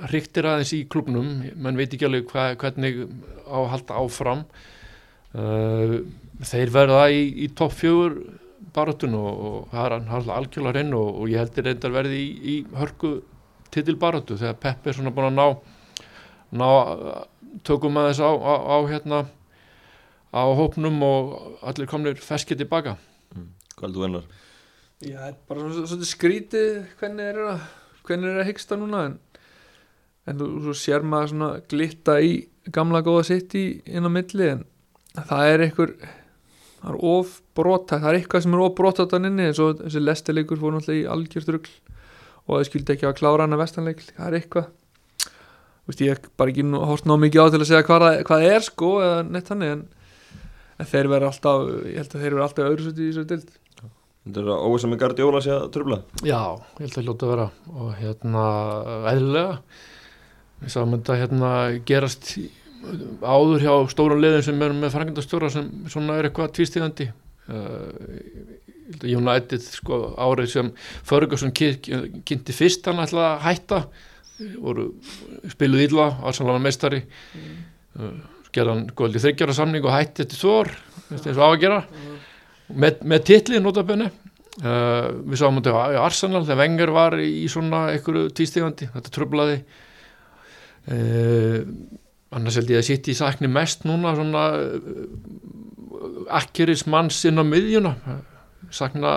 ríktir 0.10 0.48
aðeins 0.50 0.72
í 0.74 0.86
klubnum 0.90 1.30
mann 1.62 1.78
veit 1.78 1.92
ekki 1.94 2.08
alveg 2.08 2.32
hva, 2.32 2.48
hvernig 2.58 3.04
á 3.46 3.58
að 3.60 3.72
halda 3.76 4.00
áfram 4.02 4.46
þeir 5.32 6.72
verða 6.74 7.04
í, 7.14 7.22
í 7.46 7.50
topp 7.56 7.76
fjögur 7.80 8.18
baratun 8.76 9.16
og, 9.20 9.30
og 9.32 9.68
það 9.72 9.86
er 9.86 9.96
hann 9.98 10.10
alltaf 10.18 10.38
algjörlega 10.38 10.78
reyn 10.78 10.96
og, 10.96 11.10
og 11.22 11.32
ég 11.32 11.42
heldur 11.42 11.68
reyndar 11.68 11.94
verði 11.96 12.20
í, 12.22 12.32
í 12.54 12.56
hörku 12.78 13.14
titil 13.72 13.98
baratu 14.00 14.38
þegar 14.40 14.60
Pep 14.64 14.88
er 14.88 14.98
svona 14.98 15.14
búin 15.16 15.32
að 15.32 15.38
ná 15.40 15.48
ná 16.52 16.68
tökum 17.68 18.00
að 18.00 18.12
þess 18.12 18.24
á, 18.24 18.32
á, 18.32 18.54
á 18.60 18.78
hérna 18.90 19.20
á 20.32 20.44
hópnum 20.56 21.02
og 21.04 21.34
allir 21.68 21.90
komnir 21.92 22.20
feskið 22.20 22.64
tilbaka 22.64 22.98
Hvað 23.76 23.88
er 23.88 23.96
þú 23.96 24.04
vennar? 24.04 24.26
Já, 25.02 25.18
þetta 25.18 25.28
er 25.32 25.38
bara 25.50 25.68
svona, 25.72 25.90
svona 25.90 26.08
skrítið 26.12 26.72
hvernig 27.00 27.30
er 27.32 27.40
að 27.48 27.62
hvernig 28.06 28.32
er 28.32 28.42
að 28.42 28.50
hyggsta 28.52 28.78
núna 28.78 29.06
en, 29.08 29.16
en 30.30 30.42
þú 30.42 30.50
svo 30.68 30.76
sér 30.78 31.06
maður 31.08 31.34
svona 31.34 31.50
glitta 31.72 32.20
í 32.22 32.36
gamla 32.74 33.02
góða 33.06 33.26
sitt 33.32 33.56
í 33.58 33.66
inn 33.90 34.06
á 34.08 34.12
milli 34.12 34.50
en 34.52 34.64
það 35.18 35.46
er 35.54 35.64
einhver 35.68 35.94
það 36.82 36.92
er 36.94 37.00
of 37.12 37.34
brota, 37.58 38.00
það 38.02 38.10
er 38.14 38.20
eitthvað 38.22 38.44
sem 38.46 38.54
er 38.58 38.64
of 38.66 38.76
brota 38.78 39.06
þann 39.12 39.28
inni 39.32 39.48
eins 39.50 39.60
og 39.62 39.82
þessi 39.84 40.02
lestileikur 40.04 40.60
fór 40.62 40.76
náttúrulega 40.78 41.02
í 41.04 41.10
algjörstrugl 41.16 41.74
og 42.48 42.54
það 42.58 42.68
skildi 42.72 42.96
ekki 42.96 43.10
að 43.10 43.18
klára 43.20 43.46
hann 43.46 43.54
að 43.58 43.62
vestanleik 43.62 44.00
það 44.08 44.28
er 44.32 44.38
eitthvað. 44.40 44.70
Þú 45.82 45.92
veist, 45.92 46.02
ég 46.06 46.12
hef 46.16 46.30
bara 46.38 46.52
ekki 46.54 46.64
nú- 46.66 46.82
horft 46.88 47.06
ná 47.10 47.14
mikið 47.22 47.42
á 47.42 47.48
til 47.54 47.60
að 47.62 47.68
segja 47.70 47.86
hvað, 47.88 48.06
hvað 48.28 48.46
er 48.50 48.66
sko 48.66 48.90
eða 49.02 49.20
neitt 49.28 49.50
þannig 49.52 49.72
en, 49.76 49.84
en 50.82 50.90
þeir 50.92 51.10
verða 51.12 51.30
alltaf 51.32 51.68
ég 51.86 51.98
held 52.02 52.16
að 52.16 52.22
þeir 52.26 52.36
verða 52.36 52.48
alltaf 52.48 52.70
öðru 52.72 52.86
sætti 52.88 53.02
í 53.06 53.12
þessu 53.12 53.28
dild 53.32 53.58
Þetta 54.22 54.38
er 54.44 54.50
að 54.54 54.66
óvisa 54.70 54.86
með 54.92 55.00
Guardiola 55.02 55.40
sé 55.42 55.50
að 55.56 55.64
trubla 55.74 55.98
Já, 56.22 56.42
ég 56.78 56.84
held 56.86 56.98
að 57.02 57.06
hljóta 57.08 57.26
að 57.26 57.32
vera 57.32 57.46
og 57.74 57.88
hérna 57.98 58.44
eðlilega. 59.10 59.56
Við 60.62 60.74
sáum 60.76 60.92
þetta 60.94 61.16
hérna 61.18 61.52
gerast 61.90 62.28
í- 62.38 62.52
áður 63.22 63.62
hjá 63.66 63.74
stórum 63.94 64.22
liðin 64.24 64.46
sem 64.46 64.62
eru 64.66 64.78
með 64.78 64.94
frangandastjóra 64.96 65.50
sem 65.54 65.68
svona 65.92 66.18
er 66.20 66.30
eitthvað 66.30 66.54
tvístíðandi 66.58 67.08
uh, 67.12 67.92
United 69.08 69.62
sko 69.64 70.00
árið 70.20 70.50
sem 70.52 70.72
Ferguson 71.08 71.54
ky- 71.56 71.78
kynnti 72.28 72.56
fyrst 72.56 72.88
hann 72.90 73.00
ætlaði 73.04 73.28
að 73.30 73.46
hætta. 73.46 73.82
Voru 74.58 74.88
spiluð 75.54 75.86
illa 75.86 76.08
Arsenal 76.28 76.56
var 76.58 76.64
meistari. 76.66 77.04
Uh, 77.96 78.18
gerði 78.52 78.74
hann 78.74 78.88
góðið 78.98 79.24
þryggjara 79.28 79.54
samning 79.56 79.86
og 79.86 79.94
hætti 79.96 80.26
þetta 80.26 80.42
tvor 80.42 80.74
eins 81.12 81.30
og 81.38 81.40
á 81.40 81.48
að 81.54 81.62
gera. 81.62 81.80
Með, 82.72 83.00
með 83.14 83.24
titlið 83.30 83.64
notabenni 83.64 84.10
uh, 84.10 85.08
við 85.28 85.38
sáum 85.40 85.62
þetta 85.62 85.72
á 85.76 86.04
Arsenal 86.04 86.44
þegar 86.48 86.60
Wenger 86.66 86.92
var 86.96 87.16
í 87.20 87.46
svona 87.52 87.86
einhverju 87.94 88.30
tístegandi, 88.36 88.90
þetta 88.92 89.14
tröflaði 89.16 89.58
uh, 90.92 91.62
annars 92.32 92.56
held 92.60 92.70
ég 92.72 92.80
að 92.82 92.88
sitt 92.88 93.08
í 93.12 93.16
sakni 93.18 93.50
mest 93.52 93.84
núna 93.88 94.14
svona 94.16 94.44
uh, 94.56 96.26
akkeris 96.42 96.86
manns 96.88 97.20
inn 97.28 97.42
á 97.42 97.44
miðjuna. 97.44 97.96
Sakna 98.72 99.12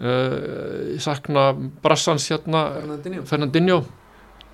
uh, 0.00 0.98
sakna 1.02 1.50
brassans 1.84 2.28
hérna 2.32 2.64
Fernandinho. 3.28 3.82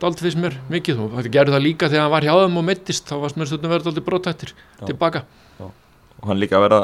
Daldið 0.02 0.26
fyrst 0.26 0.40
mér 0.42 0.58
mikið. 0.68 0.98
Og 1.06 1.14
þetta 1.16 1.32
gerði 1.38 1.54
það 1.56 1.64
líka 1.64 1.88
þegar 1.88 2.04
hann 2.04 2.12
var 2.12 2.26
hjá 2.26 2.34
þeim 2.42 2.58
og 2.60 2.66
mittist 2.68 3.06
þá 3.08 3.14
varst 3.22 3.38
mér 3.40 3.48
stundum 3.48 3.72
verið 3.72 3.86
daldið 3.88 4.04
brótættir 4.10 4.50
Já. 4.52 4.84
tilbaka. 4.90 5.22
Og 5.62 6.26
hann 6.28 6.40
líka 6.40 6.58
að 6.58 6.66
vera 6.66 6.80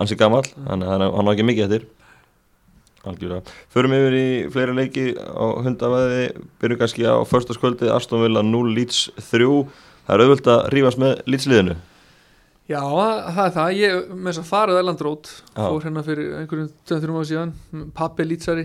ansi 0.00 0.16
gamall 0.18 0.46
þannig 0.48 0.86
að 0.88 0.90
hann- 0.96 1.14
hann 1.14 1.30
á 1.30 1.32
ekki 1.34 1.46
mikið 1.46 1.66
eftir. 1.68 1.84
Algjörlega. 3.00 3.42
Förum 3.72 3.94
yfir 3.96 4.14
í 4.18 4.24
fleiri 4.52 4.74
leiki 4.76 5.04
á 5.16 5.44
hundavæði 5.64 6.24
byrjum 6.60 6.80
kannski 6.82 7.06
á 7.08 7.16
förstaskvöldi 7.24 7.88
Aston 7.94 8.20
Villa 8.26 8.42
0 8.44 8.74
Leeds 8.76 9.06
3 9.30 9.46
það 10.10 10.16
er 10.18 10.24
auðvöld 10.26 10.50
að 10.50 10.60
rífast 10.74 10.98
með 11.00 11.22
Leeds-liðinu 11.30 11.76
Já, 12.70 12.80
það 13.34 13.40
er 13.48 13.54
það, 13.56 13.70
ég 13.74 14.10
með 14.14 14.28
þess 14.30 14.40
að 14.44 14.46
farið 14.46 14.76
Erlandrót, 14.78 15.28
fór 15.56 15.82
hérna 15.88 16.02
fyrir 16.06 16.28
einhverjum 16.38 16.68
2-3 16.86 17.14
ára 17.16 17.22
síðan, 17.26 17.52
pappi 17.98 18.26
lýtsari. 18.28 18.62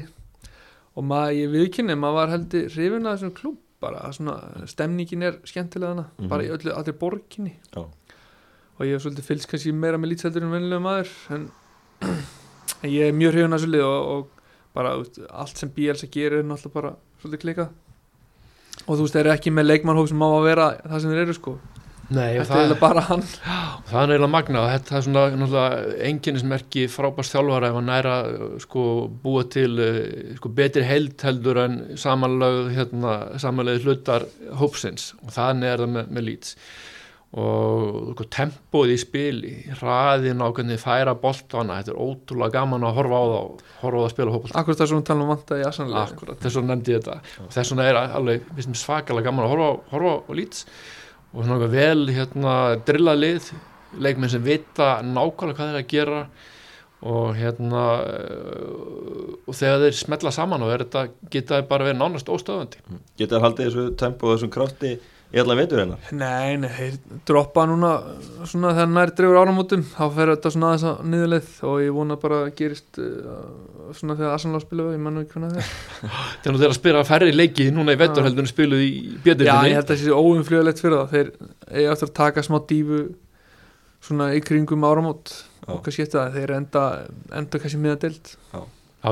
Og 0.93 1.07
maður, 1.09 1.31
ég 1.39 1.49
viðkynni 1.55 1.95
maður 1.97 2.19
var 2.19 2.33
heldur 2.35 2.67
hrifin 2.75 3.07
að 3.09 3.15
þessum 3.15 3.31
klúb 3.39 3.55
bara, 3.81 4.03
svona, 4.13 4.35
stemningin 4.69 5.25
er 5.25 5.39
skemmtilega 5.49 5.95
hana 5.95 6.05
Mhm. 6.19 6.29
bara 6.29 6.45
í 6.45 6.51
öllu, 6.53 6.71
allir 6.77 6.93
borginni. 7.01 7.55
Já. 7.73 7.81
og 8.77 8.85
ég 8.85 8.93
hef 8.93 9.01
svolítið 9.07 9.25
fylgst 9.31 9.47
kannski 9.49 9.73
meira 9.73 9.97
með 9.97 10.11
lýtseldur 10.13 10.43
en 10.43 10.51
vennilega 10.53 10.83
maður. 10.85 11.09
En, 11.31 11.49
en 12.83 12.89
ég 12.91 13.07
er 13.09 13.13
mjög 13.17 13.31
hrifin 13.33 13.53
að 13.55 13.59
þessu 13.63 13.71
lið 13.73 13.85
og, 13.87 14.05
og 14.13 14.27
bara 14.75 14.93
allt 15.31 15.57
sem 15.57 15.69
Bielsa 15.73 16.07
gerir 16.11 16.39
er 16.43 16.43
náttúrulega 16.43 16.73
bara 16.77 16.93
svolítið 17.23 17.41
klikað 17.41 17.69
og 18.85 18.91
þú 18.93 19.01
veist, 19.05 19.15
þeir 19.15 19.25
eru 19.25 19.35
ekki 19.35 19.55
með 19.55 19.71
leikmannhóp 19.71 20.11
sem 20.11 20.25
á 20.25 20.29
að 20.29 20.45
vera 20.49 20.67
það 20.83 21.01
sem 21.01 21.13
þeir 21.13 21.23
eru 21.25 21.37
sko, 21.37 21.55
Nei, 22.13 22.35
þetta 22.37 22.53
er 22.53 22.59
eiginlega 22.59 22.81
bara 22.83 23.01
hann. 23.07 23.23
Það 23.25 23.95
er 23.97 24.11
eiginlega 24.13 24.29
magnað, 24.29 24.67
þetta 24.75 24.97
er 24.97 25.05
svona 25.05 25.63
enginnismerki 26.05 26.83
frábærs 26.93 27.31
þjálfara 27.33 27.71
ef 27.71 27.77
hann 27.79 27.89
næra 27.89 28.17
sko 28.61 28.83
búa 29.23 29.45
til 29.49 29.71
eh, 29.81 30.35
sko 30.37 30.51
betri 30.53 30.85
held 30.85 31.25
heldur 31.25 31.61
en 31.63 31.79
samanlög 31.97 32.69
hérna, 32.75 33.15
hlutar 33.81 34.27
hópsins. 34.61 35.13
Og 35.25 35.33
þannig 35.33 35.71
er 35.71 35.81
það 35.81 35.95
með, 35.95 36.13
með 36.13 36.27
lýts 36.29 36.53
og 37.35 38.13
sko, 38.13 38.25
tempóð 38.31 38.93
í 38.93 38.97
spili 38.99 39.53
hraðin 39.75 40.39
á 40.39 40.47
hvernig 40.47 40.77
þið 40.77 40.83
færa 40.85 41.15
boltana, 41.19 41.81
þetta 41.81 41.91
er 41.91 41.99
ótrúlega 41.99 42.55
gaman 42.61 42.85
að 42.87 42.95
horfa 42.95 43.17
á 43.19 43.25
það 43.25 43.63
horfa 43.81 43.97
á 43.99 43.99
það 43.99 44.05
að 44.05 44.13
spila 44.13 44.35
hópult 44.35 44.59
akkur 44.61 44.77
það 44.79 44.89
sem 44.91 44.99
hún 44.99 45.07
tala 45.09 45.25
um 45.25 45.31
vanta 45.33 45.57
í 45.59 45.65
aðsannlega 45.67 46.03
Akkurat, 46.05 46.39
þess 46.39 46.59
vegna 46.59 46.71
nefndi 46.71 46.93
ég 46.95 47.03
þetta. 47.03 47.35
Og 47.43 47.49
þess 47.57 47.73
vegna 47.73 47.87
er 47.89 47.99
alveg, 48.05 48.45
svakalega 48.79 49.27
gaman 49.27 49.47
að 49.47 49.51
horfa, 49.51 49.69
horfa 49.91 50.13
á 50.15 50.31
lýts 50.39 50.65
og 51.35 51.39
svona 51.43 51.69
vel 51.73 52.05
hérna 52.15 52.53
drillað 52.87 53.19
lið 53.25 53.49
leikmenn 54.05 54.31
sem 54.31 54.45
vita 54.45 54.89
nákvæmlega 55.03 55.57
hvað 55.59 55.73
þeir 55.73 55.81
að 55.81 55.89
gera. 55.91 56.21
Og 57.05 57.35
hérna 57.37 57.81
og 59.45 59.53
þegar 59.53 59.83
þeir 59.83 59.97
smetla 59.99 60.31
saman 60.33 60.63
og 60.63 60.71
er 60.73 60.85
þetta 60.85 61.03
geta 61.33 61.59
þeir 61.59 61.67
bara 61.69 61.89
verið 61.89 61.99
nánast 61.99 62.31
óstöðandi 62.31 62.79
geta 63.19 63.35
þær 63.35 63.45
haldið 63.45 63.67
þessu 63.67 63.83
tempo 63.99 64.29
og 64.29 64.37
þessum 64.37 64.53
krafti 64.55 64.93
í 65.35 65.41
allan 65.41 65.59
veitur 65.59 65.81
hennar 65.81 66.11
Nei, 66.15 66.55
nei, 66.61 66.69
þeir 66.71 66.97
droppa 67.27 67.65
núna 67.69 67.91
svona 68.47 68.73
þegar 68.77 68.91
nær 68.95 69.11
drefur 69.17 69.39
áramótum 69.41 69.83
þá 69.89 70.03
fer 70.15 70.31
þetta 70.33 70.51
svona 70.55 70.69
aðeins 70.71 70.85
að 70.89 71.09
niðurleið 71.11 71.49
og 71.69 71.81
ég 71.83 71.97
vona 71.97 72.17
bara 72.21 72.39
að 72.45 72.53
gerist 72.61 73.01
uh, 73.03 73.41
svona 73.97 74.15
þegar 74.19 74.35
Arsenal 74.37 74.61
spilu, 74.63 74.87
ég 74.95 75.01
mann 75.03 75.19
ekki 75.21 75.35
hvernig 75.35 75.57
það 75.57 75.61
er. 75.61 75.73
Þegar 76.45 76.61
þeir 76.61 76.71
að 76.71 76.77
spila 76.79 77.03
færri 77.07 77.35
leiki 77.35 77.67
núna 77.75 77.93
í 77.93 77.99
vettur 77.99 78.23
Já. 78.23 78.29
heldur 78.29 78.45
en 78.45 78.51
spiluð 78.53 78.85
í 78.85 78.93
Já, 79.25 79.35
ég 79.35 79.75
held 79.75 79.83
að 79.83 79.91
það 79.91 80.01
sé 80.05 80.15
óumfljóðlegt 80.15 80.81
fyrir 80.81 80.97
það. 81.01 81.11
Þeir 81.13 81.29
eiga 81.75 81.91
eftir 81.93 82.09
að 82.09 82.15
taka 82.21 82.45
smá 82.47 82.57
dífu 82.69 83.01
svona 84.05 84.31
í 84.37 84.41
kringum 84.45 84.87
áramót. 84.87 85.35
Já. 85.65 85.73
og 85.73 85.79
kannski 85.85 86.03
eftir 86.05 86.19
það, 86.19 86.35
þeir 86.37 86.51
enda 86.59 86.81
enda 87.39 87.59
kannski 87.61 87.79
miða 87.81 87.95
deild 88.03 88.27
Já, 88.53 88.59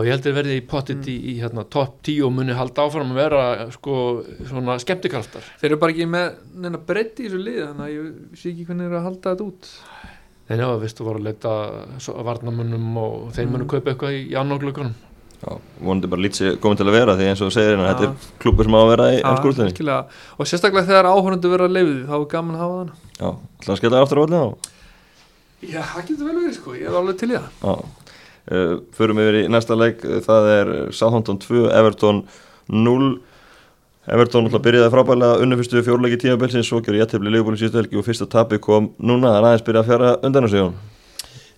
ég 0.01 0.15
heldur 0.15 0.33
verði 0.33 0.55
í 0.57 0.63
pottit 0.65 1.05
í, 1.11 1.15
í 1.29 1.33
hérna, 1.41 1.63
topp 1.69 1.99
10 2.07 2.23
og 2.25 2.31
muni 2.33 2.55
halda 2.57 2.85
áfram 2.87 3.11
að 3.13 3.19
vera 3.19 3.41
sko 3.75 3.95
svona 4.49 4.79
skemmtikraftar 4.81 5.45
Þeir 5.61 5.69
eru 5.71 5.79
bara 5.83 5.93
ekki 5.93 6.07
með 6.09 6.31
neina 6.63 6.79
breytti 6.81 7.25
í 7.25 7.29
þessu 7.29 7.41
lið 7.43 7.59
þannig 7.67 7.85
að 7.85 7.93
ég 7.93 8.39
sé 8.41 8.49
ekki 8.53 8.65
hvernig 8.69 8.87
þeir 8.87 8.91
eru 8.93 8.99
að 9.01 9.07
halda 9.09 9.33
þetta 9.35 9.47
út 9.51 9.71
Þeir 10.43 10.59
já, 10.59 10.67
veistu, 10.81 11.03
voru 11.07 11.19
að 11.21 11.27
leita 11.29 11.51
varnamönnum 12.27 12.97
og 12.99 13.29
þeir 13.37 13.47
munu 13.51 13.63
Mm. 13.63 13.69
kaupa 13.71 13.91
eitthvað 13.93 14.15
í 14.17 14.33
annarglökunum. 14.35 14.93
Já, 15.43 15.53
vonandi 15.79 16.07
bara 16.11 16.21
lítið 16.23 16.57
komið 16.63 16.77
til 16.81 16.87
að 16.87 16.95
vera 16.97 17.15
því 17.19 17.25
eins 17.29 17.41
og 17.43 17.51
segir 17.55 17.71
hérna, 17.77 17.85
Já. 17.87 17.93
þetta 17.93 18.03
er 18.09 18.41
klubur 18.43 18.63
sem 18.67 18.75
á 18.75 18.79
að 18.83 18.91
vera 18.91 19.07
í 19.11 19.17
Já, 19.19 19.23
ennskúrlinni 19.31 19.71
virkilega. 19.71 20.05
og 20.39 20.47
sérstaklega 20.51 20.87
þegar 20.87 21.09
áhörnundu 21.11 21.51
verða 21.51 21.71
leiðið 21.71 22.05
þá 22.07 22.13
er 22.19 22.27
gaman 22.35 22.55
að 22.55 22.63
hafa 22.63 22.77
þann 22.79 22.91
Já, 23.19 23.29
að 23.73 23.79
skella 23.79 24.01
aftur 24.03 24.21
á 24.23 24.45
Já, 25.63 25.81
það 25.93 26.07
getur 26.07 26.25
vel 26.27 26.37
verið 26.43 26.55
sko, 26.59 26.75
ég 26.75 26.87
er 26.91 26.95
alveg 26.99 27.17
til 27.23 27.31
í 27.31 27.39
það 27.39 27.83
Uh, 28.51 28.81
förum 28.95 29.21
yfir 29.23 29.43
í 29.43 29.43
næsta 29.51 29.77
leik. 29.79 30.01
Uh, 30.03 30.17
það 30.23 30.49
er 30.53 30.73
Southampton 30.95 31.39
2, 31.39 31.67
Everton 31.71 32.25
0 32.67 33.13
Everton 34.03 34.49
alltaf 34.49 34.59
byrjaði 34.65 34.91
frábælega 34.91 35.37
unnu 35.39 35.55
fyrstu 35.55 35.79
fjórleiki 35.85 36.17
tímabelsins 36.19 36.73
og 36.75 36.81
gerði 36.83 36.99
jættefli 36.99 37.31
leifbúli 37.31 37.59
síðustu 37.61 37.79
helgi 37.79 37.99
og 38.01 38.03
fyrsta 38.03 38.27
tapi 38.27 38.59
kom 38.59 38.89
núna. 38.99 39.29
Það 39.31 39.37
er 39.37 39.47
aðeins 39.47 39.63
byrjað 39.69 39.83
að 39.83 39.91
fjara 39.91 40.17
undan 40.27 40.47
á 40.47 40.49
sig 40.51 40.73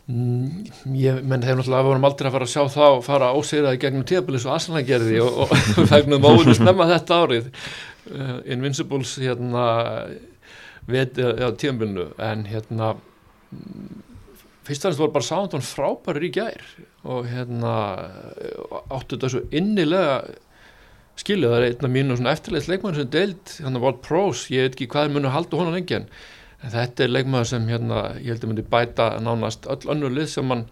Mm, 0.05 0.67
ég 0.93 1.23
menn 1.25 1.41
þegar 1.41 1.55
náttúrulega 1.57 1.81
við 1.81 1.87
vorum 1.89 2.03
aldrei 2.05 2.27
að 2.29 2.35
fara 2.35 2.45
að 2.45 2.51
sjá 2.51 2.63
þá 2.69 3.05
fara 3.07 3.29
ósegraði 3.33 3.79
gegnum 3.81 4.03
tíðabilis 4.05 4.43
og 4.45 4.51
Arsenal 4.53 4.83
gerði 4.85 5.15
og, 5.23 5.39
og 5.41 5.53
við 5.79 5.87
fegnum 5.89 6.27
óvinni 6.29 6.53
snemma 6.53 6.85
þetta 6.91 7.17
árið. 7.23 7.47
Uh, 8.05 8.35
Invincibles 8.53 9.15
hérna 9.17 9.63
við 10.85 11.17
ja, 11.17 11.49
tíðabilinu 11.49 12.05
en 12.21 12.45
hérna 12.45 12.91
fyrst 14.65 14.85
og 14.85 14.89
fremst 14.89 15.03
voru 15.03 15.15
bara 15.15 15.29
sándun 15.29 15.65
frábærir 15.65 16.27
í 16.27 16.33
gær 16.35 16.63
og 17.05 17.27
hérna 17.29 17.75
áttu 18.89 19.15
þetta 19.15 19.31
svo 19.33 19.43
innilega 19.55 20.23
skilu 21.19 21.51
það 21.51 21.57
er 21.59 21.67
einn 21.69 21.87
af 21.87 21.93
mínu 21.95 22.17
eftirleitt 22.31 22.69
leikmann 22.69 22.97
sem 22.97 23.11
deild, 23.11 23.57
hann 23.63 23.79
var 23.81 23.99
prós, 24.03 24.47
ég 24.51 24.65
veit 24.65 24.75
ekki 24.75 24.89
hvað 24.91 25.13
munu 25.15 25.31
halda 25.31 25.59
honum 25.61 25.77
lengi 25.77 25.99
en 25.99 26.09
þetta 26.73 27.05
er 27.05 27.13
leikmaður 27.13 27.49
sem 27.51 27.67
hérna, 27.69 28.03
ég 28.19 28.33
held 28.33 28.45
að 28.45 28.51
myndi 28.51 28.67
bæta 28.71 29.09
nánast 29.23 29.67
öll 29.69 29.91
önnur 29.93 30.13
lið 30.15 30.29
sem 30.31 30.47
mann 30.49 30.65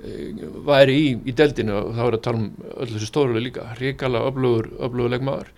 e, 0.00 0.32
væri 0.66 0.96
í, 0.98 1.10
í 1.30 1.34
deldinu 1.36 1.76
og 1.78 1.92
þá 1.98 2.02
er 2.06 2.16
að 2.16 2.24
tala 2.26 2.42
um 2.42 2.48
öll 2.76 2.90
þessu 2.94 3.10
stóruleg 3.10 3.46
líka. 3.46 3.68
Ríkala 3.78 4.24
öflugur, 4.30 4.70
öflugur 4.80 5.14
leikmaður. 5.14 5.52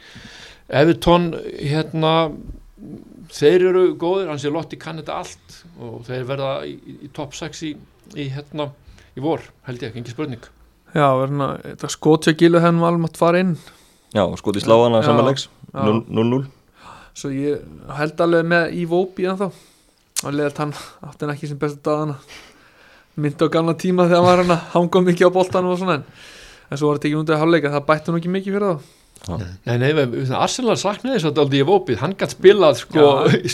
Evertón 0.83 1.31
hérna 1.57 2.12
þeir 3.33 3.66
eru 3.70 3.85
góðir, 4.01 4.30
hans 4.30 4.47
er 4.47 4.55
lott 4.55 4.72
í 4.74 4.80
kanneta 4.80 5.18
allt 5.22 5.61
og 5.80 6.03
þeir 6.09 6.26
verða 6.28 6.55
í, 6.68 6.76
í 7.07 7.12
top 7.16 7.37
6 7.37 7.62
í, 7.68 7.74
í 8.16 8.28
hérna 8.33 8.70
í 9.16 9.24
vor, 9.24 9.45
held 9.68 9.85
ég, 9.85 9.95
ekki 9.97 10.14
spurning. 10.14 10.45
Já, 10.93 11.07
verðna, 11.16 11.55
þetta 11.64 11.93
skotja 11.93 12.35
gilu 12.37 12.61
henn 12.61 12.80
var 12.83 12.93
alveg 12.93 13.14
að 13.14 13.22
fara 13.22 13.41
inn. 13.41 13.55
Já, 14.12 14.26
skoti 14.37 14.61
sláðana 14.61 15.01
samanlegs 15.07 15.49
0-0 15.72 16.45
svo 17.16 17.28
ég 17.33 17.61
held 17.97 18.20
alveg 18.24 18.49
með 18.49 18.74
í 18.76 18.87
Vópi 18.89 19.26
en 19.28 19.39
þá 19.41 19.47
og 20.22 20.33
leðalt 20.33 20.61
hann 20.62 20.72
átti 20.76 21.24
hann 21.24 21.33
ekki 21.35 21.51
sem 21.51 21.61
bestu 21.61 21.80
dagana. 21.85 22.16
Myndi 23.20 23.45
á 23.45 23.53
gamla 23.53 23.74
tíma 23.76 24.07
þegar 24.09 24.20
hann 24.20 24.28
var 24.28 24.43
hann 24.43 24.55
að 24.55 24.66
hanga 24.76 25.03
mikið 25.09 25.28
á 25.28 25.37
boltanum 25.37 25.74
og 25.74 25.80
svona 25.80 25.99
en, 26.01 26.05
en 26.68 26.80
svo 26.80 26.89
var 26.89 27.01
þetta 27.01 27.11
ekki 27.11 27.20
undið 27.20 27.37
að 27.37 27.43
háluleika 27.43 27.72
það 27.74 27.89
bætti 27.91 28.11
hann 28.11 28.20
ekki 28.20 28.35
mikið 28.37 28.57
fyrir 28.57 28.68
þá 28.68 29.02
Nei, 29.23 29.77
nei, 29.79 29.91
Arsenal 30.35 30.75
saknaði 30.81 31.21
þess 31.21 31.29
að 31.29 31.41
aldrei 31.45 31.61
í 31.61 31.67
Vópi 31.67 31.95
hann 32.01 32.17
gætt 32.19 32.33
spilað 32.35 32.81
sko 32.81 33.05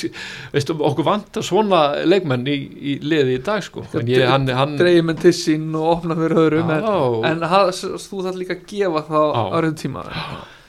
veistu, 0.55 0.77
okkur 0.89 1.05
vantar 1.05 1.45
svona 1.45 1.83
leikmenn 2.09 2.49
í, 2.49 2.55
í 2.57 2.95
liði 3.05 3.37
í 3.37 3.43
dag 3.45 3.61
sko. 3.67 3.85
Dreif 3.93 5.05
með 5.05 5.21
tissin 5.27 5.69
og 5.77 5.91
opna 5.99 6.17
fyrir 6.17 6.41
öðrum 6.47 6.73
en, 6.73 6.89
en 7.29 7.45
þú 7.45 8.23
þarf 8.25 8.41
líka 8.41 8.57
að 8.57 8.65
gefa 8.73 9.05
það 9.11 9.37
á 9.37 9.45
raun 9.67 9.77
tíma. 9.83 10.07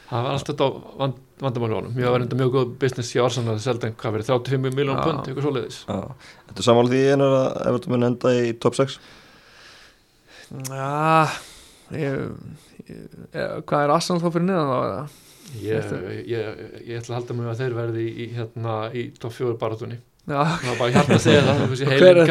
Það 0.10 0.26
var 0.26 0.36
alltaf 0.36 0.52
þetta 0.52 0.70
vand 1.00 1.26
hann 1.40 1.56
mjög 1.96 2.12
var 2.12 2.24
enda 2.26 2.36
mjög 2.36 2.52
góð 2.56 2.72
business 2.82 3.16
í 3.16 3.20
Arsenal 3.24 3.54
að 3.56 3.62
selda 3.64 3.92
hvað 3.96 4.16
verið 4.18 4.32
35 4.34 4.76
miljón 4.76 5.00
pund, 5.00 5.22
eitthvað 5.24 5.46
svo 5.46 5.54
leiðis 5.56 5.78
Þetta 5.88 6.58
er 6.58 6.66
samála 6.66 6.92
því 6.92 7.04
einar 7.14 7.36
að 7.38 7.46
Everton 7.70 7.94
mun 7.94 8.08
enda 8.10 8.34
í 8.36 8.50
top 8.60 8.76
6 8.76 8.98
Já 10.68 11.30
hvað 13.70 13.84
er 13.84 13.96
Arsenal 13.96 14.22
þá 14.24 14.30
fyrir 14.30 14.48
niðan 14.50 14.72
þá? 14.74 15.18
Ég, 15.64 15.94
ég, 16.30 16.60
ég 16.86 17.00
ætla 17.00 17.16
að 17.16 17.18
halda 17.18 17.36
mig 17.40 17.50
að 17.50 17.64
þeir 17.64 17.76
verði 17.80 18.06
í, 18.06 18.28
hérna, 18.36 18.76
í 18.94 19.08
top 19.18 19.34
4 19.34 19.58
baratunni 19.62 19.98
það 20.30 20.66
var 20.68 20.76
bara 20.78 20.92
hérna 20.94 21.16
að 21.16 21.24
segja 21.24 21.42
það 21.48 21.56
hver 21.90 22.20
er 22.20 22.28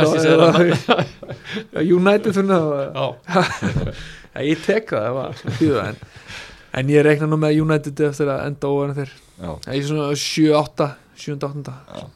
það? 0.85 1.01
United 1.99 2.37
fyrir 2.37 2.51
niðan 2.53 3.89
ég 4.53 4.63
tek 4.63 4.95
það 4.95 5.25
en 5.83 5.99
en 6.79 6.93
ég 6.93 7.05
reikna 7.05 7.29
nú 7.29 7.39
með 7.41 7.63
United 7.65 8.05
eftir 8.09 8.31
að 8.33 8.45
enda 8.49 8.71
óverðin 8.71 8.99
þeir. 9.01 9.13
Það 9.39 9.75
er 9.75 9.85
svona 9.89 10.09
7-8 10.23 10.89
7-8 11.19 12.09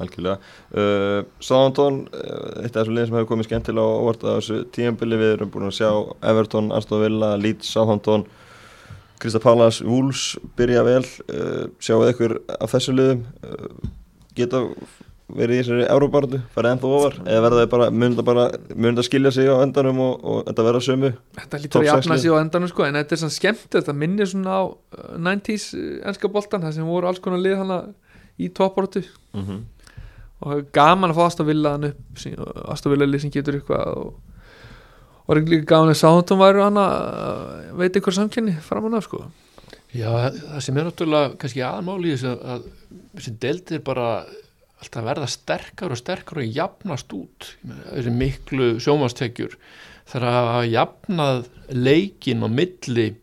algjörlega. 0.00 0.38
Uh, 0.74 1.20
Sántón, 1.44 2.04
uh, 2.10 2.62
eitt 2.62 2.74
af 2.74 2.82
þessum 2.82 2.96
liðin 2.96 3.10
sem 3.10 3.18
hefur 3.18 3.30
komið 3.32 3.48
skemmtilega 3.50 3.84
á 3.84 4.00
óvart 4.02 4.24
á 4.26 4.30
þessu 4.36 4.62
tíumbili 4.74 5.20
við 5.20 5.36
erum 5.36 5.52
búin 5.54 5.68
að 5.68 5.78
sjá 5.80 5.90
Everton, 6.30 6.72
Aston 6.74 7.04
Villa, 7.04 7.34
Leeds, 7.40 7.70
Sántón 7.74 8.26
Krista 9.22 9.40
Pallas, 9.40 9.80
Wolves 9.80 10.34
byrja 10.58 10.84
vel, 10.84 11.04
uh, 11.32 11.66
sjáu 11.80 12.02
ykkur 12.10 12.38
af 12.58 12.74
þessu 12.74 12.96
liðum 12.96 13.24
uh, 13.46 13.90
geta 14.34 14.66
verið 15.34 15.56
í 15.56 15.60
þessari 15.62 15.84
európartu 15.88 16.40
farið 16.52 16.74
ennþá 16.74 16.88
ofar 16.98 17.14
eða 17.22 17.42
verða 17.46 17.62
þau 17.62 17.70
bara 17.72 17.86
mynda 18.02 18.24
bara 18.26 18.44
mynda 18.76 19.00
að 19.00 19.06
skilja 19.08 19.32
sig 19.32 19.48
á 19.48 19.56
endanum 19.64 20.02
og, 20.04 20.18
og 20.20 20.40
þetta 20.50 20.66
verða 20.66 20.82
sömu 20.84 21.10
Þetta 21.38 21.60
lítur 21.62 21.80
að 21.80 21.88
jafna 21.88 22.18
sig 22.20 22.34
á 22.34 22.36
endanum 22.42 22.70
sko 22.70 22.84
en 22.84 22.98
þetta 23.00 23.16
er 23.16 23.22
svona 23.22 23.36
skemmt 23.38 23.78
þetta 23.78 23.94
minnir 24.02 24.28
svona 24.30 24.58
á 24.60 24.62
90's 25.16 25.68
uh, 25.78 25.94
ennska 26.10 26.28
uh, 26.28 26.34
boltan 26.34 26.66
það 26.66 26.76
sem 26.76 26.90
voru 26.90 27.08
alls 27.08 27.22
konar 27.24 27.40
lið 27.40 27.56
hana 27.62 27.78
í 28.36 28.50
toppartu 28.52 29.00
mm 29.00 29.40
-hmm. 29.40 29.62
Og 30.44 30.68
gaman 30.76 31.10
að 31.10 31.18
fá 31.18 31.24
aðstafvillaðan 31.24 31.88
upp 31.90 32.24
aðstafvillalið 32.68 33.24
sem 33.24 33.32
getur 33.34 33.58
eitthvað 33.58 33.98
og 34.04 34.14
og 35.24 35.40
líka 35.40 35.64
gaman 35.72 35.94
að 35.94 36.00
sátum 36.02 36.40
væru 36.42 36.64
hana 36.66 36.84
uh, 36.84 37.76
veit 37.78 37.96
ykkur 37.96 38.12
samkynni 38.12 38.58
framan 38.64 38.98
af 38.98 39.06
sko. 39.06 39.22
Já 39.94 40.10
það 40.10 40.60
sem 40.66 40.78
er 40.78 40.88
náttúrulega 40.88 41.36
kannski 41.40 41.62
aðmáli 41.64 42.12
þess 42.12 42.26
að 42.34 42.66
þessi 43.14 43.34
deltir 43.40 43.84
bara 43.86 44.08
alltaf 44.82 45.06
verða 45.06 45.28
sterkar 45.30 45.94
og 45.94 46.00
sterkar 46.00 46.42
og 46.42 46.56
jafnast 46.58 47.12
út. 47.16 47.50
Þessi 47.64 48.12
miklu 48.12 48.70
sjómastekjur 48.84 49.56
þar 50.10 50.26
að 50.28 50.70
jafnað 50.74 51.46
leikin 51.72 52.44
á 52.44 52.48
milli 52.52 53.14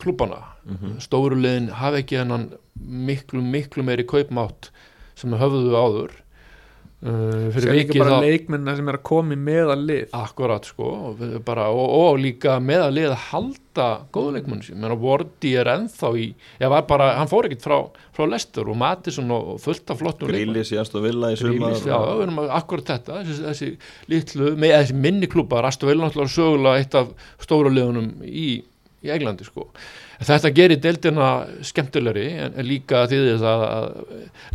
klúbana 0.00 0.40
mm 0.64 0.76
-hmm. 0.76 1.00
stórulegin 1.00 1.68
hafi 1.70 2.00
ekki 2.00 2.16
hennan 2.16 2.50
miklu 2.80 3.42
miklu 3.42 3.82
meiri 3.82 4.04
kaupmátt 4.04 4.70
sem 5.16 5.32
höfðuðu 5.32 5.76
áður 5.76 6.12
Uh, 7.06 7.52
það 7.54 7.66
er 7.70 7.76
ekki 7.84 8.00
bara 8.02 8.16
leikmennar 8.24 8.78
sem 8.80 8.88
er 8.90 8.96
að 8.98 9.02
komi 9.06 9.36
með 9.38 9.68
að 9.76 9.82
lið 9.86 10.14
akkurat 10.18 10.64
sko 10.66 10.88
bara, 11.46 11.68
og, 11.70 11.92
og 12.00 12.16
líka 12.18 12.56
með 12.58 12.82
að 12.82 12.96
lið 12.96 13.06
að 13.12 13.20
halda 13.28 13.86
góðu 14.16 14.32
leikmenn 14.34 14.64
sem 14.66 14.86
Vordi 15.04 15.52
er 15.60 15.70
enþá 15.70 16.10
í 16.18 16.26
bara, 16.88 17.12
hann 17.20 17.30
fór 17.30 17.46
ekkert 17.46 17.62
frá, 17.62 17.76
frá 18.16 18.26
Lester 18.32 18.72
og 18.72 18.80
Mattisson 18.80 19.30
og 19.36 19.52
fullt 19.62 19.94
af 19.94 20.02
flottum 20.02 20.32
Grílis 20.32 20.72
í 20.74 20.80
Astur 20.82 21.04
Villa 21.04 21.30
í 21.30 21.38
sumar 21.38 21.78
já, 21.78 21.94
og... 21.94 22.32
akkurat 22.58 22.96
þetta 22.96 23.20
þessi, 23.20 23.42
þessi, 23.44 23.70
litlu, 24.10 24.50
með, 24.58 24.74
þessi 24.80 25.00
minni 25.06 25.30
klúpar 25.30 25.68
Astur 25.70 25.92
Villa 25.92 26.08
náttúrulega 26.08 26.34
sögulega 26.34 26.82
eitt 26.82 26.98
af 26.98 27.14
stóra 27.38 27.70
liðunum 27.70 28.26
í, 28.26 28.48
í 29.04 29.12
Englandi 29.12 29.44
sko 29.46 29.68
Þetta 30.16 30.52
gerir 30.56 30.80
deildina 30.80 31.26
skemmtilegri 31.66 32.28
en 32.46 32.54
líka 32.64 33.04
því 33.10 33.18
að 33.36 33.90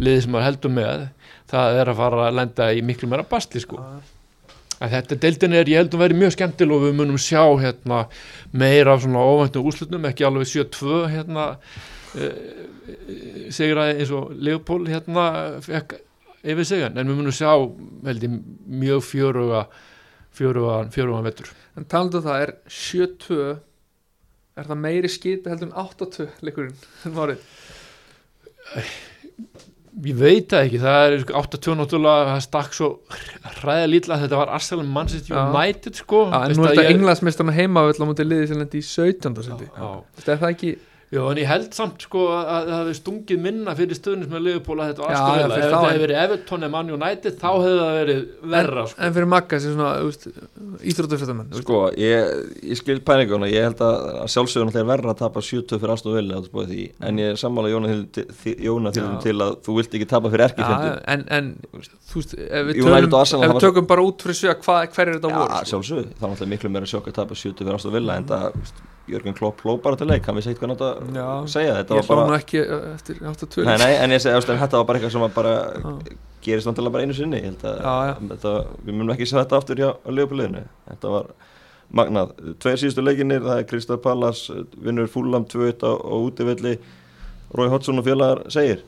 liðið 0.02 0.24
sem 0.26 0.38
er 0.40 0.48
heldur 0.48 0.74
með 0.74 1.04
það 1.52 1.82
er 1.82 1.92
að 1.92 2.00
fara 2.00 2.26
að 2.28 2.40
lenda 2.40 2.72
í 2.74 2.82
miklu 2.86 3.10
meira 3.12 3.28
bastli 3.28 3.62
sko. 3.62 3.82
Þetta 4.82 5.18
deildin 5.22 5.54
er, 5.54 5.70
ég 5.70 5.84
held 5.84 5.94
að 5.94 6.02
vera 6.02 6.18
mjög 6.18 6.34
skemmtileg 6.34 6.74
og 6.74 6.86
við 6.88 6.96
munum 6.98 7.20
sjá 7.22 7.44
hérna, 7.62 8.00
meira 8.50 8.96
af 8.96 9.04
svona 9.04 9.26
óvæntum 9.30 9.68
úslutum, 9.70 10.08
ekki 10.10 10.26
alveg 10.26 10.50
7-2 10.50 11.02
hérna, 11.12 11.46
e, 12.18 12.30
segraði 13.54 14.00
eins 14.00 14.14
og 14.18 14.32
Leopold 14.34 14.90
hérna 14.90 15.28
fekk 15.62 16.00
yfir 16.42 16.66
sig 16.66 16.88
en 16.88 16.98
við 16.98 17.14
munum 17.14 17.36
sjá 17.36 17.52
veldi, 18.08 18.32
mjög 18.66 19.06
fjöruga 19.06 19.68
fjöruga, 20.34 20.80
fjöruga 20.90 21.26
vettur. 21.28 21.52
En 21.78 21.86
talandu 21.86 22.18
um 22.18 22.26
það 22.26 22.48
er 22.48 22.56
7-2 22.66 23.38
er 24.62 24.72
það 24.72 24.84
meiri 24.88 25.12
skýta 25.12 25.54
heldur 25.54 25.72
en 25.72 25.78
8-2 25.86 26.28
leikurinn 26.48 26.78
en 27.08 27.18
márið 27.18 27.48
ég 30.02 30.16
veit 30.18 30.48
það 30.52 30.66
ekki, 30.66 30.80
það 30.82 31.02
er 31.06 31.24
8-2 31.42 31.74
náttúrulega, 31.80 32.28
það 32.30 32.44
stakk 32.46 32.78
svo 32.78 32.90
hræða 33.60 33.90
lítla, 33.90 34.20
þetta 34.22 34.40
var 34.40 34.54
Arsenal 34.56 34.86
Manchester 34.88 35.36
United 35.42 36.00
sko. 36.00 36.22
Já, 36.32 36.38
en 36.46 36.56
nú 36.56 36.64
er 36.66 36.74
þetta 36.76 36.94
englandsmeistarna 36.94 37.56
heima 37.58 37.84
við 37.86 37.96
ætlum 37.96 38.14
að 38.14 38.24
liðið 38.30 38.48
sem 38.52 38.62
lendi 38.62 38.80
í 38.80 38.88
17. 38.88 39.36
þetta 39.42 40.34
er 40.36 40.42
það 40.46 40.54
ekki 40.54 40.72
Já, 41.12 41.20
en 41.28 41.40
ég 41.42 41.48
held 41.50 41.74
samt 41.76 42.06
sko 42.06 42.22
að 42.32 42.70
það 42.70 42.78
hefði 42.78 42.92
stungið 42.96 43.40
minna 43.44 43.74
fyrir 43.76 43.98
stöðnins 43.98 44.30
með 44.32 44.46
Liverpool 44.46 44.78
að 44.80 44.92
þetta 44.94 45.02
var 45.04 45.10
aðstöðulega. 45.12 45.58
Ef 45.58 45.64
þetta 45.66 45.80
hefði 45.84 46.04
verið 46.06 46.20
Everton 46.22 46.62
eða 46.64 46.72
Man 46.72 46.92
United 46.96 47.34
þá 47.42 47.48
hefði 47.50 47.74
það 47.82 47.98
verið 47.98 48.22
verra 48.54 48.86
sko. 48.88 49.00
En 49.04 49.16
fyrir 49.18 49.28
Magga 49.34 49.60
sem 49.60 49.74
svona 49.76 49.92
íþrótafjöldamenn. 50.92 51.50
Sko, 51.60 51.80
ég, 52.00 52.16
ég 52.64 52.80
skil 52.80 52.96
pæninguna, 53.10 53.50
ég 53.52 53.68
held 53.68 53.84
að 53.84 53.98
sjálfsögurna 54.32 54.76
þeir 54.78 54.88
verra 54.94 55.12
að 55.12 55.20
tapa 55.26 55.44
70 55.50 55.82
fyrir 55.84 55.94
aðstöðu 55.98 56.16
vilja 56.22 56.40
en 57.12 57.20
ég 57.20 57.34
er 57.34 57.42
sammála 57.44 57.74
Jóna 57.74 58.96
til, 58.96 59.04
til 59.26 59.36
að 59.36 59.52
þú 59.68 59.76
vilt 59.82 60.00
ekki 60.00 60.08
tapa 60.16 60.32
fyrir 60.32 60.48
erkifjöndu. 60.48 60.96
En, 61.12 61.28
en 61.28 61.52
þú 62.08 62.24
veist, 62.24 62.40
ef 62.40 62.72
við 62.72 62.80
tölum, 62.88 63.12
ef 63.50 63.60
tökum 63.68 63.92
bara 63.92 64.08
út 64.08 64.24
fyrir 64.24 64.40
sjög, 64.46 64.64
hver 64.64 64.88
er 65.12 65.20
þetta 65.20 65.28
voru? 65.36 65.60
Já, 65.60 65.68
sjálfsögur, 65.76 66.08
það 69.12 69.28
náttúrulega 69.28 69.36
miklu 69.36 69.36
meira 69.36 69.36
sjokk 69.36 69.36
að 69.36 69.36
tapa 69.36 69.36
70 69.36 69.36
fyrir 69.36 69.36
aðstöðu 69.36 69.36
vilja 69.36 69.36
en 69.36 69.36
það 69.36 69.36
Jörgen 69.36 69.38
Klopp 69.38 69.62
hló 69.62 69.78
bara 69.82 70.00
til 70.00 70.10
leik, 70.10 70.26
hann 70.26 70.38
vissi 70.38 70.52
eitthvað 70.52 70.74
náttúrulega 70.74 71.28
að 71.28 71.48
segja 71.52 71.78
þetta 71.78 72.00
ég 72.00 72.10
hló 72.10 72.26
nú 72.26 72.36
ekki 72.38 72.66
eftir 72.96 73.22
8-2 73.22 73.66
nei, 73.68 73.78
nei, 73.78 73.94
en 74.00 74.12
ég 74.12 74.24
segi 74.24 74.36
að 74.36 74.60
þetta 74.62 74.82
var 74.82 74.90
bara 74.90 75.00
eitthvað 75.00 75.16
sem 75.16 75.26
bara 75.36 75.56
gerist 76.42 76.70
náttúrulega 76.70 76.96
bara 76.96 77.06
einu 77.06 77.16
sinni 77.18 77.42
já, 77.42 77.96
já. 78.10 78.14
Þetta, 78.32 78.54
við 78.86 78.98
munum 78.98 79.16
ekki 79.16 79.30
segja 79.30 79.44
þetta 79.44 79.60
aftur 79.62 79.82
hjá 79.82 79.90
lögubliðinu 80.10 80.64
þetta 80.90 81.16
var 81.16 81.34
magnað. 81.96 82.36
Tveir 82.62 82.80
síðustu 82.80 83.04
leikinir, 83.04 83.44
það 83.46 83.62
er 83.62 83.68
Kristaf 83.70 84.04
Pallas, 84.04 84.46
vinnur 84.80 85.10
Fúlam 85.12 85.44
2-1 85.52 85.84
á, 85.84 85.92
á 85.92 86.16
útivilli, 86.16 86.78
Rói 87.52 87.68
Hotsson 87.72 88.00
og 88.00 88.08
félagar 88.08 88.46
segir. 88.54 88.86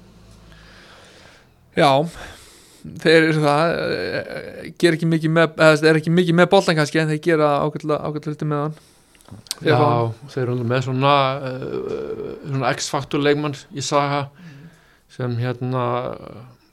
Já, 1.76 1.89
þeir 3.03 3.30
eru 3.32 3.43
það 3.43 3.76
eh, 3.82 4.71
ger 4.80 4.95
ekki 4.95 5.09
mikið 5.09 5.36
með, 5.36 5.55
eða 5.57 5.89
er 5.89 5.99
ekki 5.99 6.13
mikið 6.13 6.39
með 6.39 6.49
boltan 6.53 6.78
kannski 6.78 7.01
en 7.01 7.11
þeir 7.11 7.24
gera 7.28 7.53
ágætlega 7.65 8.30
hluti 8.30 8.49
með 8.49 8.65
hann 8.67 8.82
Já, 9.63 9.77
þeir 10.34 10.43
eru 10.43 10.65
með 10.67 10.81
svona, 10.88 11.13
uh, 11.39 12.34
svona 12.41 12.73
X-faktor 12.75 13.23
leikmann 13.23 13.55
í 13.73 13.84
saga 13.86 14.25
sem 15.13 15.38
hérna 15.38 15.86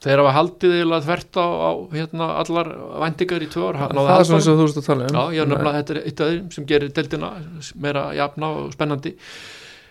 þeir 0.00 0.22
hafa 0.22 0.34
haldið 0.38 0.74
eiginlega 0.78 1.04
þvert 1.04 1.38
á, 1.38 1.46
á 1.46 1.70
hérna, 1.92 2.28
allar 2.40 2.70
væntingar 3.04 3.44
í 3.44 3.48
tvö 3.52 3.68
ár. 3.68 3.80
Það 3.84 4.12
er 4.14 4.28
svona 4.28 4.40
eins 4.40 4.50
og 4.50 4.60
þú 4.60 4.66
veist 4.66 4.80
að 4.80 4.86
tala 4.88 5.08
um. 5.08 5.16
Já, 5.18 5.36
ég 5.36 5.42
er 5.44 5.50
nefnilega, 5.50 5.80
þetta 5.82 5.94
er 5.94 6.02
eitt 6.02 6.20
af 6.20 6.30
þeim 6.30 6.52
sem 6.56 6.68
gerir 6.70 6.92
deildina 6.96 7.32
meira 7.84 8.04
jafna 8.16 8.52
og 8.56 8.70
spennandi. 8.76 9.14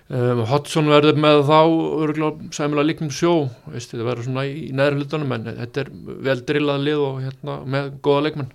Um, 0.10 0.42
Hodson 0.50 0.90
verður 0.90 1.20
með 1.22 1.44
þá 1.46 1.60
örgulega 2.02 2.48
sæmulega 2.58 2.88
líknum 2.90 3.12
sjó 3.14 3.34
veist, 3.70 3.92
þetta 3.92 4.08
verður 4.08 4.26
svona 4.26 4.48
í 4.50 4.72
neðri 4.74 5.04
hlutunum 5.04 5.36
en 5.36 5.44
þetta 5.52 5.84
er 5.84 5.92
vel 6.26 6.36
drillað 6.48 6.88
lið 6.88 7.04
og 7.06 7.20
hérna, 7.28 7.58
með 7.70 7.92
góða 8.08 8.24
leikmenn 8.26 8.50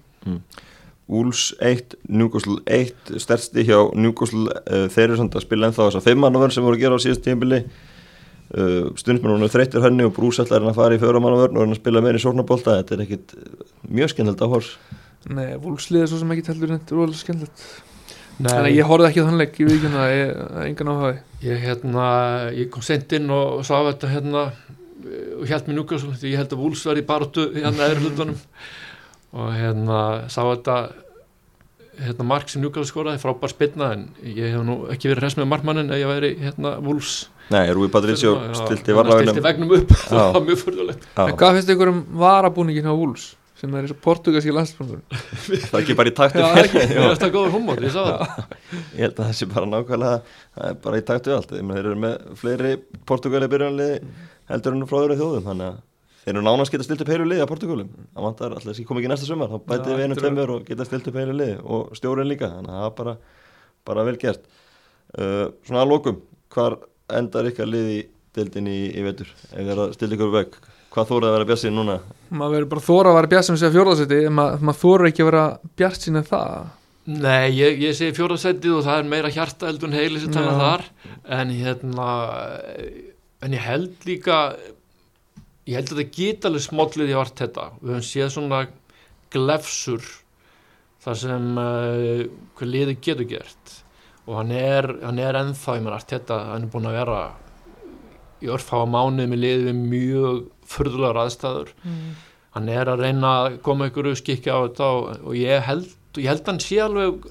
Úls 1.04 1.50
1, 1.60 1.98
Newcastle 2.08 2.62
1 2.64 3.18
stærsti 3.20 3.66
hjá 3.68 3.76
Newcastle 3.92 4.48
uh, 4.48 4.86
þeir 4.88 5.10
eru 5.10 5.18
samt 5.20 5.34
að 5.36 5.44
spila 5.44 5.68
ennþá 5.68 5.88
þess 5.90 6.00
að 6.00 6.06
fimmannavörn 6.08 6.54
sem 6.54 6.64
voru 6.64 6.78
að 6.78 6.84
gera 6.86 6.96
á 6.96 7.04
síðast 7.04 7.24
tímbili 7.26 7.58
uh, 7.60 8.92
stundismenn 8.96 9.52
þreyttir 9.52 9.84
henni 9.84 10.06
og 10.08 10.14
brúsallar 10.16 10.62
er 10.62 10.70
að 10.70 10.78
fara 10.78 10.96
í 10.96 11.02
fjóramannavörn 11.02 11.58
og 11.58 11.66
er 11.66 11.74
að 11.74 11.80
spila 11.82 12.04
meira 12.04 12.20
í 12.20 12.24
sórnabólta 12.24 12.78
þetta 12.78 12.96
er 12.96 13.02
ekkit 13.04 13.34
uh, 13.36 13.66
mjög 13.90 14.14
skemmtilegt 14.14 14.46
áhors 14.46 14.70
Nei, 15.34 15.50
vúlslið 15.60 16.04
er 16.04 16.08
svo 16.12 16.20
sem 16.20 16.32
ekki 16.34 16.46
teldur 16.50 16.72
þetta 16.74 16.92
er 16.92 17.02
alveg 17.04 17.20
skemmtilegt. 17.20 17.66
Þannig 18.34 18.58
að 18.58 18.74
ég 18.74 18.88
horfði 18.90 19.06
ekki 19.08 19.22
á 19.22 19.28
þann 19.28 19.40
leik, 19.40 19.60
ég 19.60 19.68
veit 19.68 19.74
ekki 19.76 19.86
hérna 19.86 20.06
ég 20.10 20.32
það 20.34 20.56
er 20.58 20.68
engan 20.68 20.90
áhugaði 20.90 21.20
Ég, 21.44 21.60
hérna, 21.60 22.06
ég 22.56 22.72
kom 22.72 22.84
sent 22.84 23.12
inn 23.14 23.28
og 23.32 23.60
sá 23.68 23.76
þetta 23.76 24.10
hérna 24.10 24.42
og 25.04 25.44
held 25.48 25.68
mér 25.68 25.78
núkast 25.78 26.08
því 26.20 26.32
ég 26.32 26.40
held 26.40 26.54
að 26.56 26.62
Wools 26.64 26.82
verði 26.88 27.04
í 27.04 27.08
baróttu 27.08 27.44
hérna 27.52 27.88
og 29.34 29.50
hérna 29.54 29.98
sá 30.30 30.40
þetta 30.46 30.76
hérna 32.04 32.26
mark 32.26 32.48
sem 32.50 32.62
núkast 32.62 32.90
skoraði 32.90 33.20
frábær 33.22 33.52
spilna 33.52 33.92
en 33.94 34.08
ég 34.26 34.54
hef 34.56 34.64
nú 34.66 34.80
ekki 34.90 35.10
verið 35.12 35.22
hress 35.24 35.36
með 35.38 35.50
markmannin 35.52 35.92
ef 35.94 36.00
ég 36.02 36.10
væri 36.10 36.32
hérna 36.42 36.76
Wools 36.82 37.14
Nei, 37.52 37.68
Rúi 37.76 37.90
Patricio 37.92 38.34
Já, 38.40 38.54
stilti 38.62 38.94
varlagunum 38.96 39.28
stilti 39.34 39.42
vegnum 39.44 39.72
upp. 39.76 39.90
Það 40.08 40.20
Já. 40.22 40.28
var 40.34 40.44
mjög 40.48 40.60
fyrðulegt 40.64 41.08
En 41.20 41.34
hvað 41.38 41.58
finnst 41.58 41.72
ykkur 41.74 41.90
um 41.92 41.98
varabúningin 42.24 42.88
á 42.88 42.94
Wools 42.96 43.26
sem 43.54 43.70
er 43.78 43.84
eins 43.84 43.92
og 43.94 44.00
portugalski 44.02 44.50
landsbúningur 44.52 45.04
það 45.06 45.76
er 45.78 45.82
ekki 45.84 45.94
bara 46.00 46.10
í 46.10 46.14
taktu 46.18 46.40
Já. 46.42 46.48
Mér 46.56 46.72
finnst 46.74 47.22
það 47.22 47.34
góður 47.36 47.52
humor, 47.54 47.78
ég 47.86 47.94
sá 47.94 48.00
það. 48.02 48.40
Ég 48.74 49.04
held 49.04 49.14
að 49.14 49.28
það 49.28 49.36
sé 49.38 49.48
bara 49.52 49.68
nákvæmlega 49.70 50.16
það 50.26 50.66
er 50.72 50.80
bara 50.88 50.98
í 50.98 51.04
taktu 51.10 51.30
við 51.30 51.36
allt. 51.38 51.54
Ég 51.54 51.68
meina, 51.68 51.76
þeir 51.78 51.86
eru 51.92 52.00
með 52.02 52.16
fleiri 52.42 52.72
Portugali 53.08 53.48
byrjanliði 53.54 54.00
heldur 54.50 54.74
en 54.76 54.88
frá 54.90 54.98
öðru 55.04 55.18
þjóðum 55.20 55.46
þannig 55.52 55.70
að 55.70 55.78
þeir 56.24 56.32
eru 56.34 56.42
nánast 56.46 56.72
geta 56.72 56.86
stilt 56.86 57.02
upp 57.04 57.10
heilu 57.12 57.26
liði 57.28 57.44
á 57.44 57.50
Portugalum 57.50 57.88
það 58.14 58.24
vantar 58.26 58.54
alltaf 58.56 58.72
að 58.78 58.84
koma 58.88 59.02
ekki 59.02 59.10
næsta 59.12 59.28
sumar 59.28 59.50
þá 59.52 59.58
bætið 59.70 59.98
við 59.98 60.04
er- 60.08 60.20
tveimur 60.22 60.52
og 60.56 60.64
geta 60.68 60.86
stilt 60.88 61.08
upp 61.10 61.18
heilu 61.20 61.36
liði 61.36 61.56
og 61.64 61.94
stjórinn 61.98 62.30
líka 62.30 62.50
þannig 62.54 62.72
að 62.74 62.80
það 62.80 62.88
er 62.90 62.94
bara, 63.00 63.16
bara 63.90 64.04
vel 64.08 64.16
gert. 64.22 64.46
Uh, 65.14 65.46
svona 65.66 65.82
að 65.84 65.90
lokum 65.92 66.22
hvar 66.54 66.78
endar 67.14 67.46
ykkar 67.50 67.68
liði 67.70 67.98
í 67.98 68.06
deildin 68.34 68.66
í, 68.72 68.78
í 68.98 69.02
vetur? 69.04 69.28
Ef 69.52 69.58
þeir 69.60 69.74
eru 69.76 69.84
að 69.84 69.92
stilla 69.98 70.16
ykkur 70.16 70.32
veg 70.34 70.56
hvað 70.94 71.08
þórið 71.10 71.28
að 71.28 71.34
vera 71.36 71.46
bjassið 71.50 71.74
núna? 71.74 71.98
Maður 72.30 72.54
verður 72.56 72.70
bara 72.72 72.84
þóra 72.88 73.10
að 73.12 73.16
vera 73.18 73.30
bjart 73.34 73.46
sem 73.48 73.56
sé 73.60 73.66
að 73.68 73.76
fjórðasetti 73.76 74.18
en 74.28 74.34
maður 74.38 74.64
mað 74.68 74.80
þóra 74.80 75.08
ekki 75.10 75.22
að 75.24 75.28
vera 75.30 75.44
bjart 75.80 76.06
sín 76.06 76.18
en 76.20 76.26
það. 76.28 76.56
Nei, 77.04 77.50
ég, 77.52 77.80
ég 77.84 77.96
segi 77.98 78.14
fjóraðsætið 78.16 78.76
og 78.78 78.84
það 78.86 79.00
er 79.02 79.08
meira 79.10 79.30
hjarta 79.34 79.68
heldur 79.68 79.90
en 79.90 79.96
heili 79.98 80.22
sem 80.22 80.32
tala 80.32 80.54
Já. 80.54 80.60
þar 80.62 80.84
en 81.38 81.50
hérna 81.52 82.06
en 83.44 83.56
ég 83.58 83.66
held 83.66 84.06
líka 84.08 84.38
ég 85.68 85.78
held 85.78 85.92
að 85.92 86.00
þetta 86.00 86.16
geta 86.18 86.50
alveg 86.50 86.66
smollið 86.66 87.12
í 87.12 87.16
vart 87.18 87.40
þetta. 87.40 87.68
Við 87.80 87.94
höfum 87.94 88.06
séð 88.08 88.34
svona 88.34 88.60
glefsur 89.34 90.10
þar 91.04 91.20
sem 91.20 91.48
uh, 91.60 92.26
hvað 92.58 92.70
liði 92.74 92.98
getur 93.04 93.30
gert. 93.34 93.78
Og 94.24 94.38
hann 94.40 94.52
er, 94.56 94.88
hann 95.04 95.20
er 95.20 95.36
ennþá 95.40 95.78
ég 95.78 95.84
menn 95.84 95.96
allt 95.96 96.12
þetta, 96.14 96.38
hann 96.52 96.64
er 96.64 96.72
búin 96.72 96.88
að 96.88 96.98
vera 97.00 97.18
í 98.44 98.48
örfáa 98.52 98.86
mánuði 98.88 99.28
með 99.30 99.42
liði 99.42 99.66
við 99.68 99.82
mjög 99.92 100.38
furðulegar 100.68 101.20
aðstæður. 101.24 101.74
Hann 102.54 102.70
er 102.70 102.88
að 102.88 103.02
reyna 103.04 103.34
að 103.42 103.60
koma 103.66 103.90
ykkur 103.90 104.12
skikja 104.16 104.56
á 104.56 104.64
þetta 104.64 104.88
og, 104.96 105.06
og 105.28 105.36
ég 105.36 105.64
held 105.66 105.92
ég 106.22 106.30
held 106.30 106.46
hann 106.46 106.60
sé 106.62 106.78
alveg 106.78 107.24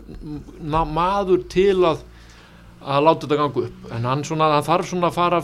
maður 0.60 1.46
til 1.52 1.86
að 1.88 2.02
að 2.84 3.06
láta 3.06 3.26
þetta 3.26 3.38
ganga 3.40 3.62
upp. 3.68 3.86
En 3.96 4.08
hann, 4.10 4.24
svona, 4.28 4.50
hann 4.58 4.66
þarf 4.68 4.90
svona 4.90 5.10
að 5.10 5.18
fara 5.18 5.42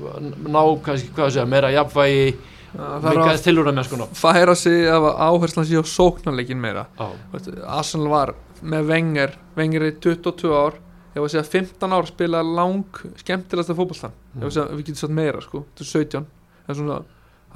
ná, 0.00 0.62
kannski, 0.84 1.10
hvað 1.14 1.26
að 1.26 1.34
segja, 1.36 1.46
meira 1.50 1.72
jafnvægi 1.74 2.24
er 2.70 3.04
mikið 3.04 3.32
að 3.32 3.42
tilhúra 3.44 3.72
með 3.74 3.88
skona 3.88 4.06
færa 4.14 4.54
sig 4.58 4.86
af 4.90 5.06
áherslan 5.26 5.66
síðan 5.66 5.88
sóknarleikin 5.90 6.60
meira. 6.62 6.86
Arsenal 7.66 8.10
var 8.12 8.34
með 8.62 8.90
Wenger 8.92 9.34
Wenger 9.58 9.86
er 9.88 9.96
22 9.98 10.52
ár. 10.54 10.76
Ég 11.10 11.18
var 11.18 11.26
að 11.26 11.32
segja 11.34 11.48
15 11.50 11.96
ár 11.96 12.06
spila 12.06 12.42
lang 12.46 13.00
skemmtilegasta 13.18 13.74
fótballtan 13.74 14.12
ég 14.36 14.44
var 14.44 14.50
að 14.52 14.54
segja, 14.54 14.76
við 14.76 14.84
getum 14.84 15.00
satt 15.00 15.16
meira 15.16 15.40
sko, 15.42 15.64
þetta 15.72 15.82
er 15.82 15.90
17 15.90 16.28
það 16.60 16.70
er 16.70 16.78
svona, 16.78 16.98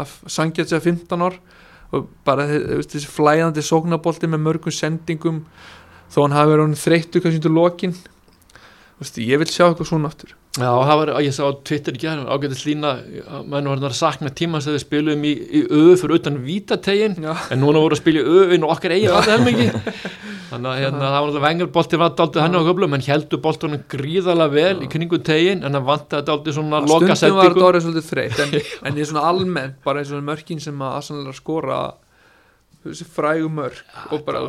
að 0.03 0.17
sangja 0.35 0.65
að 0.65 0.73
segja 0.73 0.87
15 0.89 1.23
ár 1.29 1.37
og 1.95 2.09
bara 2.27 2.49
þessi 2.51 3.07
flæðandi 3.07 3.63
sóknarbolti 3.63 4.31
með 4.33 4.43
mörgum 4.49 4.75
sendingum 4.75 5.45
þó 6.11 6.25
hann 6.25 6.35
hafi 6.35 6.57
verið 6.57 6.81
þreyttu 6.83 7.23
kannski 7.23 7.39
undir 7.39 7.55
lokin. 7.55 7.95
Ég 9.23 9.39
vil 9.39 9.51
sjá 9.51 9.69
eitthvað 9.69 9.91
svona 9.93 10.11
aftur 10.11 10.35
Já, 10.55 10.69
það 10.71 10.99
var, 11.01 11.11
ég 11.25 11.33
sá 11.35 11.43
Twitter 11.67 11.97
í 11.97 11.99
gerð 11.99 12.29
ágætið 12.31 12.59
slína, 12.61 12.91
að 13.27 13.47
menn 13.51 13.69
var 13.73 13.81
að 13.89 13.97
sakna 13.99 14.31
tíma 14.39 14.61
sem 14.63 14.77
við 14.77 14.85
spilum 14.85 15.25
í, 15.27 15.33
í 15.35 15.63
öðu 15.67 15.97
fyrir 15.99 16.21
utan 16.21 16.37
vítategin, 16.45 17.17
Já. 17.25 17.33
en 17.51 17.59
núna 17.59 17.83
voru 17.83 17.97
að 17.97 18.03
spila 18.05 18.23
í 18.23 18.37
öðun 18.39 18.67
og 18.69 18.75
okkar 18.77 18.95
eigi 18.95 19.09
að 19.11 19.33
helmingi 19.33 19.67
þannig 20.53 20.71
að 20.71 20.79
hérna, 20.85 21.01
það 21.01 21.17
var 21.17 21.27
alltaf 21.27 21.45
vengar 21.49 21.73
bolti 21.75 22.01
var 22.05 22.15
daldið 22.21 22.45
hann 22.45 22.55
á 22.55 22.63
köflum, 22.69 22.95
en 22.95 23.07
heldur 23.09 23.43
boltunum 23.49 23.85
gríðalega 23.97 24.55
vel 24.55 24.87
í 24.87 24.93
kringu 24.95 25.23
tegin, 25.27 25.67
en 25.67 25.75
hann 25.75 25.89
vantaði 25.91 26.29
daldið 26.31 26.59
svona 26.61 26.85
loka 26.87 27.19
stundum 27.19 27.41
var 27.41 27.51
þetta 27.51 27.69
orðið 27.73 27.87
svolítið 27.89 28.11
þreytt 28.13 28.47
en, 28.47 28.57
en 28.87 28.95
ég 28.95 29.09
er 29.09 29.11
svona 29.11 29.29
almennt 29.33 29.83
bara 29.83 30.05
eins 30.05 30.15
og 30.15 30.23
mörkin 30.31 30.63
sem 30.63 30.87
að 30.87 30.99
Arsenal 31.01 31.27
er 31.27 31.35
að 31.35 31.41
skora 31.43 31.85
þessi 32.87 33.11
frægu 33.11 33.51
mörk 33.59 33.83
og 34.15 34.23
bara, 34.23 34.47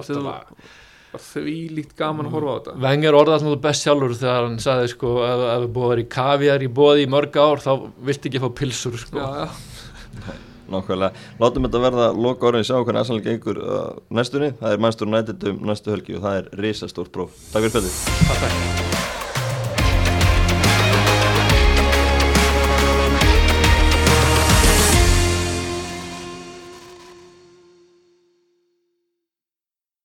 því 1.24 1.55
líkt 1.78 1.95
gaman 1.99 2.30
að 2.30 2.38
horfa 2.38 2.55
á 2.55 2.57
þetta 2.57 2.88
Vengar 2.88 3.20
orðað 3.20 3.43
svona 3.43 3.61
best 3.68 3.86
sjálfur 3.86 4.18
þegar 4.20 4.47
hann 4.47 4.57
sagði 4.63 4.91
sko 4.95 5.13
ef, 5.26 5.45
við 5.66 5.70
búið 5.76 5.86
að 5.86 5.93
vera 5.93 6.05
í 6.05 6.09
kaviar 6.18 6.66
í 6.66 6.74
bóði 6.82 7.05
í 7.05 7.11
mörg 7.16 7.39
ár 7.39 7.63
þá 7.63 7.72
viltu 8.09 8.32
ekki 8.32 8.43
fá 8.43 8.49
pilsur 8.61 8.99
sko 9.01 9.22
já, 9.22 9.45
já. 9.45 10.36
Nákvæmlega, 10.66 11.26
látum 11.41 11.68
þetta 11.68 11.82
verða 11.84 12.07
loka 12.18 12.49
orðin 12.49 12.66
sjá 12.66 12.80
hvernig 12.80 13.03
Arsenal 13.03 13.22
gengur 13.26 13.61
uh, 13.61 13.84
næstunni, 14.09 14.49
það 14.61 14.74
er 14.74 14.82
Manchester 14.82 15.11
United 15.11 15.47
um 15.51 15.61
næstu 15.70 15.93
helgi 15.93 16.18
og 16.18 16.26
það 16.26 16.41
er 16.41 16.49
risastórt 16.66 17.13
próf. 17.13 17.38
Takk 17.53 17.70
fyrir 17.70 17.93
takk. 18.34 18.84